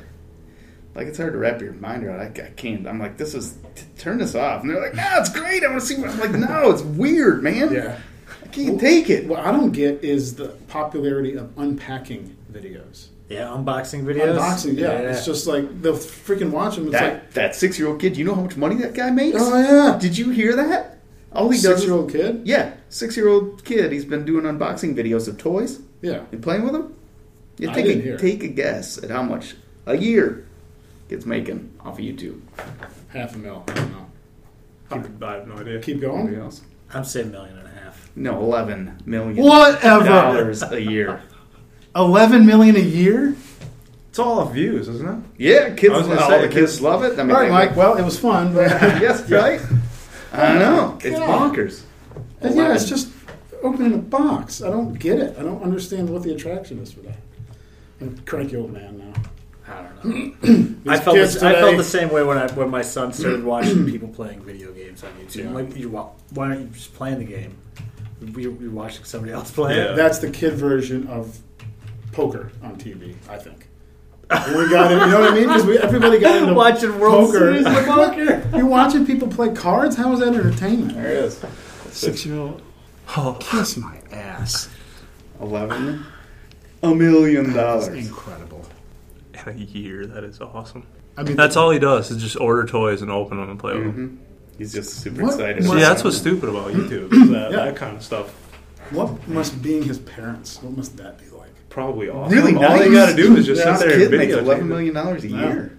[0.96, 2.20] like it's hard to wrap your mind around.
[2.20, 2.88] I, I can't.
[2.88, 5.64] I'm like, this is t- turn this off, and they're like, no, it's great.
[5.64, 5.96] I want to see.
[6.02, 7.74] What, I'm like, no, it's weird, man.
[7.74, 7.98] Yeah.
[8.44, 9.28] I can't take it.
[9.28, 13.08] What I don't get is the popularity of unpacking videos.
[13.30, 13.48] Yeah.
[13.48, 14.38] Unboxing videos.
[14.38, 14.92] Unboxing, yeah.
[14.92, 16.86] It's just like they'll freaking watch them.
[16.88, 19.10] It's That like, that six year old kid, you know how much money that guy
[19.10, 19.38] makes?
[19.40, 20.98] oh yeah, Did you hear that?
[21.32, 22.42] All he does Six year old kid.
[22.44, 23.94] yeah, six year old kid.
[23.94, 26.26] He's been doing unboxing videos of toys Yeah.
[26.34, 26.94] and playing with them.
[27.58, 28.18] You I take didn't a, hear.
[28.18, 30.46] take a guess at how much a year
[31.12, 32.40] kids making off of YouTube.
[33.10, 33.66] Half a mil.
[33.68, 34.06] I don't know.
[35.04, 35.82] Keep, I have no idea.
[35.82, 36.36] Keep Anybody going.
[36.36, 36.62] else?
[36.94, 38.10] I'm saying a million and a half.
[38.16, 40.06] No, eleven million Whatever.
[40.06, 41.22] dollars a year.
[41.98, 43.36] Eleven million a year.
[44.10, 45.24] It's all off views, isn't it?
[45.38, 45.94] Yeah, kids.
[45.94, 47.20] I was gonna all say, the kids love it.
[47.20, 47.76] I mean, All right, they- Mike.
[47.76, 48.70] Well, it was fun, but
[49.02, 49.60] yes, right.
[50.32, 51.54] I know it's God.
[51.54, 51.84] bonkers.
[52.40, 53.10] But yeah, it's just
[53.62, 54.62] opening a box.
[54.62, 55.36] I don't get it.
[55.38, 57.18] I don't understand what the attraction is for that.
[58.00, 59.14] I'm a cranky old man now.
[59.72, 60.44] I don't
[60.84, 60.92] know.
[60.92, 63.86] I felt the, I felt the same way when I when my son started watching
[63.86, 65.48] people playing video games on YouTube.
[65.48, 67.58] I'm like, you, why aren't you just playing the game?
[68.22, 69.94] You're, you're watching somebody else play Yeah.
[69.94, 69.96] it.
[69.96, 71.40] That's the kid version of
[72.12, 73.16] poker on TV.
[73.30, 73.68] I think.
[74.30, 74.96] we got it.
[74.96, 75.48] You know what I mean?
[75.48, 77.40] Because everybody got into Watching World poker.
[77.62, 78.58] Series of poker.
[78.58, 79.96] You're watching people play cards.
[79.96, 80.94] How is that entertainment?
[80.96, 81.44] There it is.
[81.90, 82.62] Six year old.
[83.18, 84.70] Oh, Kiss my ass.
[85.42, 86.06] Eleven.
[86.84, 88.08] A million That's dollars.
[88.08, 88.51] incredible.
[89.48, 90.06] In a year.
[90.06, 90.86] That is awesome.
[91.18, 93.76] I mean, That's all he does is just order toys and open them and play
[93.76, 94.10] with them.
[94.10, 94.58] Mm-hmm.
[94.58, 95.64] He's just super What excited.
[95.64, 97.12] must- See, that's what's stupid about YouTube.
[97.14, 97.58] Is that, Yeah.
[97.66, 98.28] that kind of stuff.
[98.92, 100.62] What must being his parents?
[100.62, 101.50] What must that be like?
[101.70, 102.34] Probably awesome.
[102.38, 102.80] Really All nice.
[102.82, 104.68] they got to do is just This sit there and kid makes videotape eleven it.
[104.68, 105.48] million dollars a Yeah.
[105.48, 105.78] year.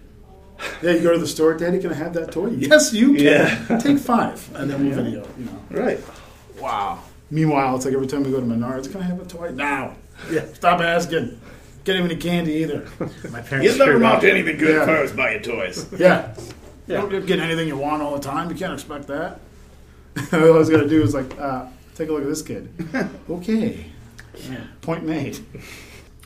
[0.80, 1.78] Yeah, you go to the store, Daddy.
[1.80, 2.46] Can I have that toy?
[2.56, 3.24] Yes, you can.
[3.24, 3.78] Yeah.
[3.78, 5.26] Take five, and then we'll video.
[5.38, 5.82] You know.
[5.82, 6.00] Right.
[6.60, 7.00] Wow.
[7.30, 9.96] Meanwhile, it's like every time we go to Menards, can I have a toy now?
[10.30, 10.44] Yeah.
[10.54, 11.40] Stop asking.
[11.84, 12.88] Get him any candy either.
[13.30, 13.50] My parents.
[13.50, 14.82] He's never screwed amount to anything good Yeah.
[14.84, 15.86] if I was buying toys.
[15.98, 16.34] Yeah.
[16.86, 17.02] Yeah.
[17.04, 18.50] You don't get anything you want all the time.
[18.50, 19.40] You can't expect that.
[20.32, 22.68] all I was gonna do is like, uh, take a look at this kid.
[23.30, 23.86] okay.
[24.50, 24.64] Yeah.
[24.80, 25.38] Point made.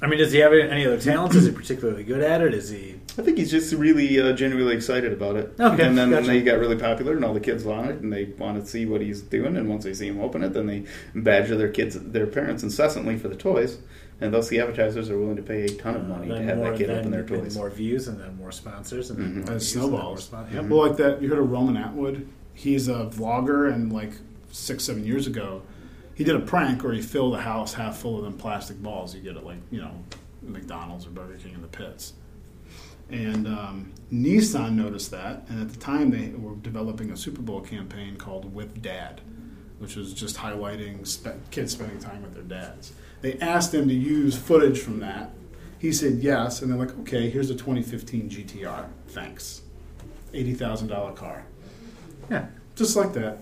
[0.03, 1.35] I mean, does he have any other talents?
[1.37, 2.53] Is he particularly good at it?
[2.55, 2.97] Is he?
[3.19, 5.55] I think he's just really uh, genuinely excited about it.
[5.59, 6.27] Okay, And then gotcha.
[6.27, 8.85] they got really popular, and all the kids want it, and they want to see
[8.85, 9.57] what he's doing.
[9.57, 10.85] And once they see him open it, then they
[11.15, 13.79] badger their kids, their parents, incessantly for the toys.
[14.21, 16.71] And thus, the advertisers are willing to pay a ton of money to have more,
[16.71, 17.55] that kid then open their then toys.
[17.57, 19.35] More views and then more sponsors and then Mhm.
[19.35, 19.61] more As and then
[19.91, 20.33] snowballs.
[20.33, 20.65] more spon- Yep.
[20.71, 22.27] Well, like that, you heard of Roman Atwood?
[22.55, 24.13] He's a vlogger, and like
[24.51, 25.61] six, seven years ago,
[26.15, 29.15] he did a prank where he filled a house half full of them plastic balls
[29.15, 29.91] you get at like you know
[30.43, 32.15] McDonald's or Burger King in the pits.
[33.11, 37.61] And um, Nissan noticed that, and at the time they were developing a Super Bowl
[37.61, 39.21] campaign called "With Dad,"
[39.79, 42.93] which was just highlighting spe- kids spending time with their dads.
[43.27, 45.33] They asked him to use footage from that.
[45.81, 48.87] He said yes, and they're like, "Okay, here's a 2015 GTR.
[49.09, 49.63] Thanks."
[50.33, 51.45] eighty thousand dollar car,
[52.31, 52.47] Yeah.
[52.77, 53.39] just like that.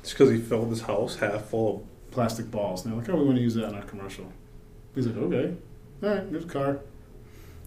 [0.00, 2.84] It's because he filled his house half full of Plastic balls.
[2.84, 4.24] And they're like, "Oh, we want to use that in our commercial."
[4.96, 5.54] He's like, "Okay,
[6.02, 6.80] all right, here's a car."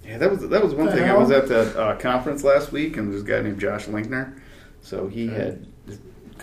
[0.06, 1.03] Yeah, that was that was one The thing.
[1.10, 4.38] I was at the uh, conference last week, and there's a guy named Josh Linkner.
[4.82, 5.36] So he Okay.
[5.38, 5.68] had this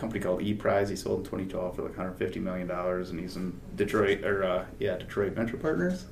[0.02, 0.88] company called E Prize.
[0.88, 4.64] He sold in 2012 for like 150 million dollars, and he's in Detroit or uh,
[4.80, 6.06] yeah, Detroit Venture Partners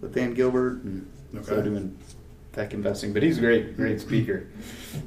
[0.00, 1.08] with Dan Gilbert, and
[1.44, 1.96] so doing
[2.52, 3.12] tech investing.
[3.12, 4.48] But he's a great, great speaker,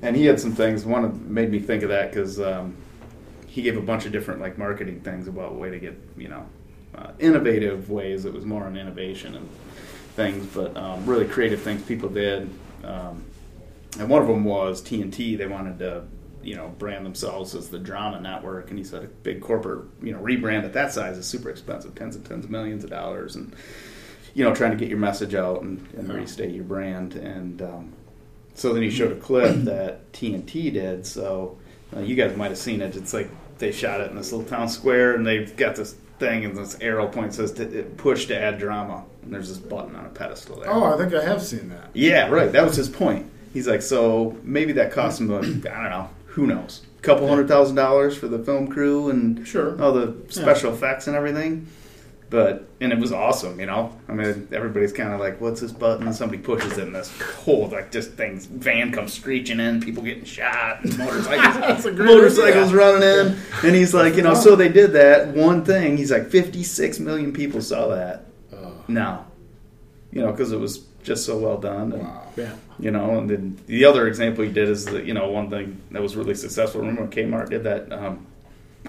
[0.02, 0.86] and he had some things.
[0.86, 2.78] One of- made me think of that because um,
[3.48, 6.30] he gave a bunch of different like marketing things about a way to get you
[6.30, 6.46] know
[6.98, 8.24] uh, innovative ways.
[8.24, 9.50] It was more on innovation and
[10.16, 12.50] things, but um, really creative things people did.
[12.86, 13.26] um,
[14.00, 15.38] and one of them was TNT.
[15.38, 16.04] They wanted to,
[16.46, 20.12] you know, brand themselves as the drama network, and he said a big corporate, you
[20.14, 23.36] know, rebrand at that size is super expensive, tens and tens of millions of dollars,
[23.36, 23.56] and
[24.34, 26.14] you know, trying to get your message out and, and Yeah.
[26.16, 27.16] restate your brand.
[27.16, 27.94] And um,
[28.54, 31.06] so then he showed a clip that TNT did.
[31.08, 31.58] So
[31.96, 32.96] uh, you guys might have seen it.
[32.98, 33.30] It's like
[33.60, 36.78] they shot it in this little town square, and they've got this thing, and this
[36.82, 37.66] arrow point says to,
[37.98, 40.70] push to add drama, and there's this button on a pedestal there.
[40.70, 41.90] Oh, I think I have seen that.
[41.94, 42.52] Yeah, right.
[42.52, 43.32] That was his point.
[43.54, 47.28] He's like, so maybe that cost him, a, I don't know, who knows, a couple
[47.28, 49.82] hundred thousand dollars for the film crew and Sure.
[49.82, 51.68] all the special effects and everything.
[52.28, 53.94] But and it was awesome, you know.
[54.10, 57.12] I mean, everybody's kind of like, "What's this button?" And somebody pushes it, and this
[57.44, 62.76] whole like just things van comes screeching in, people getting shot, and motorcycles, motorcycles idea.
[62.78, 65.98] running in, and he's like, you know, so they did that one thing.
[65.98, 68.26] He's like, fifty-six million people saw that.
[68.52, 69.24] Oh, No,
[70.12, 71.94] you know, because it was just so well done.
[71.94, 72.24] And, wow.
[72.36, 72.56] Yeah.
[72.80, 75.82] You know, and then the other example he did is that you know one thing
[75.92, 76.82] that was really successful.
[76.82, 77.92] Remember when Kmart did that?
[77.92, 78.26] Um,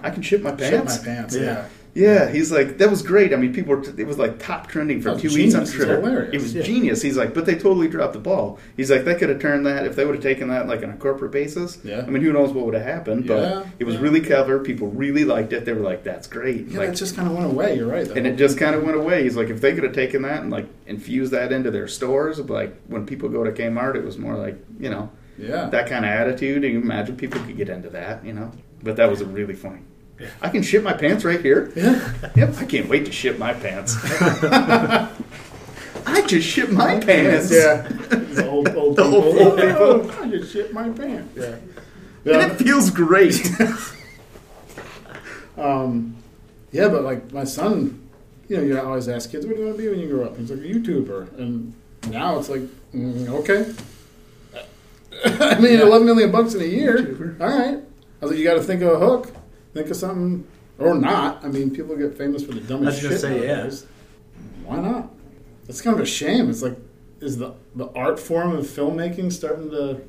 [0.01, 0.99] I can ship my Shit pants.
[0.99, 1.35] my pants.
[1.35, 1.41] Yeah.
[1.41, 1.65] Yeah.
[1.97, 3.33] Yeah, he's like that was great.
[3.33, 5.73] I mean, people were it was like top trending for two weeks on genius.
[5.73, 6.29] Twitter.
[6.31, 6.61] It was Yeah.
[6.61, 7.01] genius.
[7.01, 8.59] He's like, but they totally dropped the ball.
[8.75, 10.91] He's like, they could have turned that if they would have taken that like on
[10.91, 11.79] a corporate basis.
[11.83, 12.03] Yeah.
[12.05, 13.25] I mean, who knows what would have happened?
[13.25, 14.01] Yeah, But it was yeah.
[14.01, 14.59] really clever.
[14.59, 15.65] People really liked it.
[15.65, 16.67] They were like, that's great.
[16.67, 17.75] Yeah, like, just kind of went away.
[17.75, 18.07] You're right.
[18.07, 19.23] that and it just kind of went away.
[19.23, 22.39] He's like, if they could have taken that and like infused that into their stores,
[22.39, 25.67] like when people go to Kmart, it was more like you know yeah.
[25.69, 26.63] that kind of attitude.
[26.63, 28.51] And you imagine people could get into that, you know.
[28.83, 29.79] But that was really funny.
[30.19, 30.27] Yeah.
[30.41, 31.71] I can ship my pants right here.
[31.75, 32.13] yeah.
[32.35, 33.95] Yep, I can't wait to ship my pants.
[36.05, 37.51] I just shipped my pants.
[37.51, 37.87] Yeah.
[38.37, 39.23] The old, old The people.
[39.23, 40.11] old- old people.
[40.23, 41.35] I just shit my pants.
[41.35, 41.55] Yeah.
[42.39, 43.35] And it feels great.
[45.57, 46.15] Um,
[46.71, 48.07] yeah, but like my son,
[48.47, 50.25] you know, you always ask kids, "What do you want to be when you grow
[50.25, 51.73] up?" He's like a YouTuber, and
[52.09, 52.61] now it's like,
[52.93, 53.73] mm, okay.
[55.25, 55.81] I mean, Yeah.
[55.81, 56.97] eleven million bucks in a year.
[56.97, 57.41] YouTuber.
[57.41, 57.79] All right.
[57.79, 59.31] I was like, you got to think of a hook,
[59.73, 60.45] think of something,
[60.79, 61.43] or not.
[61.43, 63.21] I mean, people get famous for the I dumbest was gonna shit.
[63.21, 63.55] say, yeah.
[63.55, 63.85] nowadays.
[64.63, 65.11] Why not?
[65.67, 66.49] It's kind of a shame.
[66.49, 66.77] It's like,
[67.19, 70.01] is the the art form of filmmaking starting to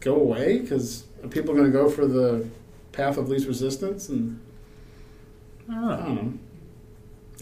[0.00, 0.58] go away?
[0.58, 2.46] Because are people going to go for the
[2.92, 4.08] path of least resistance?
[4.08, 4.40] And
[5.68, 6.04] I don't I know.
[6.06, 6.38] don't know.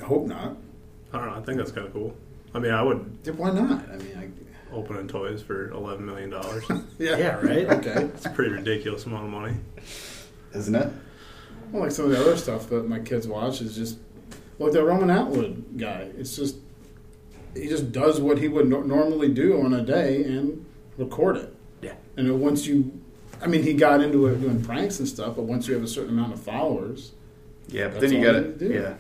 [0.01, 0.57] I hope not.
[1.13, 1.35] I don't know.
[1.35, 2.15] I think that's kind of cool.
[2.55, 3.89] I mean, I would Yeah, Why not?
[3.91, 6.65] I mean, I, open toys for eleven million dollars.
[6.99, 7.17] yeah.
[7.17, 7.67] Yeah, right?
[7.69, 8.05] Okay.
[8.15, 9.57] It's a pretty ridiculous amount of money.
[10.55, 10.89] Isn't it?
[11.71, 13.99] Well, like some of the other stuff that my kids watch is just
[14.59, 16.11] like that Roman Atwood guy.
[16.19, 16.57] It's just
[17.55, 20.65] he just does what he would no- normally do on a day and
[20.97, 21.55] record it.
[21.83, 21.95] Yeah.
[22.17, 22.99] And once you,
[23.43, 25.89] I mean, he got into it doing pranks and stuff, but once you have a
[25.89, 27.13] certain amount of followers,
[27.69, 28.73] Yeah, but That's then you got you to do.
[28.73, 28.95] Yeah,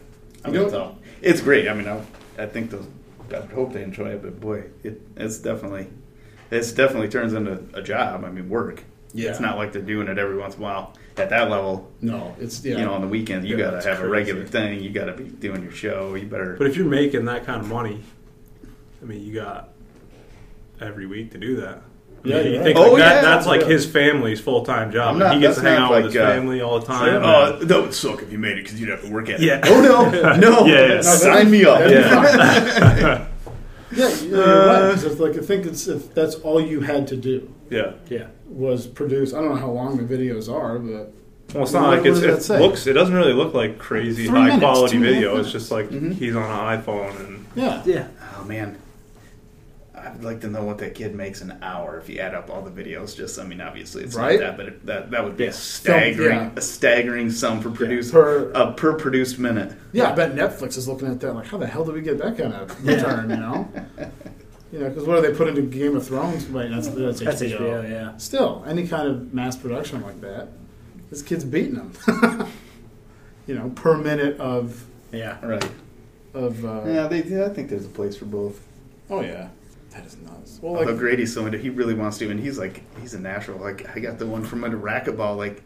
[0.44, 1.68] I mean, it's, all, it's great.
[1.68, 2.02] I mean, I,
[2.38, 2.86] I think those.
[3.32, 5.88] I would hope they enjoy it, but boy, it, it's definitely,
[6.50, 8.24] it's definitely turns into a job.
[8.24, 8.84] I mean, work.
[9.14, 9.30] Yeah.
[9.30, 10.94] It's not like they're doing it every once in a while.
[11.18, 12.78] At that level, no, it's yeah.
[12.78, 14.80] you know, on the weekends, you Yeah, got to it's have a regular thing.
[14.82, 16.14] You got to be doing your show.
[16.14, 16.56] You better.
[16.56, 18.02] But if you're making that kind of money,
[19.02, 19.68] I mean, you got
[20.80, 21.82] every week to do that.
[22.24, 22.64] I Yeah, mean, you're right.
[22.64, 23.20] think Oh, like that, yeah.
[23.20, 23.66] that's like Yeah.
[23.66, 25.12] his family's full time job.
[25.14, 27.22] I'm not- he gets to hang not out with his uh, family all the time.
[27.22, 29.42] Oh, that would suck if you made it because you'd have to work at it.
[29.42, 29.60] Yeah.
[29.64, 30.64] Oh no, no.
[30.64, 30.94] Yeah, yeah.
[30.94, 31.80] No, Sign me up.
[31.80, 33.26] Yeah.
[33.92, 34.92] yeah, you- you're right.
[35.04, 37.92] It's like I think it's if that's all you had to do yeah.
[38.08, 38.26] Yeah.
[38.46, 39.34] was produced.
[39.34, 41.12] I don't know how long the videos are, but
[41.54, 42.58] Well, it's What- not like what it's, does that it say?
[42.60, 42.86] looks.
[42.86, 45.30] It doesn't really look like crazy Three high minutes, quality two and a half video.
[45.30, 45.52] It's minutes.
[45.52, 46.12] just like Mhm.
[46.14, 48.06] he's on an iPhone and yeah, Yeah.
[48.38, 48.76] Oh man,
[49.94, 52.62] I'd like to know what that kid makes an hour if you add up all
[52.62, 53.14] the videos.
[53.16, 54.40] Just, I mean, obviously it's Right?
[54.40, 55.50] not that, but it, that that would be Yeah.
[55.50, 56.50] a staggering, yeah.
[56.56, 59.72] a staggering sum for produce per uh, per produced minute.
[59.92, 62.18] Yeah, I bet Netflix is looking at that like, how the hell did we get
[62.18, 63.30] that kind of return?
[63.30, 63.68] You know,
[64.72, 66.46] you know, because what do they put into Game of Thrones?
[66.46, 67.58] Right, that's that's, That's HBO.
[67.60, 68.16] HBO, yeah.
[68.16, 70.48] Still, any kind of mass production like that,
[71.10, 71.92] this kid's beating them.
[73.46, 75.44] you know, per minute of Yeah.
[75.44, 75.70] Right.
[76.32, 76.64] of.
[76.64, 77.22] Uh, Yeah, they.
[77.22, 78.66] Yeah, I think there's a place for both.
[79.10, 79.48] Oh yeah,
[79.90, 80.58] that is nuts.
[80.62, 83.20] Well, Although like, Grady's so into, he really wants to, and he's like, he's a
[83.20, 83.58] natural.
[83.58, 85.36] Like I got the one from under racquetball.
[85.36, 85.62] Like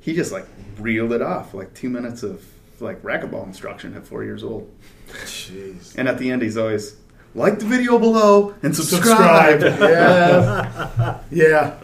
[0.00, 0.46] he just like
[0.78, 2.44] reeled it off, like two minutes of
[2.80, 4.70] like racquetball instruction at four years old.
[5.08, 5.96] jeez.
[5.96, 6.96] And at the end, he's always
[7.34, 9.62] like the video below and subscribe.
[9.80, 11.78] yeah, yeah.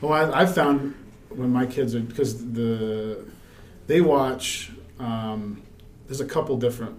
[0.00, 0.94] Well, I, I found
[1.30, 3.24] when my kids are because the
[3.86, 4.70] they watch.
[4.98, 5.62] Um,
[6.06, 6.96] there's a couple different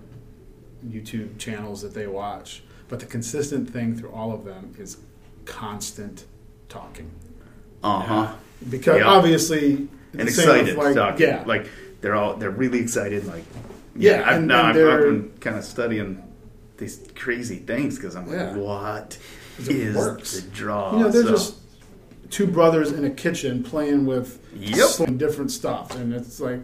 [0.86, 4.98] YouTube channels that they watch, but the consistent thing through all of them is
[5.46, 6.26] constant
[6.70, 7.10] talking.
[7.84, 8.36] Uh huh.
[8.70, 9.06] Because Yeah.
[9.08, 9.88] obviously,
[10.18, 11.28] And the same with, excited, like, talking.
[11.28, 11.70] yeah, Like
[12.02, 13.26] they're all they're really excited.
[13.28, 13.44] Like
[13.96, 16.22] Yeah, I've, and- no, and I've, I've been kind of studying
[16.78, 18.56] these crazy things because I'm like, Yeah.
[18.58, 19.18] what
[19.58, 20.40] 'Cause it is works.
[20.42, 20.98] the draw?
[20.98, 21.56] You know, they're So- just
[22.30, 25.18] two brothers in a kitchen playing with Yep.
[25.18, 26.62] different stuff, and it's like,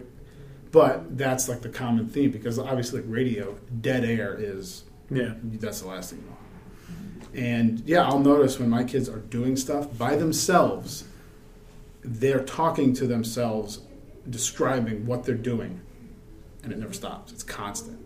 [0.70, 5.34] but that's like the common theme because obviously, like radio, dead air is Yeah.
[5.60, 6.38] that's the last thing you want.
[7.34, 11.04] And yeah, I'll notice when my kids are doing stuff by themselves,
[12.04, 13.80] they're talking to themselves,
[14.28, 15.80] describing what they're doing,
[16.62, 17.32] and it never stops.
[17.32, 17.98] It's constant.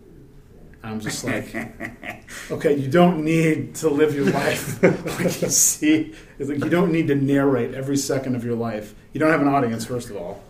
[0.83, 1.53] I'm just like,
[2.51, 4.81] okay, you don't need to live your life
[5.19, 6.13] like you see.
[6.39, 8.93] It's like you don't need to narrate every second of your life.
[9.13, 10.43] You don't have an audience, first of all.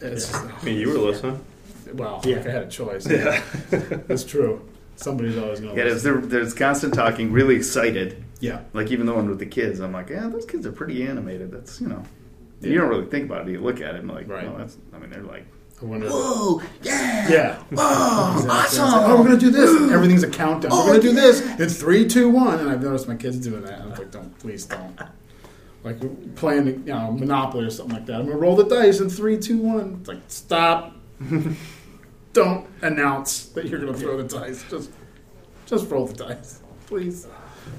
[0.00, 1.44] It's, I mean, you were listening.
[1.94, 2.36] well, Yeah.
[2.36, 4.68] if I had a choice, yeah, that's true.
[4.96, 5.80] Somebody's always going to.
[5.80, 8.22] Yeah, there's, there, there's constant talking, really excited.
[8.40, 8.60] yeah.
[8.72, 11.50] Like even the one with the kids, I'm like, yeah, those kids are pretty animated.
[11.52, 12.02] That's you know,
[12.60, 12.70] Yeah.
[12.70, 13.52] you don't really think about it.
[13.52, 14.44] You look at it and like, Right.
[14.44, 14.76] no, that's.
[14.92, 15.61] I mean, they're like, I wonder.
[15.82, 17.62] Whoa, yeah, Yeah.
[17.76, 18.78] oh, Exactly.
[18.80, 18.84] Awesome.
[18.86, 19.70] like, oh, we're gonna do this.
[19.80, 20.70] And everything's a countdown.
[20.72, 21.20] Oh, we're gonna oh, do yeah.
[21.20, 22.60] this in three, two, one.
[22.60, 23.80] And I've noticed my kids doing that.
[23.80, 24.98] And I'm like, don't, please don't.
[25.84, 28.20] Like playing, you know, Monopoly or something like that.
[28.20, 29.96] I'm gonna roll the dice in three, two, one.
[29.98, 30.94] It's like, stop.
[32.32, 34.64] don't announce that you're gonna throw the dice.
[34.70, 34.92] Just,
[35.66, 37.26] just roll the dice, please.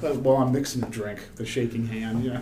[0.01, 2.25] While I'm mixing the drink, the shaking hand.
[2.25, 2.41] Yeah.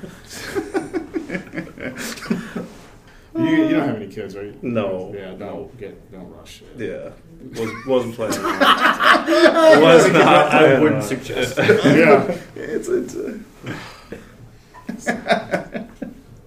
[3.36, 4.62] You, you don't have any kids, right?
[4.64, 5.14] No.
[5.16, 5.32] Yeah.
[5.34, 6.12] Don't get.
[6.12, 6.62] Don't rush.
[6.78, 7.12] Yeah,
[7.52, 8.40] was, wasn't planning.
[8.40, 9.82] on it.
[9.82, 10.48] was not.
[10.48, 12.38] I planning wouldn't on suggest yeah.
[12.56, 13.16] It's it's.
[13.16, 13.38] Uh,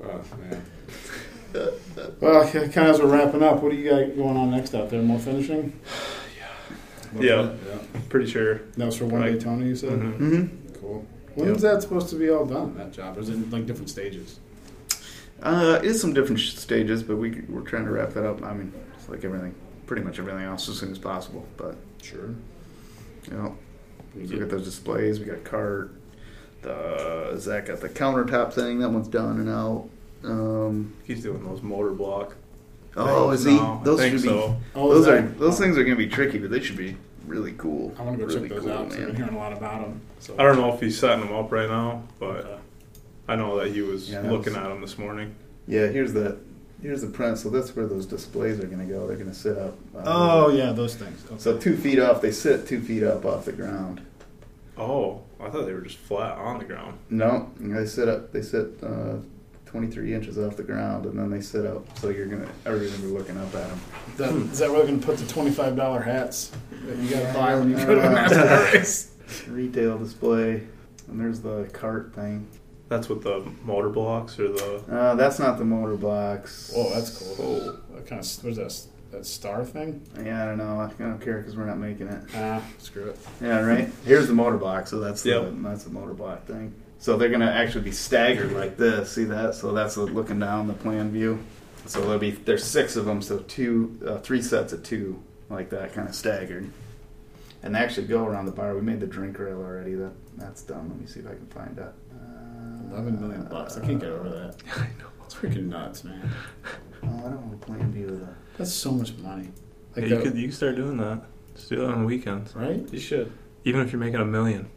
[0.06, 0.62] Oh, man.
[2.20, 4.90] Well, kind of as we're wrapping up, what do you got going on next out
[4.90, 5.02] there?
[5.02, 5.78] More finishing?
[7.16, 7.22] Yeah.
[7.22, 7.52] yeah.
[7.68, 8.00] yeah.
[8.08, 8.56] Pretty sure.
[8.76, 9.66] That was for one day, Tony.
[9.68, 9.90] You said.
[9.92, 10.18] Mhm.
[10.18, 10.80] mhm.
[10.80, 11.06] Cool.
[11.36, 12.76] When's that supposed to be all done?
[12.76, 14.40] That job, or is it in like different stages?
[15.44, 18.42] Uh, it's some different sh- stages, but we we're trying to wrap that up.
[18.42, 19.54] I mean, it's like everything,
[19.86, 21.46] pretty much everything else as soon as possible.
[21.56, 22.30] But Sure.
[23.30, 23.56] you know,
[24.16, 25.20] we got those displays.
[25.20, 25.92] We got cart.
[26.62, 28.78] The Zach got the countertop thing.
[28.78, 29.88] That one's done and out.
[30.24, 32.34] Um, He's doing those motor block.
[32.96, 33.56] oh, things is he?
[33.58, 33.78] now.
[33.80, 34.18] I Those should be.
[34.28, 34.56] so.
[34.74, 36.96] Oh, those are that- those things are going to be tricky, but they should be
[37.26, 37.94] really cool.
[37.98, 38.84] I want to go really check those cool, out.
[38.88, 39.16] 'cause I've been man.
[39.16, 40.00] hearing a lot about them.
[40.20, 40.34] So.
[40.38, 42.56] I don't know if he's setting them up right now, but Okay.
[43.28, 45.34] I know that he was Yeah, looking was- at them this morning.
[45.66, 46.36] Yeah, here's the
[46.82, 47.38] here's the print.
[47.38, 49.06] So that's where those displays are going to go.
[49.06, 49.74] They're going to sit up.
[49.96, 51.24] uh, Oh yeah, those things.
[51.26, 51.36] Okay.
[51.38, 52.20] So two feet off.
[52.20, 54.02] They sit two feet up off the ground.
[54.76, 56.98] Oh, I thought they were just flat on the ground.
[57.08, 58.32] No, they sit up.
[58.32, 59.16] They sit uh,
[59.66, 61.96] 23 inches off the ground, and then they sit up.
[61.98, 63.80] So you're gonna everybody's gonna be looking up at them.
[64.16, 66.50] That, is that where they're going to put the twenty-five dollar hats
[66.86, 69.10] that you got to buy when you go to a NASCAR race?
[69.48, 70.62] Retail display,
[71.08, 72.46] and there's the cart thing.
[72.88, 74.76] That's with the motor blocks or the.
[74.90, 76.72] Uh, that's not the motor blocks.
[76.76, 77.80] Oh, that's cool.
[77.88, 78.90] What kind of what is that?
[79.12, 80.04] That star thing?
[80.22, 80.80] Yeah, I don't know.
[80.80, 82.22] I don't care because we're not making it.
[82.34, 83.18] Ah, screw it.
[83.40, 83.88] Yeah, right.
[84.04, 84.88] Here's the motor block.
[84.88, 86.74] So that's the that's the motor block thing.
[86.98, 89.12] So they're gonna actually be staggered like this.
[89.12, 89.54] See that?
[89.54, 91.38] So that's looking down the plan view.
[91.86, 93.22] So there'll be there's six of them.
[93.22, 96.70] So two, uh, three sets of two like that, kind of staggered.
[97.62, 98.74] And they actually go around the bar.
[98.74, 99.94] We made the drink rail already.
[99.94, 100.88] That that's done.
[100.88, 101.92] Let me see if I can find it.
[102.90, 103.76] Eleven million bucks.
[103.76, 104.56] I can't get over that.
[104.76, 105.06] I know.
[105.24, 106.30] It's freaking nuts, man.
[107.02, 108.34] Oh, I don't have a plan view of that.
[108.58, 109.50] That's so much money.
[109.96, 111.22] Like you that- could you could start doing that.
[111.54, 112.84] Just do that on weekends, right?
[112.92, 113.30] You should.
[113.64, 114.68] even if you're making a million.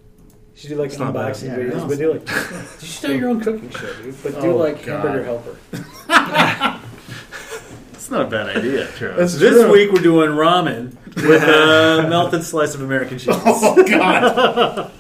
[0.54, 1.34] You should do like It's not bad.
[1.34, 1.88] unboxing Yeah, videos, no.
[1.88, 2.30] but do like
[2.82, 4.16] you should do your own cooking show, dude.
[4.24, 5.06] But do Oh, like God.
[5.06, 5.58] hamburger helper.
[7.92, 9.18] That's not a bad idea, Charles.
[9.18, 9.72] That's This true.
[9.72, 13.36] week we're doing ramen with a melted slice of American cheese.
[13.38, 14.92] Oh God.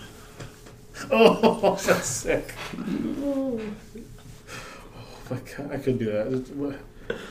[1.12, 2.53] oh, that's sick.
[2.78, 3.60] Oh
[5.30, 6.78] my God, I could do that.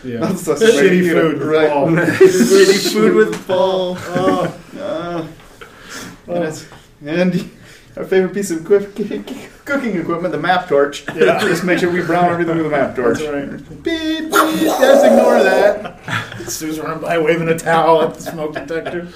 [0.05, 1.71] Yeah, That's such a shitty food, right?
[1.71, 1.87] Oh.
[1.89, 3.97] Shitty food with ball.
[3.99, 5.27] Oh, Uh,
[6.29, 6.67] and,
[7.07, 7.51] and
[7.97, 8.65] our favorite piece of
[9.65, 11.05] cooking equipment, the map torch.
[11.15, 11.39] Yeah.
[11.41, 13.19] Just make sure we brown everything with a map torch.
[13.19, 13.83] that's right.
[13.83, 14.31] Beep, beep.
[14.31, 15.99] Guys, ignore that.
[16.49, 19.09] Sue's running by waving a towel at the smoke detector.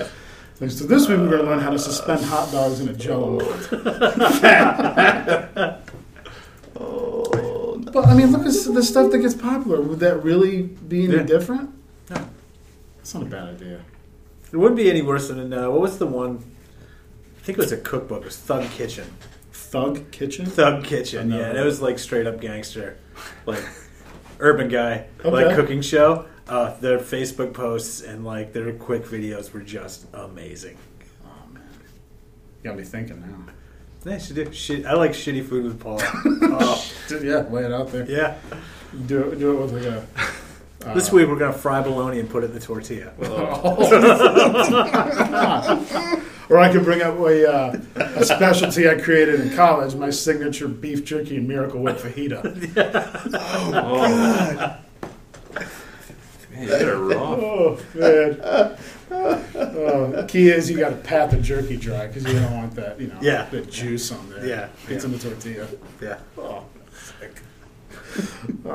[0.61, 2.93] Like, So this week we're going to learn how to suspend hot dogs in a
[2.93, 3.69] Jello mold.
[6.77, 7.91] Oh, no.
[7.93, 9.81] But I mean, look at the stuff that gets popular.
[9.81, 11.23] Would that really be any Yeah.
[11.25, 11.71] different?
[12.09, 12.25] No.
[13.01, 13.81] It's not a bad idea.
[14.53, 16.39] It wouldn't be any worse than uh, what was the one?
[17.39, 18.23] I think it was a cookbook.
[18.23, 19.07] It was Thug Kitchen.
[19.53, 20.47] Thug Kitchen.
[20.47, 21.49] Thug Kitchen, yeah.
[21.49, 22.97] And it was like straight up gangster,
[23.47, 23.65] like
[24.39, 25.31] urban guy, Okay.
[25.31, 26.27] like cooking show.
[26.51, 30.77] Uh, their Facebook posts and like their quick videos were just amazing.
[31.25, 31.63] Oh man,
[32.65, 33.53] got me thinking now.
[34.03, 34.85] They should do shit.
[34.85, 36.01] I like shitty food with Paul.
[36.03, 38.05] oh, Dude, yeah, lay it out there.
[38.11, 38.37] yeah.
[39.07, 39.39] Do it.
[39.39, 40.07] Do it with like a.
[40.17, 40.25] Uh,
[40.95, 43.13] This week we're gonna fry bologna and put it in the tortilla.
[46.49, 50.69] or I could bring up a, uh, a specialty I created in college, my signature
[50.69, 52.41] beef jerky and Miracle Whip fajita.
[53.75, 54.79] Oh, Man,
[56.81, 57.19] you're rough.
[57.19, 58.77] Oh man.
[59.13, 63.01] Oh, key is you got to pat the jerky dry because you don't want that,
[63.01, 63.47] you know, Yeah.
[63.51, 64.47] the juice on there.
[64.47, 65.67] Yeah, gets in the tortilla.
[66.01, 66.19] Yeah.
[66.39, 67.43] Oh, sick.
[68.65, 68.71] Oh.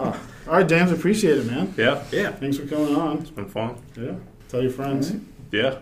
[0.47, 1.73] All right, James, appreciate it, man.
[1.77, 2.31] Yeah, Yeah.
[2.31, 3.19] Thanks for coming on.
[3.19, 3.75] it's been fun.
[3.97, 4.15] Yeah,
[4.49, 5.13] tell your friends.
[5.51, 5.79] Yeah.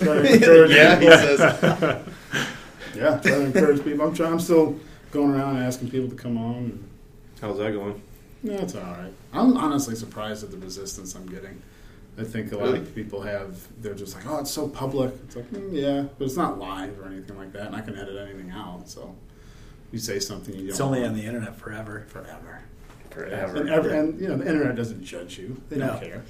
[0.00, 1.40] Try to encourage yeah, he says.
[2.94, 4.06] Yeah, try to encourage people.
[4.06, 4.32] I'm trying.
[4.34, 4.78] I'm still
[5.12, 6.84] going around asking people to come on.
[7.40, 8.00] How's that going?
[8.42, 9.12] Yeah, it's all right.
[9.32, 11.60] I'm honestly surprised at the resistance I'm getting.
[12.18, 12.78] I think a lot Really?
[12.80, 13.56] of people have.
[13.82, 15.14] They're just like, oh, it's so public.
[15.24, 17.96] It's like, mm, yeah, but it's not live or anything like that, and I can
[17.96, 18.88] edit anything out.
[18.88, 19.14] So
[19.92, 20.68] you say something you don't.
[20.70, 22.04] It's only want on the internet forever.
[22.08, 22.60] forever.
[23.10, 23.56] Forever.
[23.60, 25.60] And, every, and you know, the internet doesn't judge you.
[25.68, 25.88] They No.
[25.88, 26.22] don't care.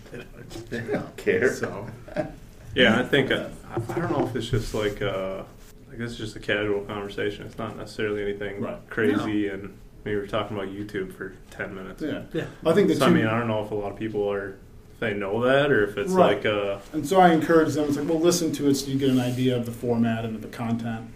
[0.70, 1.52] They don't care.
[1.54, 1.86] So
[2.74, 5.42] Yeah, I think uh, I, I don't know if it's just like uh,
[5.88, 7.44] like this is just a casual conversation.
[7.46, 8.78] It's not necessarily anything Right.
[8.88, 12.02] crazy, and maybe we're talking about YouTube for ten minutes.
[12.02, 12.46] yeah, Yeah.
[12.66, 14.50] I think the So I mean, I don't know if a lot of people are
[14.94, 16.36] if they know that or if it's Right.
[16.36, 17.88] like uh, And so I encourage them.
[17.88, 20.34] It's like, well, listen to it so you get an idea of the format and
[20.36, 21.10] of the content.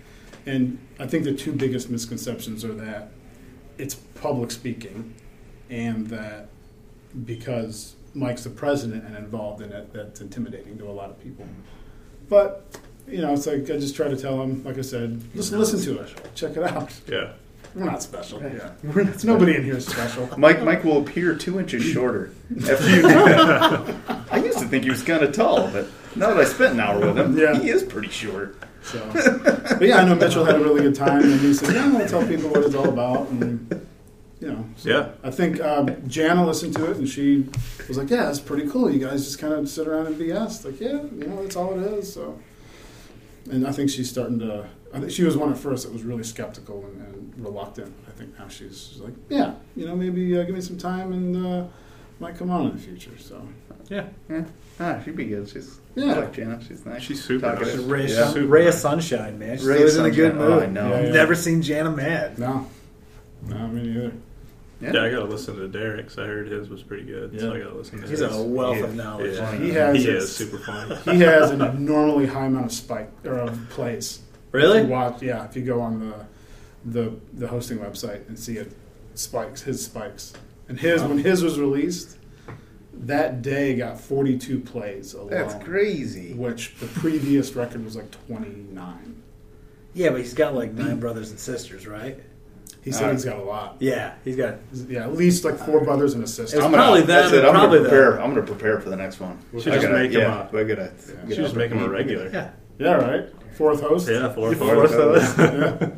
[0.47, 3.11] And I think the two biggest misconceptions are that
[3.79, 5.15] it's public speaking,
[5.69, 6.49] and that
[7.25, 11.47] because Mike's the president and involved in it, that's intimidating to a lot of people.
[12.29, 12.65] But
[13.09, 15.81] you know, it's like I just try to tell them, like I said, just listen
[15.83, 16.93] to it, check it out.
[17.09, 17.33] yeah.
[17.77, 18.41] We're not special.
[18.41, 18.55] Right.
[18.55, 20.29] Yeah, We're not nobody in here is special.
[20.39, 22.31] Mike Mike will appear two inches shorter
[22.71, 23.95] after you do that.
[24.31, 25.87] I used to think he was kind of tall, but
[26.17, 27.59] now that I spent an hour with him, Yeah.
[27.61, 28.57] he is pretty short.
[28.83, 31.99] So, but yeah, I know Mitchell had a really good time, and he said, "Yeah,
[31.99, 33.87] I'll tell people what it's all about." And
[34.41, 35.09] you know, so Yeah.
[35.25, 37.47] I think um, Jana listened to it, and she
[37.89, 38.89] was like, "Yeah, it's pretty cool.
[38.91, 41.79] You guys just kind of sit around and BS." Like, yeah, you know, that's all
[41.79, 42.11] it is.
[42.13, 42.39] So,
[43.51, 44.67] and I think she's starting to.
[44.95, 47.93] I think she was one at first that was really skeptical and, and reluctant.
[48.09, 51.13] I think now she's, she's like, "Yeah, you know, maybe uh, give me some time
[51.13, 51.65] and uh,
[52.21, 53.47] might come on in the future." So,
[53.89, 54.07] Yeah.
[54.29, 54.45] Yeah.
[54.81, 55.49] Ah, she'd be good.
[55.49, 56.13] She's Yeah.
[56.15, 56.61] I like Jana.
[56.67, 57.03] She's nice.
[57.03, 57.81] She's super Talkative.
[57.81, 57.87] nice.
[57.89, 58.27] Ray, of Yeah.
[58.33, 59.57] sun- ray of sunshine, man.
[59.59, 60.47] She's Ray of always in a good sunshine.
[60.47, 60.63] Oh, mood.
[60.63, 60.89] I know.
[60.91, 61.13] Yeah, yeah.
[61.13, 62.39] Never seen Jana mad.
[62.39, 62.67] no,
[63.47, 64.13] no, me neither.
[64.81, 64.93] Yeah.
[64.93, 66.19] Yeah, I gotta listen to Derek's.
[66.19, 67.53] I heard his was pretty good, so Yeah.
[67.55, 68.37] I gotta listen to He's his.
[68.37, 69.35] a wealth of knowledge.
[69.37, 69.55] yeah.
[69.57, 70.95] He has he is super funny.
[71.17, 74.19] He has an abnormally high amount of spike or of plays.
[74.19, 74.85] If you Really?
[74.85, 75.47] watch, yeah.
[75.47, 76.15] If you go on the
[76.87, 78.73] the the hosting website and see it
[79.15, 80.33] spikes, his spikes,
[80.69, 82.17] and his when his was released,
[82.95, 85.31] that day got 42 plays alone.
[85.31, 86.33] That's crazy.
[86.35, 89.23] Which the previous record was like 29.
[89.95, 92.19] Yeah, but he's got like nine brothers and sisters, right?
[92.83, 93.77] He said Uh, he's got a lot.
[93.81, 94.57] Yeah, he's got.
[94.89, 96.59] Yeah, at least like four brothers and a sister.
[96.59, 97.45] I'm gonna, probably them that's it.
[97.45, 97.91] I'm probably gonna them.
[97.91, 98.23] prepare.
[98.23, 99.39] I'm gonna prepare for the next one.
[99.59, 100.83] Should I just gotta- make him yeah, a- I gotta.
[100.83, 101.15] Yeah.
[101.15, 102.31] get Should just up make him a regular.
[102.33, 103.25] Yeah, yeah, right.
[103.57, 104.09] Fourth host.
[104.09, 104.59] Yeah, fourth.
[104.59, 105.39] Fourth host.
[105.39, 105.91] Yeah.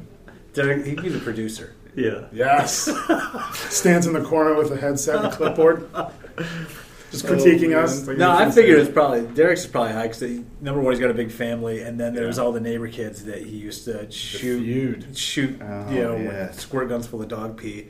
[0.63, 1.75] Derek, he'd be the producer.
[1.95, 2.27] Yeah.
[2.33, 2.89] Yes.
[3.55, 5.89] Stands in the corner with a headset and a clipboard.
[7.11, 8.07] Just critiquing Oh, us.
[8.07, 10.23] No, I anything figured it's probably Derek's is probably high because
[10.61, 12.43] number one, he's got a big family, and then there's Yeah.
[12.45, 16.49] all the neighbor kids that he used to shoot, shoot, Oh, you know, yeah.
[16.49, 17.89] with squirt guns full of dog pee,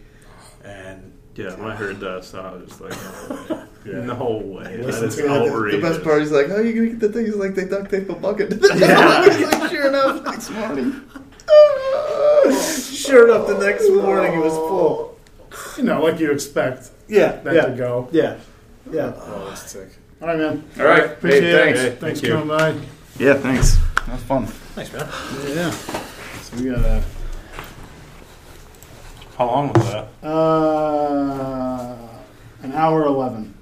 [0.65, 3.63] and Yeah, when I heard that, so I was just like, no way.
[3.85, 4.01] Yeah.
[4.07, 4.77] No way.
[4.77, 5.31] That Listen is to it.
[5.31, 5.81] outrageous.
[5.83, 7.27] The best part is like, how are you gonna get the thing?
[7.27, 8.51] He's like, they duct tape a bucket.
[8.51, 9.49] to the yeah.
[9.59, 11.01] like, sure enough, next morning.
[12.95, 15.19] sure enough, the next morning it was full.
[15.77, 18.09] You know, like you expect Yeah, that yeah, to go.
[18.13, 18.37] yeah,
[18.91, 19.13] yeah.
[19.17, 19.89] Oh, that's sick.
[20.21, 20.65] All right, man.
[20.79, 21.05] All right.
[21.05, 21.57] Appreciate Hey, it.
[21.65, 21.79] thanks.
[21.81, 22.33] Hey, Thanks thank for you.
[22.33, 22.75] coming by.
[23.25, 23.77] Yeah, thanks.
[24.07, 24.47] That was fun.
[24.47, 25.07] Thanks, man.
[25.57, 25.71] Yeah.
[25.71, 27.03] So we got a.
[29.37, 30.09] How long was that?
[30.23, 31.97] Uh,
[32.63, 33.55] an hour 11.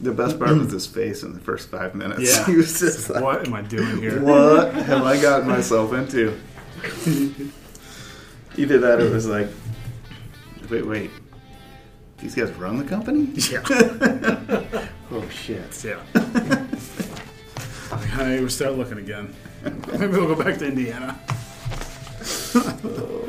[0.00, 0.72] The best part was mm.
[0.72, 2.22] his face in the first five minutes.
[2.22, 2.46] Yeah.
[2.46, 4.22] he was just like, What am I doing here?
[4.22, 6.38] what have I gotten myself into?
[8.56, 9.48] Either that or it was like,
[10.70, 11.10] wait, wait.
[12.18, 13.28] These guys run the company?
[13.34, 14.84] Yeah.
[15.10, 15.84] Oh, shit.
[15.84, 16.02] Yeah.
[18.18, 19.34] I will start looking again.
[19.62, 21.18] Maybe we'll go back to Indiana.
[22.54, 23.27] Oh.